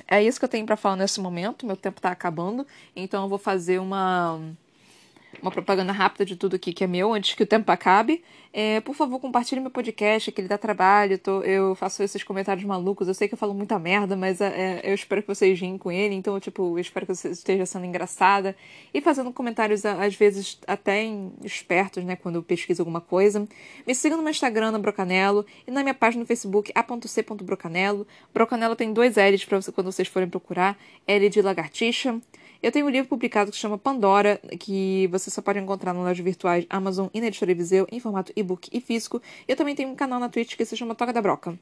é 0.07 0.23
isso 0.23 0.39
que 0.39 0.45
eu 0.45 0.49
tenho 0.49 0.65
para 0.65 0.77
falar 0.77 0.95
nesse 0.95 1.19
momento. 1.19 1.65
Meu 1.65 1.75
tempo 1.75 1.99
tá 1.99 2.11
acabando, 2.11 2.65
então 2.95 3.23
eu 3.23 3.29
vou 3.29 3.37
fazer 3.37 3.79
uma 3.79 4.39
uma 5.41 5.51
propaganda 5.51 5.91
rápida 5.91 6.25
de 6.25 6.35
tudo 6.35 6.55
aqui 6.55 6.71
que 6.73 6.83
é 6.83 6.87
meu 6.87 7.13
antes 7.13 7.33
que 7.33 7.43
o 7.43 7.47
tempo 7.47 7.71
acabe. 7.71 8.23
É, 8.53 8.81
por 8.81 8.93
favor, 8.93 9.19
compartilhe 9.19 9.61
meu 9.61 9.71
podcast, 9.71 10.29
que 10.31 10.41
ele 10.41 10.47
dá 10.47 10.57
trabalho. 10.57 11.17
Tô, 11.17 11.41
eu 11.41 11.73
faço 11.73 12.03
esses 12.03 12.21
comentários 12.23 12.65
malucos. 12.65 13.07
Eu 13.07 13.13
sei 13.13 13.27
que 13.27 13.33
eu 13.33 13.37
falo 13.37 13.53
muita 13.53 13.79
merda, 13.79 14.15
mas 14.15 14.41
é, 14.41 14.81
é 14.83 14.91
eu 14.91 14.93
espero 14.93 15.21
que 15.21 15.27
vocês 15.27 15.57
riem 15.59 15.77
com 15.77 15.91
ele. 15.91 16.13
Então, 16.15 16.37
tipo, 16.39 16.77
eu 16.77 16.79
espero 16.79 17.05
que 17.05 17.15
você 17.15 17.29
esteja 17.29 17.65
sendo 17.65 17.85
engraçada. 17.85 18.55
E 18.93 18.99
fazendo 18.99 19.31
comentários, 19.31 19.85
às 19.85 20.15
vezes, 20.15 20.59
até 20.67 21.01
espertos, 21.43 22.03
né? 22.03 22.17
Quando 22.17 22.35
eu 22.35 22.43
pesquiso 22.43 22.81
alguma 22.81 22.99
coisa. 22.99 23.47
Me 23.87 23.95
sigam 23.95 24.17
no 24.17 24.23
meu 24.23 24.31
Instagram, 24.31 24.71
na 24.71 24.79
Brocanelo. 24.79 25.45
E 25.65 25.71
na 25.71 25.81
minha 25.81 25.95
página 25.95 26.21
no 26.21 26.27
Facebook, 26.27 26.71
a.c.brocanelo. 26.75 28.05
Brocanelo 28.33 28.75
tem 28.75 28.91
dois 28.91 29.15
L's 29.15 29.45
para 29.45 29.61
você, 29.61 29.71
quando 29.71 29.91
vocês 29.91 30.09
forem 30.09 30.27
procurar. 30.27 30.77
L 31.07 31.29
de 31.29 31.41
lagartixa. 31.41 32.19
Eu 32.61 32.71
tenho 32.71 32.85
um 32.85 32.89
livro 32.89 33.09
publicado 33.09 33.49
que 33.49 33.57
se 33.57 33.61
chama 33.61 33.77
Pandora, 33.77 34.39
que 34.59 35.07
você 35.07 35.31
só 35.31 35.41
pode 35.41 35.57
encontrar 35.57 35.93
nas 35.93 36.03
lojas 36.03 36.23
virtuais 36.23 36.65
Amazon 36.69 37.07
e 37.13 37.19
na 37.19 37.27
editora 37.27 37.53
Viseu, 37.55 37.87
em 37.91 37.99
formato 37.99 38.31
e-book 38.35 38.69
e 38.71 38.79
físico. 38.79 39.21
Eu 39.47 39.55
também 39.55 39.73
tenho 39.73 39.89
um 39.89 39.95
canal 39.95 40.19
na 40.19 40.29
Twitch 40.29 40.55
que 40.55 40.63
se 40.63 40.77
chama 40.77 40.93
Toca 40.93 41.11
da 41.11 41.21
Broca. 41.21 41.57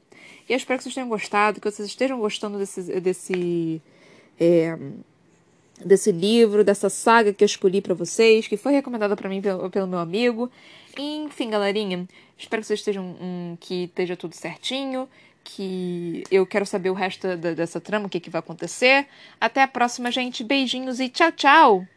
E 0.48 0.52
eu 0.52 0.56
espero 0.56 0.78
que 0.78 0.84
vocês 0.84 0.94
tenham 0.94 1.08
gostado, 1.08 1.60
que 1.60 1.70
vocês 1.70 1.88
estejam 1.88 2.18
gostando 2.18 2.58
desse. 2.58 3.00
desse 3.00 3.82
é, 4.38 4.76
desse 5.84 6.12
livro, 6.12 6.62
dessa 6.62 6.90
saga 6.90 7.32
que 7.32 7.42
eu 7.42 7.46
escolhi 7.46 7.80
para 7.80 7.94
vocês, 7.94 8.46
que 8.46 8.56
foi 8.56 8.72
recomendada 8.72 9.16
para 9.16 9.28
mim 9.28 9.40
pelo, 9.40 9.70
pelo, 9.70 9.86
meu 9.86 9.98
amigo. 9.98 10.50
Enfim, 10.98 11.48
galerinha, 11.50 12.06
espero 12.36 12.60
que 12.60 12.66
vocês 12.66 12.80
estejam 12.80 13.04
um, 13.04 13.56
que 13.58 13.84
esteja 13.84 14.16
tudo 14.16 14.34
certinho 14.34 15.08
que 15.44 16.22
eu 16.30 16.46
quero 16.46 16.66
saber 16.66 16.90
o 16.90 16.94
resto 16.94 17.36
da, 17.36 17.52
dessa 17.52 17.80
trama, 17.80 18.06
o 18.06 18.08
que, 18.08 18.20
que 18.20 18.30
vai 18.30 18.40
acontecer. 18.40 19.06
Até 19.40 19.62
a 19.62 19.68
próxima, 19.68 20.10
gente. 20.10 20.44
Beijinhos 20.44 21.00
e 21.00 21.08
tchau, 21.08 21.32
tchau! 21.32 21.90